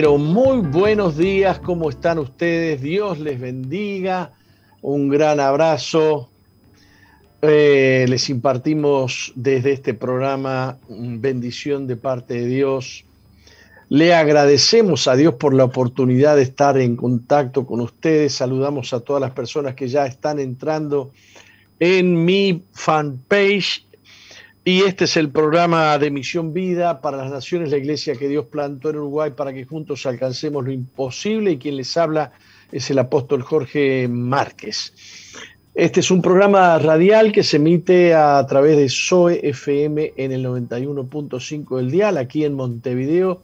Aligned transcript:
Pero 0.00 0.16
muy 0.16 0.58
buenos 0.58 1.16
días, 1.16 1.58
¿cómo 1.58 1.90
están 1.90 2.20
ustedes? 2.20 2.80
Dios 2.80 3.18
les 3.18 3.40
bendiga, 3.40 4.30
un 4.80 5.08
gran 5.08 5.40
abrazo. 5.40 6.30
Eh, 7.42 8.06
les 8.08 8.30
impartimos 8.30 9.32
desde 9.34 9.72
este 9.72 9.94
programa 9.94 10.78
bendición 10.88 11.88
de 11.88 11.96
parte 11.96 12.34
de 12.34 12.46
Dios. 12.46 13.06
Le 13.88 14.14
agradecemos 14.14 15.08
a 15.08 15.16
Dios 15.16 15.34
por 15.34 15.52
la 15.52 15.64
oportunidad 15.64 16.36
de 16.36 16.42
estar 16.42 16.78
en 16.78 16.94
contacto 16.94 17.66
con 17.66 17.80
ustedes. 17.80 18.34
Saludamos 18.34 18.92
a 18.92 19.00
todas 19.00 19.20
las 19.20 19.32
personas 19.32 19.74
que 19.74 19.88
ya 19.88 20.06
están 20.06 20.38
entrando 20.38 21.10
en 21.80 22.24
mi 22.24 22.62
fanpage 22.72 23.84
y 24.68 24.82
este 24.82 25.04
es 25.04 25.16
el 25.16 25.30
programa 25.30 25.96
de 25.96 26.10
Misión 26.10 26.52
Vida 26.52 27.00
para 27.00 27.16
las 27.16 27.30
Naciones, 27.30 27.70
la 27.70 27.78
iglesia 27.78 28.16
que 28.16 28.28
Dios 28.28 28.44
plantó 28.50 28.90
en 28.90 28.96
Uruguay 28.96 29.30
para 29.34 29.50
que 29.54 29.64
juntos 29.64 30.04
alcancemos 30.04 30.62
lo 30.62 30.70
imposible. 30.70 31.52
Y 31.52 31.56
quien 31.56 31.78
les 31.78 31.96
habla 31.96 32.32
es 32.70 32.90
el 32.90 32.98
apóstol 32.98 33.40
Jorge 33.40 34.06
Márquez. 34.08 34.92
Este 35.74 36.00
es 36.00 36.10
un 36.10 36.20
programa 36.20 36.78
radial 36.78 37.32
que 37.32 37.44
se 37.44 37.56
emite 37.56 38.12
a 38.12 38.44
través 38.46 38.76
de 38.76 38.90
SOE 38.90 39.40
FM 39.42 40.12
en 40.18 40.32
el 40.32 40.44
91.5 40.44 41.78
del 41.78 41.90
dial, 41.90 42.18
aquí 42.18 42.44
en 42.44 42.52
Montevideo, 42.52 43.40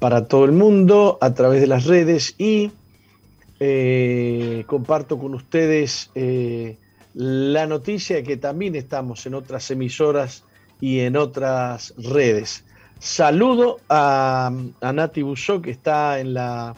para 0.00 0.26
todo 0.26 0.44
el 0.44 0.50
mundo, 0.50 1.18
a 1.20 1.34
través 1.34 1.60
de 1.60 1.68
las 1.68 1.84
redes. 1.84 2.34
Y 2.36 2.72
eh, 3.60 4.64
comparto 4.66 5.20
con 5.20 5.36
ustedes 5.36 6.10
eh, 6.16 6.78
la 7.14 7.68
noticia 7.68 8.16
de 8.16 8.24
que 8.24 8.36
también 8.36 8.74
estamos 8.74 9.24
en 9.24 9.34
otras 9.34 9.70
emisoras 9.70 10.42
y 10.80 11.00
en 11.00 11.16
otras 11.16 11.94
redes. 11.96 12.64
Saludo 12.98 13.78
a, 13.88 14.50
Nati 14.80 15.22
Busó, 15.22 15.62
que 15.62 15.70
está 15.70 16.18
en, 16.18 16.34
la, 16.34 16.74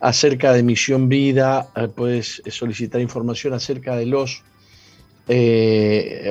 acerca 0.00 0.52
de 0.52 0.62
Misión 0.62 1.08
Vida, 1.08 1.68
eh, 1.76 1.88
puedes 1.88 2.42
solicitar 2.48 3.00
información 3.00 3.54
acerca 3.54 3.96
de 3.96 4.06
los 4.06 4.42
eh, 5.28 6.30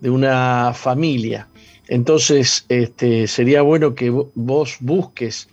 de 0.00 0.10
una 0.10 0.72
familia. 0.74 1.48
Entonces, 1.88 2.64
este, 2.68 3.26
sería 3.26 3.62
bueno 3.62 3.94
que 3.94 4.10
vos 4.10 4.76
busques 4.80 5.48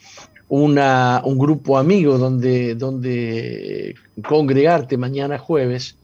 una, 0.48 1.22
un 1.24 1.38
grupo 1.38 1.78
amigo 1.78 2.18
donde, 2.18 2.76
donde 2.76 3.96
congregarte 4.28 4.98
mañana 4.98 5.38
jueves 5.38 5.96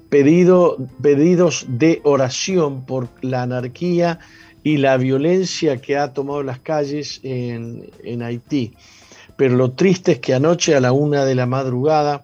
pedido, 0.09 0.77
pedidos 1.01 1.65
de 1.67 2.01
oración 2.03 2.85
por 2.85 3.07
la 3.23 3.41
anarquía 3.41 4.19
y 4.61 4.77
la 4.77 4.95
violencia 4.97 5.77
que 5.77 5.97
ha 5.97 6.13
tomado 6.13 6.43
las 6.43 6.59
calles 6.59 7.19
en, 7.23 8.21
Haití. 8.21 8.75
Pero 9.37 9.55
lo 9.55 9.71
triste 9.71 10.11
es 10.11 10.19
que 10.19 10.35
anoche 10.35 10.75
a 10.75 10.81
la 10.81 10.91
una 10.91 11.25
de 11.25 11.33
la 11.33 11.47
madrugada, 11.47 12.23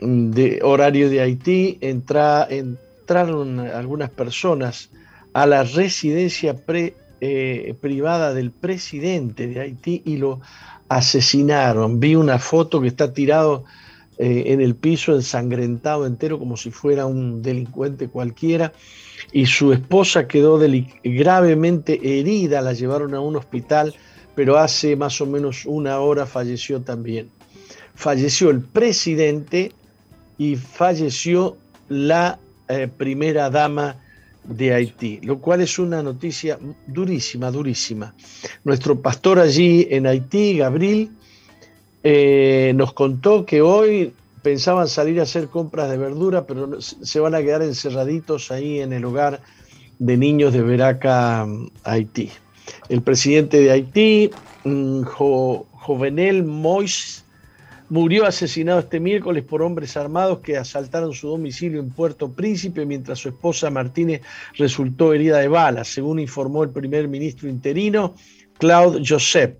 de 0.00 0.60
horario 0.62 1.08
de 1.08 1.20
Haití, 1.20 1.78
entraron 1.80 3.60
algunas 3.60 4.10
personas 4.10 4.90
a 5.32 5.46
la 5.46 5.64
residencia 5.64 6.56
eh, 7.20 7.74
privada 7.80 8.34
del 8.34 8.50
presidente 8.50 9.46
de 9.46 9.60
Haití 9.60 10.02
y 10.04 10.16
lo 10.16 10.40
asesinaron. 10.88 12.00
Vi 12.00 12.14
una 12.14 12.38
foto 12.38 12.80
que 12.80 12.88
está 12.88 13.12
tirado 13.12 13.64
eh, 14.18 14.44
en 14.46 14.60
el 14.60 14.74
piso, 14.74 15.14
ensangrentado 15.14 16.06
entero, 16.06 16.38
como 16.38 16.56
si 16.56 16.70
fuera 16.70 17.06
un 17.06 17.42
delincuente 17.42 18.08
cualquiera 18.08 18.72
y 19.32 19.46
su 19.46 19.72
esposa 19.72 20.26
quedó 20.26 20.58
gravemente 21.04 22.00
herida, 22.02 22.60
la 22.60 22.72
llevaron 22.72 23.14
a 23.14 23.20
un 23.20 23.36
hospital, 23.36 23.94
pero 24.34 24.58
hace 24.58 24.96
más 24.96 25.20
o 25.20 25.26
menos 25.26 25.66
una 25.66 25.98
hora 26.00 26.26
falleció 26.26 26.80
también. 26.80 27.28
Falleció 27.94 28.50
el 28.50 28.60
presidente 28.60 29.72
y 30.38 30.56
falleció 30.56 31.56
la 31.88 32.38
eh, 32.68 32.88
primera 32.88 33.50
dama 33.50 33.96
de 34.44 34.74
Haití, 34.74 35.20
lo 35.22 35.38
cual 35.38 35.60
es 35.60 35.78
una 35.78 36.02
noticia 36.02 36.58
durísima, 36.86 37.50
durísima. 37.50 38.14
Nuestro 38.64 39.00
pastor 39.00 39.38
allí 39.38 39.86
en 39.90 40.06
Haití, 40.06 40.58
Gabriel, 40.58 41.10
eh, 42.02 42.72
nos 42.76 42.92
contó 42.92 43.44
que 43.44 43.60
hoy 43.60 44.12
pensaban 44.42 44.86
salir 44.86 45.18
a 45.18 45.24
hacer 45.24 45.48
compras 45.48 45.90
de 45.90 45.98
verdura, 45.98 46.46
pero 46.46 46.80
se 46.80 47.18
van 47.18 47.34
a 47.34 47.42
quedar 47.42 47.62
encerraditos 47.62 48.52
ahí 48.52 48.80
en 48.80 48.92
el 48.92 49.04
hogar 49.04 49.40
de 49.98 50.16
niños 50.16 50.52
de 50.52 50.62
Veraca, 50.62 51.46
Haití. 51.82 52.30
El 52.88 53.02
presidente 53.02 53.60
de 53.60 53.72
Haití, 53.72 54.30
mm, 54.64 55.02
Jovenel 55.02 56.44
Mois, 56.44 57.24
murió 57.88 58.26
asesinado 58.26 58.80
este 58.80 59.00
miércoles 59.00 59.44
por 59.44 59.62
hombres 59.62 59.96
armados 59.96 60.40
que 60.40 60.56
asaltaron 60.56 61.12
su 61.12 61.28
domicilio 61.28 61.80
en 61.80 61.90
Puerto 61.90 62.32
Príncipe, 62.32 62.84
mientras 62.86 63.18
su 63.18 63.28
esposa 63.28 63.70
Martínez 63.70 64.22
resultó 64.54 65.12
herida 65.12 65.38
de 65.38 65.48
balas, 65.48 65.88
según 65.88 66.18
informó 66.18 66.62
el 66.64 66.70
primer 66.70 67.08
ministro 67.08 67.48
interino, 67.48 68.14
Claude 68.58 69.02
Joseph. 69.06 69.56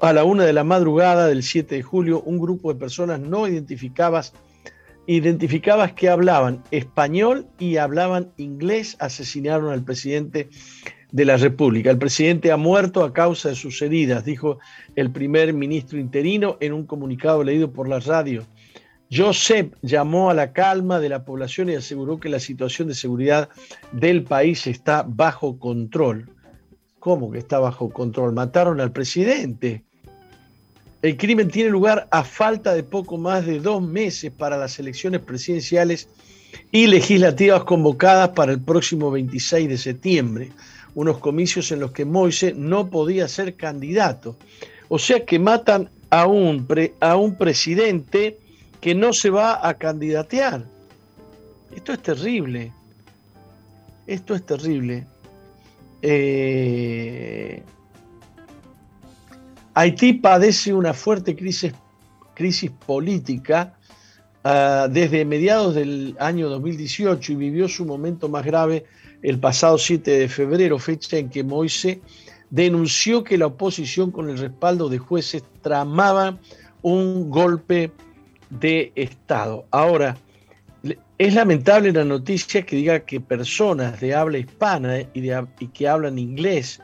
A 0.00 0.12
la 0.12 0.24
una 0.24 0.44
de 0.44 0.52
la 0.52 0.64
madrugada 0.64 1.28
del 1.28 1.42
7 1.42 1.76
de 1.76 1.82
julio, 1.82 2.20
un 2.22 2.38
grupo 2.38 2.72
de 2.72 2.78
personas 2.78 3.20
no 3.20 3.46
identificadas, 3.46 4.32
que 5.94 6.08
hablaban 6.08 6.64
español 6.70 7.46
y 7.58 7.76
hablaban 7.76 8.32
inglés 8.36 8.96
asesinaron 8.98 9.72
al 9.72 9.84
presidente 9.84 10.48
de 11.14 11.24
la 11.24 11.36
República. 11.36 11.92
El 11.92 11.98
presidente 11.98 12.50
ha 12.50 12.56
muerto 12.56 13.04
a 13.04 13.12
causa 13.12 13.48
de 13.48 13.54
sus 13.54 13.80
heridas, 13.82 14.24
dijo 14.24 14.58
el 14.96 15.12
primer 15.12 15.54
ministro 15.54 16.00
interino 16.00 16.56
en 16.58 16.72
un 16.72 16.86
comunicado 16.86 17.44
leído 17.44 17.70
por 17.70 17.88
la 17.88 18.00
radio. 18.00 18.44
Josep 19.12 19.76
llamó 19.80 20.28
a 20.28 20.34
la 20.34 20.52
calma 20.52 20.98
de 20.98 21.08
la 21.08 21.24
población 21.24 21.70
y 21.70 21.76
aseguró 21.76 22.18
que 22.18 22.28
la 22.28 22.40
situación 22.40 22.88
de 22.88 22.96
seguridad 22.96 23.48
del 23.92 24.24
país 24.24 24.66
está 24.66 25.04
bajo 25.06 25.56
control. 25.60 26.28
¿Cómo 26.98 27.30
que 27.30 27.38
está 27.38 27.60
bajo 27.60 27.90
control? 27.90 28.32
Mataron 28.32 28.80
al 28.80 28.90
presidente. 28.90 29.84
El 31.00 31.16
crimen 31.16 31.48
tiene 31.48 31.70
lugar 31.70 32.08
a 32.10 32.24
falta 32.24 32.74
de 32.74 32.82
poco 32.82 33.18
más 33.18 33.46
de 33.46 33.60
dos 33.60 33.80
meses 33.80 34.32
para 34.32 34.56
las 34.56 34.80
elecciones 34.80 35.20
presidenciales 35.20 36.08
y 36.72 36.88
legislativas 36.88 37.62
convocadas 37.62 38.30
para 38.30 38.50
el 38.50 38.60
próximo 38.60 39.12
26 39.12 39.68
de 39.68 39.78
septiembre, 39.78 40.50
unos 40.94 41.18
comicios 41.18 41.72
en 41.72 41.80
los 41.80 41.92
que 41.92 42.04
Moise 42.04 42.54
no 42.54 42.88
podía 42.90 43.28
ser 43.28 43.56
candidato. 43.56 44.36
O 44.88 44.98
sea 44.98 45.24
que 45.24 45.38
matan 45.38 45.90
a 46.10 46.26
un, 46.26 46.66
a 47.00 47.16
un 47.16 47.36
presidente 47.36 48.38
que 48.80 48.94
no 48.94 49.12
se 49.12 49.30
va 49.30 49.66
a 49.66 49.74
candidatear. 49.74 50.64
Esto 51.74 51.92
es 51.92 52.02
terrible. 52.02 52.72
Esto 54.06 54.34
es 54.34 54.44
terrible. 54.44 55.06
Eh, 56.02 57.62
Haití 59.74 60.12
padece 60.12 60.72
una 60.74 60.92
fuerte 60.92 61.34
crisis, 61.34 61.72
crisis 62.34 62.70
política 62.70 63.74
ah, 64.44 64.86
desde 64.90 65.24
mediados 65.24 65.74
del 65.74 66.14
año 66.20 66.48
2018 66.48 67.32
y 67.32 67.36
vivió 67.36 67.68
su 67.68 67.84
momento 67.84 68.28
más 68.28 68.44
grave 68.44 68.84
el 69.24 69.38
pasado 69.38 69.78
7 69.78 70.18
de 70.18 70.28
febrero, 70.28 70.78
fecha 70.78 71.16
en 71.16 71.30
que 71.30 71.42
Moise 71.42 72.02
denunció 72.50 73.24
que 73.24 73.38
la 73.38 73.46
oposición 73.46 74.10
con 74.10 74.28
el 74.28 74.36
respaldo 74.36 74.90
de 74.90 74.98
jueces 74.98 75.42
tramaba 75.62 76.38
un 76.82 77.30
golpe 77.30 77.90
de 78.50 78.92
Estado. 78.94 79.64
Ahora, 79.70 80.18
es 81.16 81.34
lamentable 81.34 81.90
la 81.90 82.04
noticia 82.04 82.66
que 82.66 82.76
diga 82.76 83.00
que 83.00 83.18
personas 83.18 83.98
de 83.98 84.14
habla 84.14 84.36
hispana 84.36 85.00
y, 85.14 85.68
que 85.68 85.88
hablan 85.88 86.18
inglés 86.18 86.82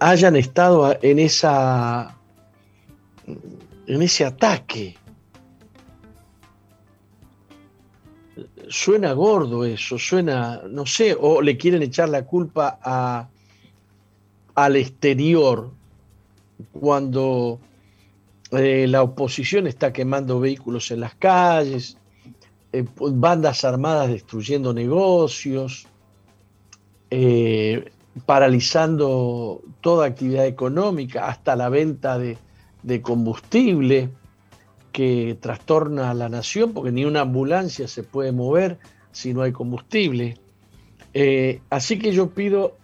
hayan 0.00 0.36
estado 0.36 0.96
en 1.02 1.18
esa 1.18 2.16
en 3.26 4.00
ese 4.00 4.24
ataque. 4.24 4.96
Suena 8.68 9.12
gordo 9.12 9.64
eso, 9.64 9.98
suena, 9.98 10.62
no 10.68 10.86
sé, 10.86 11.16
o 11.18 11.42
le 11.42 11.56
quieren 11.56 11.82
echar 11.82 12.08
la 12.08 12.24
culpa 12.24 12.78
al 14.54 14.76
exterior 14.76 15.70
cuando 16.72 17.60
eh, 18.52 18.86
la 18.88 19.02
oposición 19.02 19.66
está 19.66 19.92
quemando 19.92 20.40
vehículos 20.40 20.90
en 20.90 21.00
las 21.00 21.14
calles, 21.14 21.96
eh, 22.72 22.84
bandas 22.96 23.64
armadas 23.64 24.08
destruyendo 24.08 24.72
negocios, 24.72 25.86
eh, 27.10 27.92
paralizando 28.26 29.62
toda 29.80 30.06
actividad 30.06 30.46
económica, 30.46 31.28
hasta 31.28 31.56
la 31.56 31.68
venta 31.68 32.18
de, 32.18 32.38
combustible 33.02 34.10
que 34.94 35.36
trastorna 35.40 36.10
a 36.12 36.14
la 36.14 36.28
nación, 36.28 36.72
porque 36.72 36.92
ni 36.92 37.04
una 37.04 37.22
ambulancia 37.22 37.88
se 37.88 38.04
puede 38.04 38.30
mover 38.30 38.78
si 39.10 39.34
no 39.34 39.42
hay 39.42 39.50
combustible. 39.50 40.38
así 41.68 41.98
que 41.98 42.12
yo 42.12 42.30
pido 42.30 42.76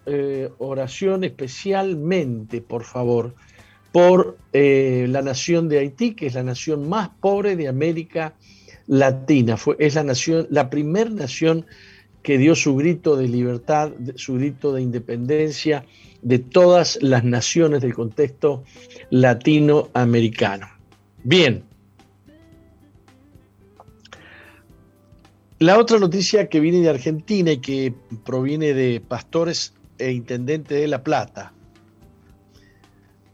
oración 0.59 1.23
especialmente, 1.23 2.63
por 2.63 2.83
favor, 2.83 3.35
por 3.93 4.39
eh, 4.53 5.07
la 5.09 5.23
nación 5.23 5.69
de 5.69 5.79
Haití, 5.79 6.15
que 6.15 6.27
es 6.27 6.35
la 6.35 6.43
nación 6.43 6.89
más 6.89 7.11
pobre 7.21 7.57
de 7.57 7.69
América 7.69 8.35
Latina. 8.87 9.57
Fue, 9.57 9.77
es 9.79 9.95
la 9.95 10.05
nación, 10.05 10.47
la 10.51 10.71
primera 10.71 11.11
nación 11.11 11.67
que 12.23 12.39
dio 12.39 12.55
su 12.55 12.77
grito 12.77 13.17
de 13.17 13.29
libertad, 13.29 13.93
su 14.17 14.35
grito 14.35 14.73
de 14.73 14.83
independencia 14.83 15.85
de 16.23 16.39
todas 16.39 16.99
las 17.01 17.25
naciones 17.25 17.81
del 17.81 17.95
contexto 17.95 18.65
latinoamericano. 19.11 20.69
Bien. 21.25 21.70
La 25.61 25.79
otra 25.79 25.99
noticia 25.99 26.49
que 26.49 26.59
viene 26.59 26.81
de 26.81 26.89
Argentina 26.89 27.53
y 27.53 27.59
que 27.59 27.93
proviene 28.25 28.73
de 28.73 28.99
pastores 28.99 29.75
e 29.99 30.11
intendentes 30.11 30.81
de 30.81 30.89
La 30.89 31.05
Plata. 31.05 31.53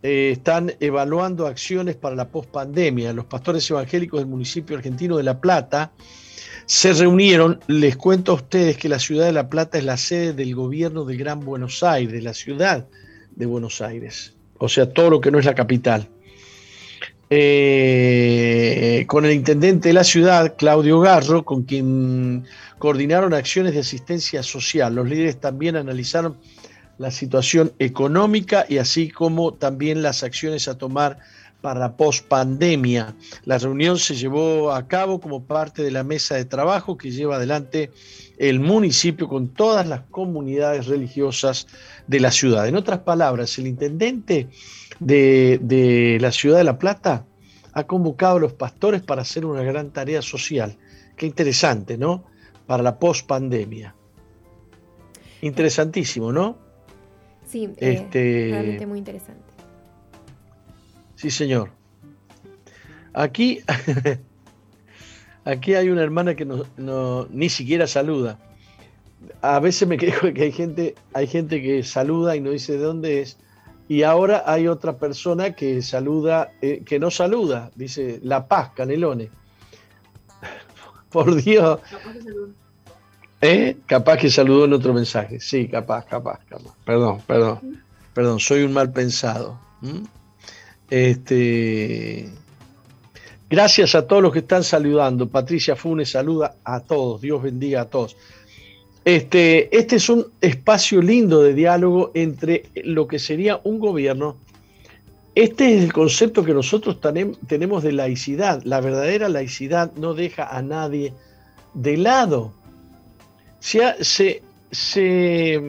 Eh, 0.02 0.30
están 0.33 0.73
evaluando 0.80 1.47
acciones 1.47 1.95
para 1.95 2.16
la 2.16 2.28
pospandemia. 2.28 3.12
Los 3.12 3.26
pastores 3.26 3.71
evangélicos 3.71 4.18
del 4.18 4.26
municipio 4.26 4.76
argentino 4.76 5.16
de 5.18 5.23
La 5.23 5.40
Plata 5.40 5.92
se 6.64 6.95
reunieron. 6.95 7.61
Les 7.68 7.97
cuento 7.97 8.33
a 8.33 8.35
ustedes 8.35 8.76
que 8.76 8.88
la 8.88 8.99
ciudad 8.99 9.26
de 9.26 9.33
La 9.33 9.49
Plata 9.49 9.78
es 9.78 9.85
la 9.85 9.97
sede 9.97 10.33
del 10.33 10.52
gobierno 10.56 11.04
del 11.04 11.18
Gran 11.18 11.38
Buenos 11.38 11.85
Aires, 11.85 12.25
la 12.25 12.35
ciudad 12.35 12.88
de 13.37 13.47
Buenos 13.47 13.80
Aires. 13.80 14.35
O 14.59 14.68
sea, 14.68 14.92
todo 14.92 15.11
lo 15.11 15.21
que 15.21 15.30
no 15.30 15.38
es 15.38 15.45
la 15.45 15.54
capital. 15.54 16.09
Eh, 17.28 19.04
con 19.09 19.25
el 19.25 19.33
intendente 19.33 19.88
de 19.88 19.95
la 19.95 20.04
ciudad, 20.04 20.54
Claudio 20.56 21.00
Garro, 21.00 21.45
con 21.45 21.64
quien 21.64 22.45
coordinaron 22.78 23.35
acciones 23.35 23.75
de 23.75 23.80
asistencia 23.80 24.42
social. 24.45 24.95
Los 24.95 25.09
líderes 25.09 25.40
también 25.40 25.76
analizaron 25.76 26.37
la 26.99 27.11
situación 27.11 27.73
económica 27.78 28.64
y 28.68 28.78
así 28.78 29.11
como 29.11 29.52
también 29.54 30.02
las 30.02 30.23
acciones 30.23 30.68
a 30.68 30.78
tomar 30.78 31.18
para 31.61 31.97
post-pandemia. 31.97 33.16
La 33.45 33.59
reunión 33.59 33.99
se 33.99 34.14
llevó 34.14 34.73
a 34.73 34.87
cabo 34.87 35.21
como 35.21 35.45
parte 35.45 35.83
de 35.83 35.90
la 35.90 36.04
mesa 36.04 36.37
de 36.37 36.45
trabajo 36.45 36.97
que 36.97 37.11
lleva 37.11 37.37
adelante 37.37 37.90
el 38.38 38.61
municipio 38.61 39.28
con 39.28 39.49
todas 39.49 39.87
las 39.88 40.02
comunidades 40.11 40.87
religiosas 40.87 41.66
de 42.06 42.21
la 42.21 42.30
ciudad. 42.30 42.68
En 42.68 42.76
otras 42.76 43.00
palabras, 43.00 43.59
el 43.59 43.66
intendente 43.66 44.49
de, 45.00 46.18
la 46.20 46.32
ciudad 46.32 46.58
de 46.58 46.64
La 46.64 46.78
Plata 46.78 47.26
ha 47.72 47.84
convocado 47.84 48.36
a 48.36 48.40
los 48.40 48.52
pastores 48.52 49.02
para 49.02 49.22
hacer 49.22 49.44
una 49.44 49.62
gran 49.62 49.90
tarea 49.90 50.22
social. 50.22 50.76
Qué 51.16 51.26
interesante, 51.26 51.98
¿no? 51.98 52.24
Para 52.66 52.82
la 52.82 52.98
post-pandemia. 52.98 53.94
Interesantísimo, 55.42 56.32
¿no? 56.32 56.56
Sí, 57.46 57.64
eh, 57.76 57.92
este, 57.92 58.48
realmente 58.50 58.86
muy 58.86 58.98
interesante. 58.98 59.42
Sí, 61.14 61.30
señor. 61.30 61.70
Aquí, 63.12 63.60
aquí 65.44 65.74
hay 65.74 65.88
una 65.88 66.02
hermana 66.02 66.34
que 66.34 66.44
no, 66.44 67.26
ni 67.30 67.48
siquiera 67.48 67.86
saluda. 67.86 68.38
A 69.40 69.60
veces 69.60 69.88
me 69.88 69.96
quejo 69.96 70.32
que 70.32 70.42
hay 70.42 70.52
gente, 70.52 70.94
hay 71.14 71.26
gente 71.26 71.62
que 71.62 71.82
saluda 71.82 72.36
y 72.36 72.40
no 72.40 72.50
dice 72.50 72.72
de 72.72 72.78
dónde 72.78 73.20
es. 73.22 73.38
Y 73.88 74.02
ahora 74.02 74.43
hay 74.47 74.66
otra 74.66 74.97
persona 74.97 75.52
que 75.52 75.81
saluda, 75.81 76.52
eh, 76.61 76.83
que 76.85 76.99
no 76.99 77.11
saluda, 77.11 77.71
dice 77.76 78.19
La 78.23 78.49
Paz, 78.49 78.71
Canelone. 78.75 79.31
Por 81.11 81.37
Dios. 81.37 81.78
¿Eh? 83.40 83.76
Capaz 83.87 84.16
que 84.16 84.31
saludó 84.31 84.64
en 84.64 84.73
otro 84.73 84.93
mensaje. 84.93 85.38
Sí, 85.38 85.69
capaz, 85.69 86.05
capaz, 86.07 86.40
capaz. 86.49 86.75
Perdón, 86.85 87.21
perdón. 87.26 87.83
Perdón, 88.12 88.40
soy 88.40 88.62
un 88.62 88.73
mal 88.73 88.90
pensado. 88.93 89.59
Este. 90.88 92.31
Gracias 93.49 93.95
a 93.95 94.07
todos 94.07 94.23
los 94.23 94.33
que 94.33 94.40
están 94.40 94.64
saludando. 94.64 95.28
Patricia 95.28 95.76
Funes 95.76 96.11
saluda 96.11 96.57
a 96.64 96.81
todos. 96.81 97.21
Dios 97.21 97.43
bendiga 97.43 97.83
a 97.83 97.85
todos. 97.85 98.16
Este, 99.06 99.78
este 99.78 99.96
es 99.96 100.08
un 100.08 100.26
espacio 100.40 101.00
lindo 101.00 101.40
de 101.40 101.54
diálogo 101.54 102.10
entre 102.14 102.64
lo 102.82 103.06
que 103.06 103.20
sería 103.20 103.60
un 103.62 103.78
gobierno. 103.78 104.36
Este 105.36 105.76
es 105.76 105.84
el 105.84 105.92
concepto 105.92 106.44
que 106.44 106.52
nosotros 106.52 106.98
tenemos 107.46 107.84
de 107.84 107.92
laicidad. 107.92 108.62
La 108.64 108.80
verdadera 108.80 109.28
laicidad 109.28 109.92
no 109.94 110.12
deja 110.12 110.48
a 110.48 110.60
nadie 110.60 111.12
de 111.72 111.96
lado. 111.98 112.52
Se, 113.60 113.94
se, 114.72 115.62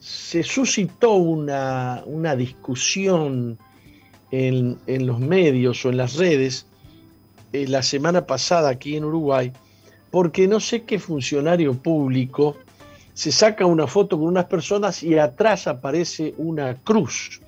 suscitó 0.00 1.12
una, 1.14 2.34
discusión 2.36 3.56
en, 4.32 4.78
los 4.88 5.20
medios 5.20 5.84
o 5.84 5.90
en 5.90 5.96
las 5.96 6.16
redes 6.16 6.66
eh, 7.52 7.68
la 7.68 7.84
semana 7.84 8.26
pasada 8.26 8.68
aquí 8.70 8.96
en 8.96 9.04
Uruguay 9.04 9.52
porque 10.12 10.46
no 10.46 10.60
sé 10.60 10.82
qué 10.82 10.98
funcionario 10.98 11.72
público 11.72 12.58
se 13.14 13.32
saca 13.32 13.64
una 13.66 13.86
foto 13.86 14.18
con 14.18 14.28
unas 14.28 14.44
personas 14.44 15.02
y 15.02 15.18
atrás 15.18 15.66
aparece 15.66 16.34
una 16.36 16.74
cruz. 16.74 17.40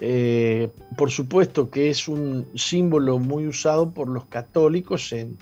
Eh, 0.00 0.68
por 0.96 1.10
supuesto 1.10 1.70
que 1.70 1.88
es 1.90 2.06
un 2.06 2.46
símbolo 2.54 3.18
muy 3.18 3.48
usado 3.48 3.90
por 3.90 4.08
los 4.08 4.26
católicos 4.26 5.12
en, 5.12 5.38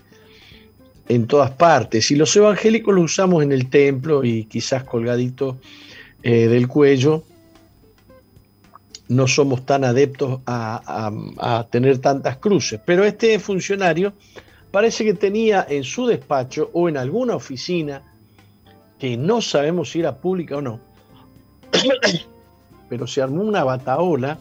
en 1.08 1.26
todas 1.26 1.50
partes. 1.50 2.12
Y 2.12 2.16
los 2.16 2.34
evangélicos 2.36 2.94
lo 2.94 3.02
usamos 3.02 3.42
en 3.42 3.50
el 3.50 3.68
templo 3.68 4.24
y 4.24 4.44
quizás 4.44 4.84
colgadito 4.84 5.58
eh, 6.22 6.46
del 6.46 6.68
cuello. 6.68 7.24
No 9.08 9.26
somos 9.26 9.66
tan 9.66 9.82
adeptos 9.82 10.40
a 10.46 11.66
tener 11.70 11.98
tantas 11.98 12.36
cruces. 12.38 12.80
Pero 12.84 13.04
este 13.04 13.38
funcionario 13.40 14.14
parece 14.76 15.06
que 15.06 15.14
tenía 15.14 15.66
en 15.70 15.84
su 15.84 16.04
despacho 16.04 16.68
o 16.74 16.86
en 16.86 16.98
alguna 16.98 17.34
oficina, 17.34 18.02
que 18.98 19.16
no 19.16 19.40
sabemos 19.40 19.90
si 19.90 20.00
era 20.00 20.18
pública 20.18 20.58
o 20.58 20.60
no, 20.60 20.80
pero 22.90 23.06
se 23.06 23.22
armó 23.22 23.42
una 23.42 23.64
bataola 23.64 24.36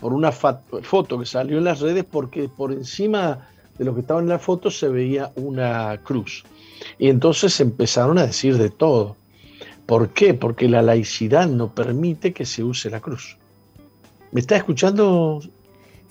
por 0.00 0.14
una 0.14 0.32
foto 0.32 1.18
que 1.18 1.26
salió 1.26 1.58
en 1.58 1.64
las 1.64 1.80
redes 1.80 2.06
porque 2.10 2.48
por 2.48 2.72
encima 2.72 3.46
de 3.76 3.84
lo 3.84 3.92
que 3.94 4.00
estaba 4.00 4.20
en 4.20 4.28
la 4.30 4.38
foto 4.38 4.70
se 4.70 4.88
veía 4.88 5.32
una 5.36 6.00
cruz. 6.02 6.44
Y 6.98 7.10
entonces 7.10 7.60
empezaron 7.60 8.16
a 8.16 8.26
decir 8.26 8.56
de 8.56 8.70
todo. 8.70 9.16
¿Por 9.84 10.14
qué? 10.14 10.32
Porque 10.32 10.66
la 10.66 10.80
laicidad 10.80 11.46
no 11.46 11.74
permite 11.74 12.32
que 12.32 12.46
se 12.46 12.64
use 12.64 12.88
la 12.88 13.00
cruz. 13.00 13.36
¿Me 14.32 14.40
está 14.40 14.56
escuchando, 14.56 15.42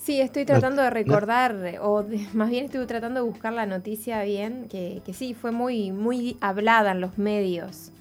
Sí, 0.03 0.19
estoy 0.19 0.43
tratando 0.43 0.81
de 0.81 0.89
recordar, 0.89 1.79
o 1.81 2.03
más 2.33 2.49
bien 2.49 2.65
estuve 2.65 2.85
tratando 2.85 3.21
de 3.21 3.25
buscar 3.25 3.53
la 3.53 3.65
noticia 3.65 4.21
bien, 4.23 4.67
que, 4.69 5.01
sí, 5.13 5.33
fue 5.33 5.51
muy, 5.51 5.93
muy 5.93 6.35
hablada 6.41 6.91
en 6.91 6.99
los 6.99 7.17
medios. 7.17 7.91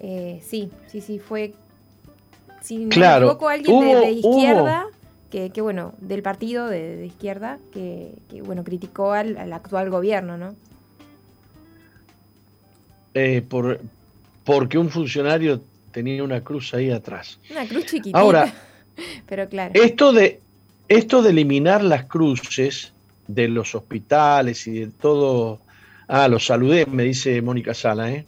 Eh, 0.00 0.40
sí, 0.42 0.70
sí, 0.86 1.02
sí, 1.02 1.18
fue. 1.18 1.52
Si 2.62 2.78
no 2.78 2.96
me 2.96 3.16
equivoco, 3.16 3.48
alguien 3.50 3.78
de, 3.78 4.10
izquierda, 4.12 4.86
que, 5.30 5.50
bueno, 5.60 5.92
del 5.98 6.22
partido 6.22 6.66
de, 6.66 7.04
izquierda, 7.04 7.58
que, 7.72 8.14
bueno, 8.42 8.64
criticó 8.64 9.12
al, 9.12 9.52
actual 9.52 9.90
gobierno, 9.90 10.38
¿no? 10.38 10.54
Eh, 13.12 13.42
por, 13.46 13.80
porque 14.44 14.78
un 14.78 14.88
funcionario 14.88 15.60
tenía 15.92 16.24
una 16.24 16.42
cruz 16.42 16.72
ahí 16.72 16.90
atrás. 16.90 17.38
Una 17.50 17.66
cruz 17.66 17.84
chiquitita. 17.84 18.18
Ahora, 18.18 18.50
pero 19.28 19.46
claro. 19.46 19.72
Esto 19.74 20.14
de, 20.14 20.40
esto 20.88 21.22
de 21.22 21.30
eliminar 21.30 21.82
las 21.82 22.04
cruces 22.04 22.92
de 23.26 23.48
los 23.48 23.74
hospitales 23.74 24.66
y 24.66 24.80
de 24.80 24.86
todo. 24.88 25.60
Ah, 26.08 26.28
los 26.28 26.46
saludé, 26.46 26.86
me 26.86 27.04
dice 27.04 27.40
Mónica 27.40 27.72
Sala, 27.74 28.12
¿eh? 28.12 28.26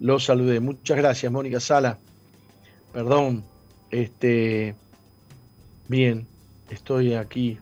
Los 0.00 0.24
saludé. 0.24 0.60
Muchas 0.60 0.96
gracias, 0.96 1.30
Mónica 1.30 1.60
Sala. 1.60 1.98
Perdón. 2.92 3.44
Este. 3.90 4.74
Bien, 5.88 6.26
estoy 6.70 7.14
aquí 7.14 7.58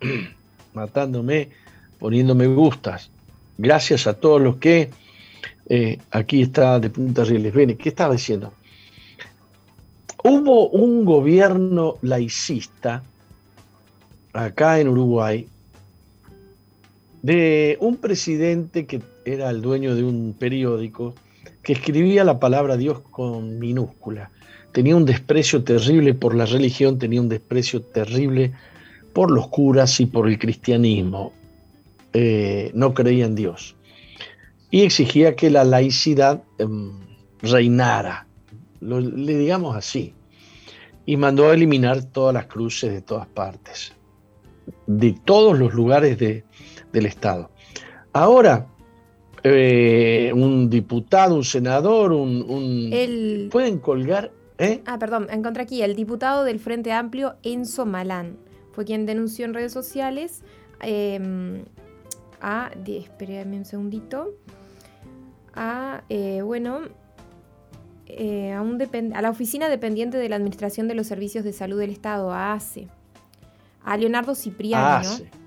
matándome, 0.74 1.50
poniéndome 1.98 2.46
gustas. 2.48 3.10
Gracias 3.58 4.06
a 4.06 4.14
todos 4.14 4.40
los 4.40 4.56
que. 4.56 4.90
Eh, 5.68 5.98
aquí 6.10 6.42
está 6.42 6.78
de 6.80 6.90
Punta 6.90 7.24
Rieles. 7.24 7.54
Ven, 7.54 7.76
¿qué 7.76 7.88
estaba 7.88 8.14
diciendo? 8.14 8.52
Hubo 10.24 10.68
un 10.68 11.04
gobierno 11.04 11.96
laicista 12.02 13.02
acá 14.32 14.80
en 14.80 14.88
Uruguay 14.88 15.46
de 17.22 17.76
un 17.80 17.96
presidente 17.96 18.86
que 18.86 19.00
era 19.24 19.50
el 19.50 19.62
dueño 19.62 19.94
de 19.94 20.02
un 20.02 20.34
periódico 20.38 21.14
que 21.62 21.74
escribía 21.74 22.24
la 22.24 22.40
palabra 22.40 22.76
Dios 22.76 23.00
con 23.10 23.58
minúscula. 23.58 24.30
Tenía 24.72 24.96
un 24.96 25.04
desprecio 25.04 25.62
terrible 25.62 26.14
por 26.14 26.34
la 26.34 26.46
religión, 26.46 26.98
tenía 26.98 27.20
un 27.20 27.28
desprecio 27.28 27.82
terrible 27.82 28.52
por 29.12 29.30
los 29.30 29.48
curas 29.48 30.00
y 30.00 30.06
por 30.06 30.28
el 30.28 30.38
cristianismo. 30.38 31.32
Eh, 32.14 32.72
no 32.74 32.92
creía 32.94 33.26
en 33.26 33.34
Dios. 33.34 33.76
Y 34.70 34.82
exigía 34.82 35.36
que 35.36 35.50
la 35.50 35.64
laicidad 35.64 36.42
em, 36.58 36.92
reinara, 37.42 38.26
le 38.80 39.38
digamos 39.38 39.76
así. 39.76 40.14
y 41.04 41.16
mandó 41.16 41.50
a 41.50 41.54
eliminar 41.54 42.04
todas 42.04 42.32
las 42.32 42.46
cruces 42.46 42.92
de 42.92 43.02
todas 43.02 43.26
partes, 43.26 43.92
de 44.98 45.14
todos 45.24 45.58
los 45.58 45.74
lugares 45.74 46.18
del 46.18 47.06
Estado. 47.06 47.50
Ahora, 48.12 48.66
eh, 49.42 50.32
un 50.34 50.70
diputado, 50.70 51.34
un 51.34 51.44
senador, 51.44 52.12
un... 52.12 53.48
pueden 53.50 53.78
colgar... 53.78 54.30
¿eh? 54.58 54.82
Ah, 54.86 54.98
perdón, 54.98 55.26
encontré 55.30 55.62
aquí, 55.62 55.82
el 55.82 55.96
diputado 55.96 56.44
del 56.44 56.60
Frente 56.60 56.92
Amplio, 56.92 57.36
Enzo 57.42 57.86
Malán, 57.86 58.36
fue 58.72 58.84
quien 58.84 59.06
denunció 59.06 59.44
en 59.44 59.54
redes 59.54 59.72
sociales 59.72 60.42
em, 60.80 61.64
a... 62.40 62.70
Espérame 62.86 63.56
un 63.56 63.64
segundito. 63.64 64.30
A, 65.54 66.02
eh, 66.08 66.40
bueno, 66.42 66.80
a, 68.08 68.60
un 68.62 69.12
a 69.14 69.22
la 69.22 69.30
Oficina 69.30 69.68
Dependiente 69.68 70.18
de 70.18 70.28
la 70.28 70.36
Administración 70.36 70.88
de 70.88 70.94
los 70.94 71.06
Servicios 71.06 71.44
de 71.44 71.52
Salud 71.52 71.78
del 71.78 71.90
Estado, 71.90 72.32
a 72.32 72.54
ACE, 72.54 72.88
a 73.84 73.96
Leonardo 73.96 74.34
Cipriani, 74.34 75.06
¿no? 75.06 75.42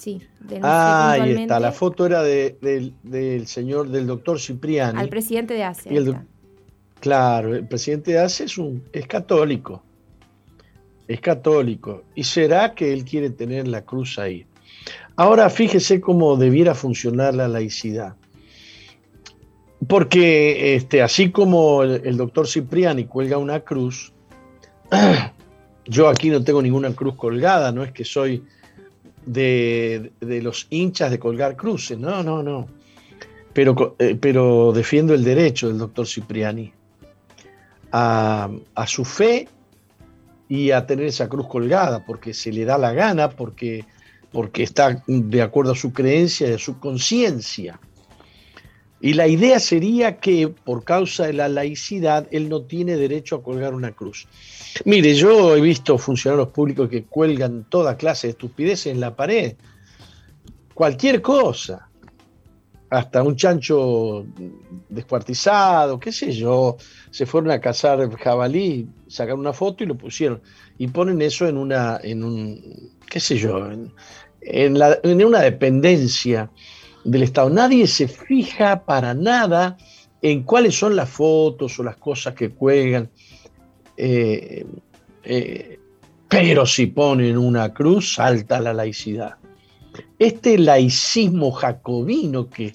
Sí, 0.00 0.22
ah, 0.62 1.10
ahí 1.10 1.32
está. 1.32 1.60
La 1.60 1.72
foto 1.72 2.06
era 2.06 2.22
del 2.22 3.46
señor, 3.46 3.90
del 3.90 4.06
doctor 4.06 4.40
Cipriani. 4.40 4.98
Al 4.98 5.10
presidente 5.10 5.52
de 5.52 5.64
ACE. 5.64 5.90
claro, 7.00 7.54
el 7.54 7.68
presidente 7.68 8.12
de 8.12 8.18
ACE 8.20 8.44
es, 8.44 8.56
un, 8.56 8.82
es 8.94 9.06
católico. 9.06 9.82
Es 11.06 11.20
católico. 11.20 12.04
Y 12.14 12.24
será 12.24 12.74
que 12.74 12.94
él 12.94 13.04
quiere 13.04 13.28
tener 13.28 13.68
la 13.68 13.84
cruz 13.84 14.18
ahí. 14.18 14.46
Ahora 15.16 15.50
fíjese 15.50 16.00
cómo 16.00 16.36
debiera 16.36 16.74
funcionar 16.74 17.34
la 17.34 17.46
laicidad. 17.46 18.16
Porque 19.86 20.76
este, 20.76 21.02
así 21.02 21.30
como 21.30 21.82
el, 21.82 22.00
el 22.06 22.16
doctor 22.16 22.46
Cipriani 22.48 23.04
cuelga 23.04 23.36
una 23.36 23.60
cruz, 23.60 24.14
yo 25.90 26.08
aquí 26.08 26.30
no 26.30 26.42
tengo 26.42 26.62
ninguna 26.62 26.94
cruz 26.94 27.16
colgada, 27.16 27.72
no 27.72 27.82
es 27.82 27.90
que 27.90 28.04
soy 28.04 28.44
de, 29.26 30.12
los 30.20 30.68
hinchas 30.70 31.10
de 31.10 31.18
colgar 31.18 31.56
cruces, 31.56 31.98
no, 31.98 32.22
no, 32.22 32.44
no. 32.44 32.68
Pero, 33.52 33.96
eh, 33.98 34.16
pero 34.18 34.72
defiendo 34.72 35.12
el 35.14 35.24
derecho 35.24 35.66
del 35.66 35.78
doctor 35.78 36.06
Cipriani 36.06 36.72
a, 37.90 38.48
su 38.86 39.04
fe 39.04 39.48
y 40.48 40.70
a 40.70 40.86
tener 40.86 41.06
esa 41.06 41.28
cruz 41.28 41.48
colgada, 41.48 42.06
porque 42.06 42.34
se 42.34 42.52
le 42.52 42.64
da 42.64 42.78
la 42.78 42.92
gana, 42.92 43.28
porque, 43.28 43.84
porque 44.30 44.62
está 44.62 45.02
de 45.08 45.42
acuerdo 45.42 45.72
a 45.72 45.76
su 45.76 45.92
creencia 45.92 46.50
y 46.50 46.52
a 46.52 46.58
su 46.58 46.78
conciencia. 46.78 47.80
Y 49.00 49.14
la 49.14 49.26
idea 49.26 49.58
sería 49.60 50.18
que 50.18 50.48
por 50.48 50.84
causa 50.84 51.26
de 51.26 51.32
la 51.32 51.48
laicidad 51.48 52.26
él 52.30 52.50
no 52.50 52.62
tiene 52.62 52.96
derecho 52.96 53.36
a 53.36 53.42
colgar 53.42 53.72
una 53.74 53.92
cruz. 53.92 54.28
Mire, 54.84 55.14
yo 55.14 55.56
he 55.56 55.60
visto 55.60 55.96
funcionarios 55.96 56.48
públicos 56.48 56.88
que 56.90 57.04
cuelgan 57.04 57.64
toda 57.70 57.96
clase 57.96 58.26
de 58.26 58.32
estupideces 58.32 58.92
en 58.92 59.00
la 59.00 59.16
pared. 59.16 59.56
Cualquier 60.74 61.22
cosa. 61.22 61.86
Hasta 62.90 63.22
un 63.22 63.36
chancho 63.36 64.26
descuartizado, 64.88 65.98
qué 65.98 66.12
sé 66.12 66.32
yo. 66.32 66.76
Se 67.10 67.24
fueron 67.24 67.52
a 67.52 67.60
cazar 67.60 68.10
jabalí, 68.16 68.88
sacaron 69.06 69.40
una 69.40 69.52
foto 69.52 69.82
y 69.84 69.86
lo 69.86 69.96
pusieron. 69.96 70.42
Y 70.76 70.88
ponen 70.88 71.22
eso 71.22 71.46
en 71.46 71.56
una, 71.56 72.00
en 72.02 72.22
un, 72.22 72.90
qué 73.08 73.20
sé 73.20 73.36
yo, 73.38 73.70
en, 73.70 73.92
en 74.42 75.24
una 75.24 75.40
dependencia 75.40 76.50
del 77.04 77.22
Estado. 77.22 77.50
Nadie 77.50 77.86
se 77.86 78.08
fija 78.08 78.84
para 78.84 79.14
nada 79.14 79.76
en 80.22 80.42
cuáles 80.42 80.78
son 80.78 80.96
las 80.96 81.08
fotos 81.08 81.78
o 81.78 81.82
las 81.82 81.96
cosas 81.96 82.34
que 82.34 82.50
cuelgan. 82.50 83.08
Eh, 83.96 84.66
eh, 85.24 85.78
pero 86.28 86.64
si 86.64 86.86
ponen 86.86 87.36
una 87.36 87.72
cruz, 87.72 88.14
salta 88.14 88.60
la 88.60 88.72
laicidad. 88.72 89.36
Este 90.18 90.58
laicismo 90.58 91.50
jacobino 91.50 92.48
que, 92.48 92.72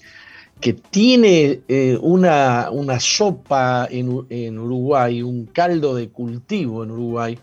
que 0.59 0.73
tiene 0.73 1.61
eh, 1.67 1.97
una, 2.01 2.69
una, 2.71 2.99
sopa 2.99 3.87
en, 3.89 4.25
en, 4.29 4.59
Uruguay, 4.59 5.21
un 5.21 5.45
caldo 5.45 5.95
de 5.95 6.09
cultivo 6.09 6.83
en 6.83 6.91
Uruguay, 6.91 7.39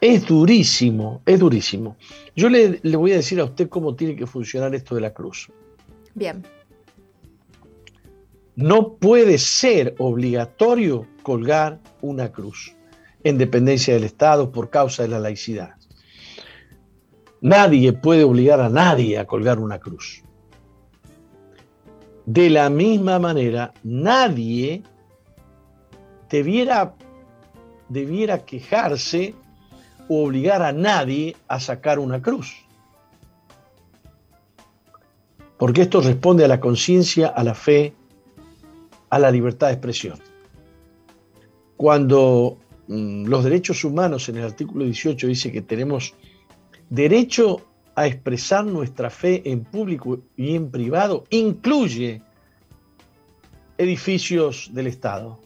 es 0.00 0.26
durísimo, 0.26 1.20
es 1.26 1.38
durísimo. 1.38 1.96
Yo 2.34 2.48
le, 2.48 2.80
le 2.82 2.96
voy 2.96 3.12
a 3.12 3.16
decir 3.16 3.40
a 3.40 3.44
usted 3.44 3.68
cómo 3.68 3.94
tiene 3.94 4.16
que 4.16 4.26
funcionar 4.26 4.74
esto 4.74 4.94
de 4.94 5.02
la 5.02 5.12
cruz. 5.12 5.50
Bien. 6.14 6.44
No 8.56 8.94
puede 8.94 9.38
ser 9.38 9.94
obligatorio 9.98 11.06
colgar 11.22 11.80
una 12.02 12.30
cruz 12.30 12.74
en 13.24 13.38
dependencia 13.38 13.94
del 13.94 14.04
Estado 14.04 14.52
por 14.52 14.70
causa 14.70 15.02
de 15.02 15.08
la 15.08 15.18
laicidad. 15.18 15.74
Nadie 17.40 17.92
puede 17.92 18.24
obligar 18.24 18.60
a 18.60 18.68
nadie 18.68 19.18
a 19.18 19.26
colgar 19.26 19.58
una 19.58 19.78
cruz. 19.78 20.22
De 22.26 22.48
la 22.48 22.70
misma 22.70 23.18
manera, 23.18 23.74
nadie 23.82 24.82
debiera, 26.30 26.94
debiera 27.88 28.44
quejarse 28.44 29.34
o 30.08 30.24
obligar 30.24 30.62
a 30.62 30.72
nadie 30.72 31.36
a 31.48 31.60
sacar 31.60 31.98
una 31.98 32.22
cruz. 32.22 32.63
Porque 35.64 35.80
esto 35.80 36.02
responde 36.02 36.44
a 36.44 36.48
la 36.48 36.60
conciencia, 36.60 37.28
a 37.28 37.42
la 37.42 37.54
fe, 37.54 37.94
a 39.08 39.18
la 39.18 39.30
libertad 39.30 39.68
de 39.68 39.72
expresión. 39.72 40.18
Cuando 41.78 42.58
mm, 42.86 43.24
los 43.24 43.44
derechos 43.44 43.82
humanos 43.82 44.28
en 44.28 44.36
el 44.36 44.44
artículo 44.44 44.84
18 44.84 45.26
dice 45.26 45.50
que 45.50 45.62
tenemos 45.62 46.12
derecho 46.90 47.62
a 47.94 48.06
expresar 48.06 48.66
nuestra 48.66 49.08
fe 49.08 49.40
en 49.50 49.64
público 49.64 50.20
y 50.36 50.54
en 50.54 50.70
privado, 50.70 51.24
incluye 51.30 52.20
edificios 53.78 54.68
del 54.70 54.88
Estado. 54.88 55.40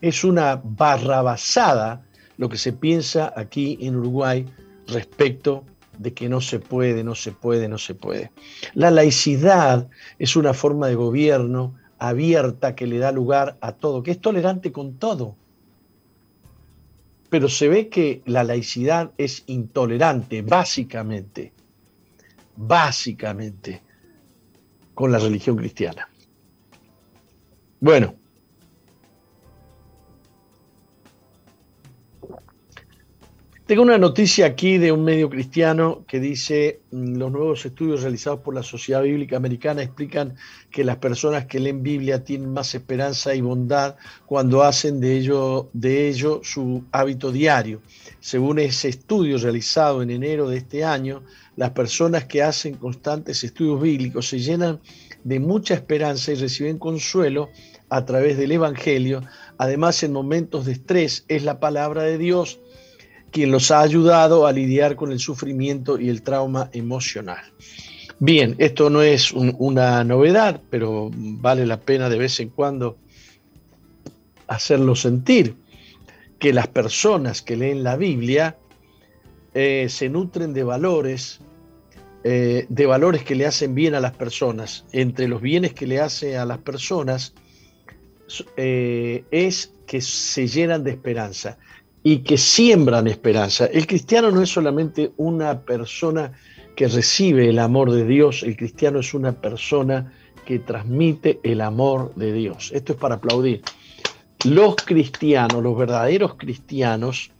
Es 0.00 0.24
una 0.24 0.60
barrabasada 0.60 2.04
lo 2.36 2.48
que 2.48 2.56
se 2.56 2.72
piensa 2.72 3.32
aquí 3.36 3.78
en 3.80 3.94
Uruguay 3.94 4.44
respecto 4.88 5.64
de 6.02 6.12
que 6.12 6.28
no 6.28 6.40
se 6.40 6.58
puede, 6.58 7.04
no 7.04 7.14
se 7.14 7.32
puede, 7.32 7.68
no 7.68 7.78
se 7.78 7.94
puede. 7.94 8.32
La 8.74 8.90
laicidad 8.90 9.88
es 10.18 10.36
una 10.36 10.52
forma 10.52 10.88
de 10.88 10.94
gobierno 10.94 11.74
abierta 11.98 12.74
que 12.74 12.86
le 12.86 12.98
da 12.98 13.12
lugar 13.12 13.56
a 13.60 13.72
todo, 13.72 14.02
que 14.02 14.10
es 14.10 14.20
tolerante 14.20 14.72
con 14.72 14.98
todo. 14.98 15.36
Pero 17.30 17.48
se 17.48 17.68
ve 17.68 17.88
que 17.88 18.22
la 18.26 18.44
laicidad 18.44 19.12
es 19.16 19.44
intolerante, 19.46 20.42
básicamente, 20.42 21.52
básicamente, 22.56 23.82
con 24.94 25.12
la 25.12 25.18
religión 25.18 25.56
cristiana. 25.56 26.08
Bueno, 27.80 28.14
Tengo 33.72 33.84
una 33.84 33.96
noticia 33.96 34.44
aquí 34.44 34.76
de 34.76 34.92
un 34.92 35.02
medio 35.02 35.30
cristiano 35.30 36.04
que 36.06 36.20
dice, 36.20 36.82
mm, 36.90 37.16
los 37.16 37.32
nuevos 37.32 37.64
estudios 37.64 38.02
realizados 38.02 38.40
por 38.40 38.54
la 38.54 38.62
Sociedad 38.62 39.02
Bíblica 39.02 39.38
Americana 39.38 39.82
explican 39.82 40.36
que 40.70 40.84
las 40.84 40.98
personas 40.98 41.46
que 41.46 41.58
leen 41.58 41.82
Biblia 41.82 42.22
tienen 42.22 42.52
más 42.52 42.74
esperanza 42.74 43.34
y 43.34 43.40
bondad 43.40 43.96
cuando 44.26 44.62
hacen 44.62 45.00
de 45.00 45.16
ello, 45.16 45.70
de 45.72 46.06
ello 46.06 46.42
su 46.44 46.84
hábito 46.92 47.32
diario. 47.32 47.80
Según 48.20 48.58
ese 48.58 48.90
estudio 48.90 49.38
realizado 49.38 50.02
en 50.02 50.10
enero 50.10 50.50
de 50.50 50.58
este 50.58 50.84
año, 50.84 51.22
las 51.56 51.70
personas 51.70 52.26
que 52.26 52.42
hacen 52.42 52.74
constantes 52.74 53.42
estudios 53.42 53.80
bíblicos 53.80 54.28
se 54.28 54.38
llenan 54.38 54.82
de 55.24 55.40
mucha 55.40 55.72
esperanza 55.72 56.30
y 56.30 56.34
reciben 56.34 56.78
consuelo 56.78 57.48
a 57.88 58.04
través 58.04 58.36
del 58.36 58.52
Evangelio. 58.52 59.22
Además, 59.56 60.02
en 60.02 60.12
momentos 60.12 60.66
de 60.66 60.72
estrés 60.72 61.24
es 61.28 61.42
la 61.42 61.58
palabra 61.58 62.02
de 62.02 62.18
Dios 62.18 62.60
quien 63.32 63.50
los 63.50 63.70
ha 63.70 63.80
ayudado 63.80 64.46
a 64.46 64.52
lidiar 64.52 64.94
con 64.94 65.10
el 65.10 65.18
sufrimiento 65.18 65.98
y 65.98 66.08
el 66.08 66.22
trauma 66.22 66.68
emocional. 66.72 67.42
Bien, 68.20 68.54
esto 68.58 68.88
no 68.88 69.02
es 69.02 69.32
una 69.32 70.04
novedad, 70.04 70.60
pero 70.70 71.10
vale 71.12 71.66
la 71.66 71.80
pena 71.80 72.08
de 72.08 72.18
vez 72.18 72.38
en 72.38 72.50
cuando 72.50 72.98
hacerlo 74.46 74.94
sentir, 74.94 75.56
que 76.38 76.52
las 76.52 76.68
personas 76.68 77.42
que 77.42 77.56
leen 77.56 77.82
la 77.82 77.96
Biblia 77.96 78.58
eh, 79.54 79.86
se 79.88 80.08
nutren 80.08 80.52
de 80.52 80.62
valores, 80.62 81.40
eh, 82.24 82.66
de 82.68 82.86
valores 82.86 83.24
que 83.24 83.34
le 83.34 83.46
hacen 83.46 83.74
bien 83.74 83.94
a 83.94 84.00
las 84.00 84.12
personas. 84.12 84.84
Entre 84.92 85.26
los 85.26 85.40
bienes 85.40 85.72
que 85.72 85.86
le 85.86 86.00
hace 86.00 86.36
a 86.36 86.44
las 86.44 86.58
personas 86.58 87.34
eh, 88.56 89.24
es 89.30 89.72
que 89.86 90.00
se 90.00 90.46
llenan 90.46 90.84
de 90.84 90.90
esperanza 90.90 91.58
y 92.02 92.18
que 92.18 92.36
siembran 92.36 93.06
esperanza. 93.06 93.66
El 93.66 93.86
cristiano 93.86 94.30
no 94.30 94.42
es 94.42 94.50
solamente 94.50 95.12
una 95.16 95.60
persona 95.60 96.32
que 96.74 96.88
recibe 96.88 97.48
el 97.48 97.58
amor 97.58 97.92
de 97.92 98.04
Dios, 98.04 98.42
el 98.42 98.56
cristiano 98.56 99.00
es 99.00 99.14
una 99.14 99.32
persona 99.32 100.12
que 100.44 100.58
transmite 100.58 101.38
el 101.42 101.60
amor 101.60 102.14
de 102.16 102.32
Dios. 102.32 102.70
Esto 102.74 102.94
es 102.94 102.98
para 102.98 103.16
aplaudir. 103.16 103.62
los 104.44 104.74
cristianos, 104.74 105.62
los 105.62 105.76
verdaderos 105.76 106.34
cristianos, 106.34 107.30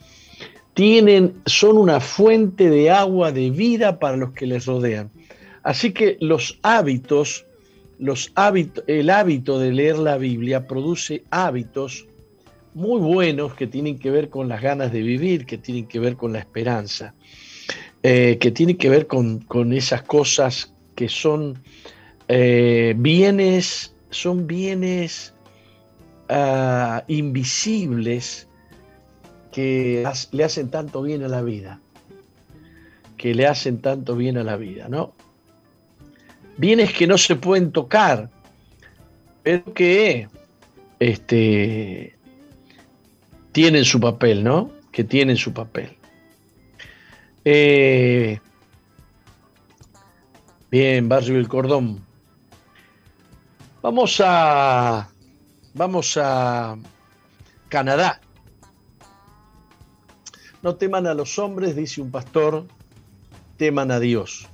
tienen, 0.75 1.43
son 1.47 1.77
una 1.77 1.99
fuente 1.99 2.71
de 2.71 2.91
agua 2.91 3.33
de 3.33 3.51
vida 3.51 3.99
para 3.99 4.17
los 4.17 4.33
que 4.33 4.47
les 4.47 4.67
rodean. 4.67 5.11
Así 5.65 5.93
que 5.93 6.17
los 6.21 6.59
hábitos, 6.63 7.45
los 7.99 8.33
el 8.87 9.11
hábito 9.11 9.59
de 9.59 9.73
leer 9.73 9.99
la 9.99 10.17
Biblia 10.17 10.67
produce 10.67 11.25
hábitos 11.31 12.07
muy 12.75 13.01
buenos 13.01 13.55
que 13.55 13.67
tienen 13.67 13.99
que 13.99 14.11
ver 14.11 14.31
con 14.31 14.49
las 14.49 14.63
ganas 14.63 14.93
de 14.93 15.03
vivir, 15.03 15.47
que 15.47 15.59
tienen 15.59 15.87
que 15.87 15.99
ver 15.99 16.17
con 16.17 16.33
la 16.33 16.39
esperanza, 16.39 17.15
eh, 18.03 18.39
que 18.41 18.51
tienen 18.51 18.77
que 18.77 18.89
ver 18.89 19.07
con, 19.07 19.73
esas 19.73 20.03
cosas 20.03 20.75
que 20.95 21.09
son 21.09 21.63
eh, 22.29 22.95
bienes, 22.97 23.95
son 24.11 24.47
bienes 24.47 25.35
ah, 26.29 27.05
invisibles 27.09 28.49
que 29.53 30.09
le 30.33 30.45
hacen 30.45 30.71
tanto 30.71 31.03
bien 31.03 31.23
a 31.23 31.29
la 31.29 31.43
vida, 31.43 31.81
que 33.19 33.35
le 33.35 33.47
hacen 33.47 33.81
tanto 33.81 34.17
bien 34.17 34.39
a 34.39 34.43
la 34.43 34.57
vida, 34.57 34.89
¿no? 34.89 35.13
Bienes 36.57 36.93
que 36.93 37.07
no 37.07 37.19
se 37.19 37.37
pueden 37.37 37.71
tocar, 37.71 38.31
pero 39.43 39.73
que 39.75 40.29
este, 40.99 42.17
tienen 43.53 43.85
su 43.85 44.01
papel, 44.01 44.43
¿no? 44.43 44.73
Que 44.91 45.05
tienen 45.05 45.37
su 45.37 45.53
papel. 45.53 45.97
Eh, 47.45 48.41
bien, 50.71 51.09
Barrio 51.09 51.35
del 51.35 51.49
Cordón. 51.49 52.05
Vamos 53.83 54.21
a, 54.25 55.09
vamos 55.75 56.19
a 56.21 56.77
Canadá. 57.69 58.21
No 60.63 60.77
teman 60.77 61.07
a 61.07 61.15
los 61.15 61.39
hombres, 61.39 61.75
dice 61.75 62.01
un 62.01 62.11
pastor, 62.11 62.67
teman 63.57 63.91
a 63.91 63.99
Dios. 63.99 64.49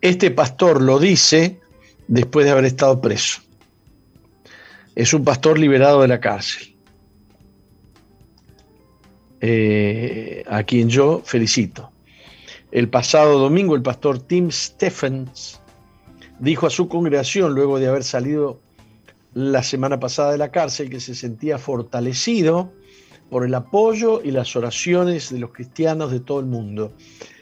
Este 0.00 0.30
pastor 0.30 0.80
lo 0.80 1.00
dice 1.00 1.60
después 2.06 2.46
de 2.46 2.52
haber 2.52 2.64
estado 2.64 3.00
preso. 3.00 3.42
Es 4.94 5.12
un 5.12 5.24
pastor 5.24 5.58
liberado 5.58 6.02
de 6.02 6.08
la 6.08 6.20
cárcel. 6.20 6.77
Eh, 9.40 10.42
a 10.48 10.64
quien 10.64 10.88
yo 10.88 11.22
felicito. 11.24 11.92
El 12.72 12.88
pasado 12.88 13.38
domingo 13.38 13.76
el 13.76 13.82
pastor 13.82 14.18
Tim 14.18 14.50
Stephens 14.50 15.60
dijo 16.40 16.66
a 16.66 16.70
su 16.70 16.88
congregación, 16.88 17.54
luego 17.54 17.78
de 17.78 17.86
haber 17.86 18.02
salido 18.02 18.60
la 19.34 19.62
semana 19.62 20.00
pasada 20.00 20.32
de 20.32 20.38
la 20.38 20.50
cárcel, 20.50 20.90
que 20.90 20.98
se 20.98 21.14
sentía 21.14 21.58
fortalecido 21.58 22.72
por 23.30 23.44
el 23.44 23.54
apoyo 23.54 24.20
y 24.24 24.32
las 24.32 24.56
oraciones 24.56 25.30
de 25.30 25.38
los 25.38 25.52
cristianos 25.52 26.10
de 26.10 26.20
todo 26.20 26.40
el 26.40 26.46
mundo. 26.46 26.92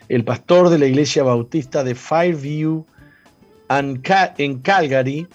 El 0.09 0.25
pastor 0.25 0.69
de 0.69 0.79
la 0.79 0.87
iglesia 0.87 1.23
bautista 1.23 1.83
de 1.83 1.95
Fireview 1.95 2.85
en 3.69 4.59
Calgary 4.61 5.27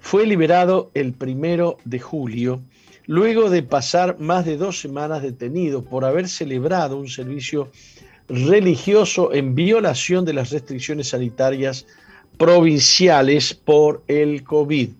fue 0.00 0.26
liberado 0.26 0.90
el 0.94 1.12
primero 1.12 1.78
de 1.84 1.98
julio 1.98 2.62
luego 3.06 3.50
de 3.50 3.62
pasar 3.62 4.18
más 4.18 4.44
de 4.44 4.56
dos 4.56 4.80
semanas 4.80 5.22
detenido 5.22 5.84
por 5.84 6.04
haber 6.04 6.28
celebrado 6.28 6.96
un 6.96 7.08
servicio 7.08 7.70
religioso 8.28 9.32
en 9.32 9.54
violación 9.54 10.24
de 10.24 10.32
las 10.32 10.50
restricciones 10.50 11.08
sanitarias 11.08 11.86
provinciales 12.38 13.54
por 13.54 14.02
el 14.08 14.42
COVID. 14.42 14.90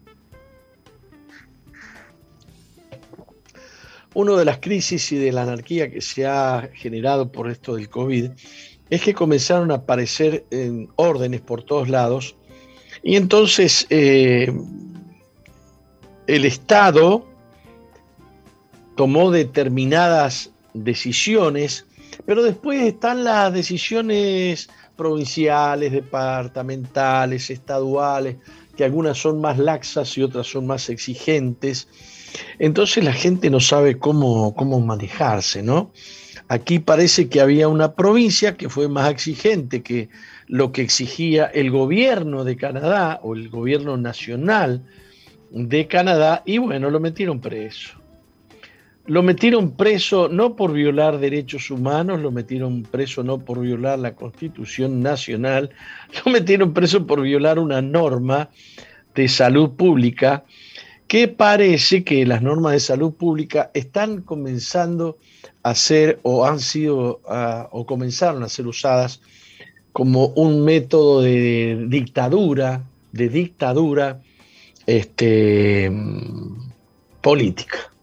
Una 4.12 4.36
de 4.36 4.44
las 4.44 4.58
crisis 4.58 5.10
y 5.10 5.16
de 5.16 5.32
la 5.32 5.42
anarquía 5.42 5.90
que 5.90 6.00
se 6.00 6.26
ha 6.26 6.70
generado 6.74 7.32
por 7.32 7.50
esto 7.50 7.74
del 7.74 7.88
COVID 7.88 8.30
es 8.90 9.02
que 9.02 9.14
comenzaron 9.14 9.72
a 9.72 9.76
aparecer 9.76 10.44
en 10.50 10.88
órdenes 10.96 11.40
por 11.40 11.64
todos 11.64 11.88
lados 11.88 12.36
y 13.02 13.16
entonces 13.16 13.86
eh, 13.90 14.52
el 16.28 16.44
Estado 16.44 17.26
tomó 18.96 19.30
determinadas 19.30 20.50
decisiones, 20.72 21.86
pero 22.26 22.42
después 22.42 22.82
están 22.82 23.24
las 23.24 23.52
decisiones 23.52 24.68
provinciales, 24.96 25.92
departamentales, 25.92 27.50
estaduales, 27.50 28.36
que 28.76 28.84
algunas 28.84 29.18
son 29.18 29.40
más 29.40 29.58
laxas 29.58 30.16
y 30.16 30.22
otras 30.22 30.46
son 30.46 30.66
más 30.66 30.88
exigentes. 30.88 31.88
Entonces 32.58 33.04
la 33.04 33.12
gente 33.12 33.50
no 33.50 33.60
sabe 33.60 33.98
cómo, 33.98 34.54
cómo 34.54 34.80
manejarse, 34.80 35.62
¿no? 35.62 35.92
Aquí 36.48 36.78
parece 36.78 37.28
que 37.28 37.40
había 37.40 37.68
una 37.68 37.94
provincia 37.94 38.56
que 38.56 38.68
fue 38.68 38.88
más 38.88 39.10
exigente 39.10 39.82
que 39.82 40.10
lo 40.46 40.72
que 40.72 40.82
exigía 40.82 41.46
el 41.46 41.70
gobierno 41.70 42.44
de 42.44 42.56
Canadá 42.56 43.18
o 43.22 43.34
el 43.34 43.48
gobierno 43.48 43.96
nacional 43.96 44.84
de 45.50 45.86
Canadá 45.86 46.42
y 46.44 46.58
bueno, 46.58 46.90
lo 46.90 47.00
metieron 47.00 47.40
preso. 47.40 48.03
Lo 49.06 49.22
metieron 49.22 49.72
preso 49.72 50.28
no 50.28 50.56
por 50.56 50.72
violar 50.72 51.18
derechos 51.18 51.70
humanos, 51.70 52.20
lo 52.20 52.30
metieron 52.30 52.84
preso 52.84 53.22
no 53.22 53.38
por 53.38 53.60
violar 53.60 53.98
la 53.98 54.14
Constitución 54.14 55.02
Nacional, 55.02 55.70
lo 56.24 56.32
metieron 56.32 56.72
preso 56.72 57.06
por 57.06 57.20
violar 57.20 57.58
una 57.58 57.82
norma 57.82 58.48
de 59.14 59.28
salud 59.28 59.70
pública 59.72 60.44
que 61.06 61.28
parece 61.28 62.02
que 62.02 62.24
las 62.24 62.40
normas 62.40 62.72
de 62.72 62.80
salud 62.80 63.12
pública 63.12 63.70
están 63.74 64.22
comenzando 64.22 65.18
a 65.62 65.74
ser 65.74 66.18
o 66.22 66.46
han 66.46 66.58
sido 66.58 67.20
o 67.70 67.86
comenzaron 67.86 68.42
a 68.42 68.48
ser 68.48 68.66
usadas 68.66 69.20
como 69.92 70.28
un 70.28 70.64
método 70.64 71.20
de 71.22 71.86
dictadura, 71.88 72.84
de 73.12 73.28
dictadura 73.28 74.22
este, 74.86 75.92
política. 77.20 77.93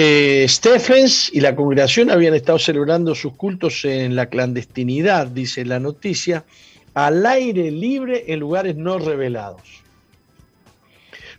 Eh, 0.00 0.46
Stephens 0.48 1.28
y 1.34 1.40
la 1.40 1.56
congregación 1.56 2.08
habían 2.08 2.32
estado 2.32 2.60
celebrando 2.60 3.16
sus 3.16 3.32
cultos 3.32 3.84
en 3.84 4.14
la 4.14 4.26
clandestinidad, 4.26 5.26
dice 5.26 5.64
la 5.64 5.80
noticia, 5.80 6.44
al 6.94 7.26
aire 7.26 7.72
libre 7.72 8.26
en 8.28 8.38
lugares 8.38 8.76
no 8.76 9.00
revelados. 9.00 9.82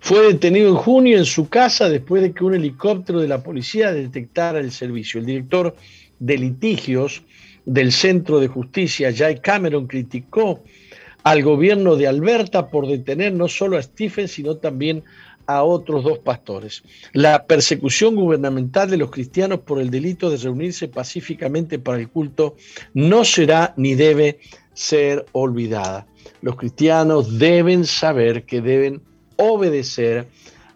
Fue 0.01 0.27
detenido 0.27 0.67
en 0.67 0.75
junio 0.75 1.17
en 1.17 1.23
su 1.23 1.47
casa 1.47 1.87
después 1.87 2.21
de 2.21 2.33
que 2.33 2.43
un 2.43 2.53
helicóptero 2.53 3.21
de 3.21 3.29
la 3.29 3.41
policía 3.41 3.93
detectara 3.93 4.59
el 4.59 4.73
servicio. 4.73 5.21
El 5.21 5.27
director 5.27 5.73
de 6.19 6.37
litigios 6.37 7.21
del 7.63 7.93
Centro 7.93 8.41
de 8.41 8.49
Justicia, 8.49 9.13
Jay 9.15 9.39
Cameron, 9.39 9.87
criticó 9.87 10.65
al 11.23 11.43
gobierno 11.43 11.95
de 11.95 12.07
Alberta 12.07 12.67
por 12.67 12.87
detener 12.87 13.31
no 13.31 13.47
solo 13.47 13.77
a 13.77 13.81
Stephens, 13.81 14.31
sino 14.31 14.57
también 14.57 15.05
a 15.49 15.63
otros 15.63 16.03
dos 16.03 16.19
pastores. 16.19 16.83
La 17.11 17.47
persecución 17.47 18.15
gubernamental 18.15 18.87
de 18.87 18.97
los 18.97 19.09
cristianos 19.09 19.61
por 19.61 19.81
el 19.81 19.89
delito 19.89 20.29
de 20.29 20.37
reunirse 20.37 20.87
pacíficamente 20.87 21.79
para 21.79 21.97
el 21.97 22.07
culto 22.07 22.55
no 22.93 23.25
será 23.25 23.73
ni 23.75 23.95
debe 23.95 24.39
ser 24.75 25.25
olvidada. 25.31 26.05
Los 26.43 26.55
cristianos 26.55 27.39
deben 27.39 27.87
saber 27.87 28.45
que 28.45 28.61
deben 28.61 29.01
obedecer 29.37 30.27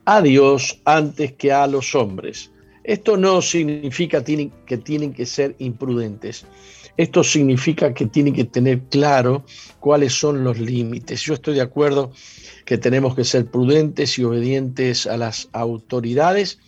a 0.05 0.23
Dios 0.23 0.81
antes 0.85 1.33
que 1.33 1.51
a 1.51 1.67
los 1.67 1.93
hombres. 1.93 2.49
Esto 2.83 3.15
no 3.15 3.43
significa 3.43 4.23
que 4.23 4.77
tienen 4.77 5.13
que 5.13 5.25
ser 5.27 5.55
imprudentes. 5.59 6.47
Esto 6.95 7.23
significa 7.23 7.93
que 7.93 8.05
tienen 8.05 8.33
que 8.33 8.43
tener 8.43 8.81
claro 8.83 9.43
cuáles 9.79 10.13
son 10.13 10.43
los 10.43 10.59
límites. 10.59 11.21
Yo 11.21 11.33
estoy 11.33 11.55
de 11.55 11.61
acuerdo 11.61 12.11
que 12.65 12.77
tenemos 12.77 13.15
que 13.15 13.23
ser 13.23 13.47
prudentes 13.47 14.19
y 14.19 14.23
obedientes 14.23 15.07
a 15.07 15.17
las 15.17 15.49
autoridades, 15.53 16.59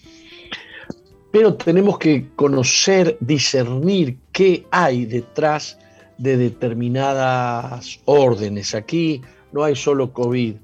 pero 1.31 1.53
tenemos 1.55 1.99
que 1.99 2.27
conocer, 2.35 3.17
discernir 3.19 4.17
qué 4.31 4.65
hay 4.71 5.05
detrás 5.05 5.77
de 6.17 6.37
determinadas 6.37 7.99
órdenes. 8.05 8.73
Aquí 8.73 9.21
no 9.51 9.63
hay 9.63 9.75
solo 9.75 10.11
COVID, 10.11 10.55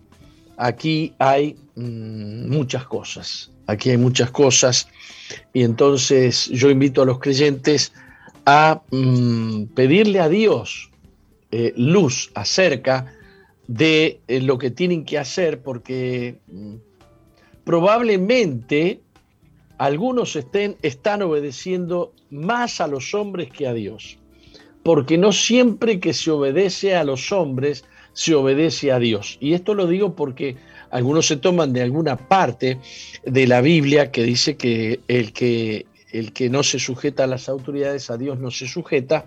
aquí 0.58 1.14
hay 1.20 1.56
mm, 1.76 2.50
muchas 2.50 2.86
cosas, 2.86 3.52
aquí 3.68 3.92
hay 3.92 3.98
muchas 3.98 4.32
cosas 4.32 4.88
y 5.54 5.64
entonces 5.64 6.48
yo 6.48 6.70
invito 6.70 7.02
a 7.02 7.06
los 7.06 7.20
creyentes 7.20 7.94
a 8.46 8.82
mm, 8.92 9.66
pedirle 9.76 10.20
a 10.20 10.30
Dios 10.30 10.92
eh, 11.52 11.74
luz 11.76 12.32
acerca 12.34 13.14
de 13.68 14.22
eh, 14.28 14.42
lo 14.42 14.58
que 14.58 14.72
tienen 14.72 15.06
que 15.06 15.18
hacer 15.18 15.62
porque 15.62 16.40
mm, 16.48 16.76
probablemente 17.64 19.02
algunos 19.78 20.36
estén, 20.36 20.78
están 20.82 21.22
obedeciendo 21.22 22.14
más 22.30 22.82
a 22.82 22.88
los 22.88 23.14
hombres 23.14 23.50
que 23.50 23.68
a 23.68 23.74
Dios. 23.74 24.18
Porque 24.84 25.18
no 25.18 25.32
siempre 25.32 26.00
que 26.00 26.14
se 26.14 26.32
obedece 26.32 26.96
a 26.96 27.04
los 27.04 27.32
hombres 27.32 27.86
se 28.14 28.36
obedece 28.36 28.92
a 28.92 29.00
Dios. 29.00 29.38
Y 29.40 29.54
esto 29.54 29.74
lo 29.74 29.88
digo 29.88 30.16
porque 30.16 30.56
algunos 30.90 31.28
se 31.28 31.38
toman 31.38 31.74
de 31.74 31.82
alguna 31.82 32.18
parte 32.18 32.80
de 33.26 33.48
la 33.48 33.62
Biblia 33.62 34.12
que 34.12 34.24
dice 34.24 34.58
que 34.58 35.00
el 35.08 35.34
que 35.34 35.86
el 36.12 36.34
que 36.34 36.50
no 36.50 36.64
se 36.64 36.80
sujeta 36.80 37.24
a 37.24 37.28
las 37.28 37.50
autoridades, 37.50 38.10
a 38.10 38.18
Dios 38.18 38.40
no 38.40 38.52
se 38.52 38.68
sujeta, 38.68 39.26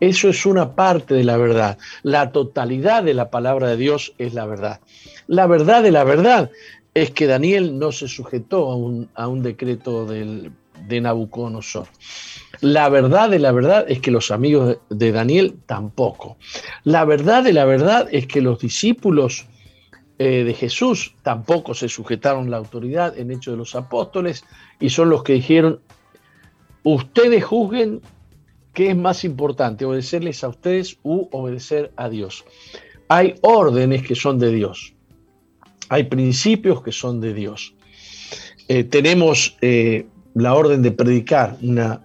eso 0.00 0.28
es 0.28 0.46
una 0.46 0.74
parte 0.74 1.14
de 1.14 1.24
la 1.24 1.36
verdad. 1.36 1.78
La 2.02 2.32
totalidad 2.32 3.02
de 3.02 3.14
la 3.14 3.30
palabra 3.30 3.68
de 3.68 3.76
Dios 3.76 4.14
es 4.18 4.34
la 4.34 4.46
verdad. 4.46 4.80
La 5.26 5.46
verdad 5.46 5.82
de 5.82 5.90
la 5.90 6.04
verdad 6.04 6.50
es 6.94 7.10
que 7.10 7.26
Daniel 7.26 7.78
no 7.78 7.92
se 7.92 8.08
sujetó 8.08 8.70
a 9.14 9.26
un, 9.28 9.42
decreto 9.42 10.06
de 10.06 11.00
Nabucodonosor. 11.00 11.88
La 12.60 12.88
verdad 12.88 13.30
de 13.30 13.38
la 13.38 13.52
verdad 13.52 13.84
es 13.88 14.00
que 14.00 14.10
los 14.10 14.30
amigos 14.30 14.78
de 14.88 15.12
Daniel 15.12 15.54
tampoco. 15.66 16.38
La 16.82 17.04
verdad 17.04 17.44
de 17.44 17.52
la 17.52 17.64
verdad 17.64 18.08
es 18.10 18.26
que 18.26 18.40
los 18.40 18.58
discípulos 18.58 19.46
eh, 20.18 20.42
de 20.42 20.54
Jesús 20.54 21.14
tampoco 21.22 21.74
se 21.74 21.88
sujetaron 21.88 22.50
la 22.50 22.56
autoridad 22.56 23.16
en 23.16 23.30
hecho 23.30 23.52
de 23.52 23.56
los 23.56 23.76
apóstoles 23.76 24.44
y 24.80 24.90
son 24.90 25.10
los 25.10 25.22
que 25.22 25.34
dijeron, 25.34 25.80
ustedes 26.82 27.44
juzguen 27.44 28.00
qué 28.72 28.90
es 28.90 28.96
más 28.96 29.24
importante, 29.24 29.84
obedecerles 29.84 30.44
a 30.44 30.48
ustedes 30.48 30.98
u 31.02 31.28
obedecer 31.32 31.92
a 31.96 32.08
Dios. 32.08 32.44
Hay 33.08 33.34
órdenes 33.40 34.02
que 34.06 34.14
son 34.14 34.38
de 34.38 34.52
Dios, 34.52 34.94
hay 35.88 36.04
principios 36.04 36.82
que 36.82 36.92
son 36.92 37.20
de 37.20 37.34
Dios. 37.34 37.74
Eh, 38.68 38.84
tenemos 38.84 39.56
eh, 39.62 40.06
la 40.34 40.54
orden 40.54 40.82
de 40.82 40.92
predicar, 40.92 41.56
una, 41.62 42.00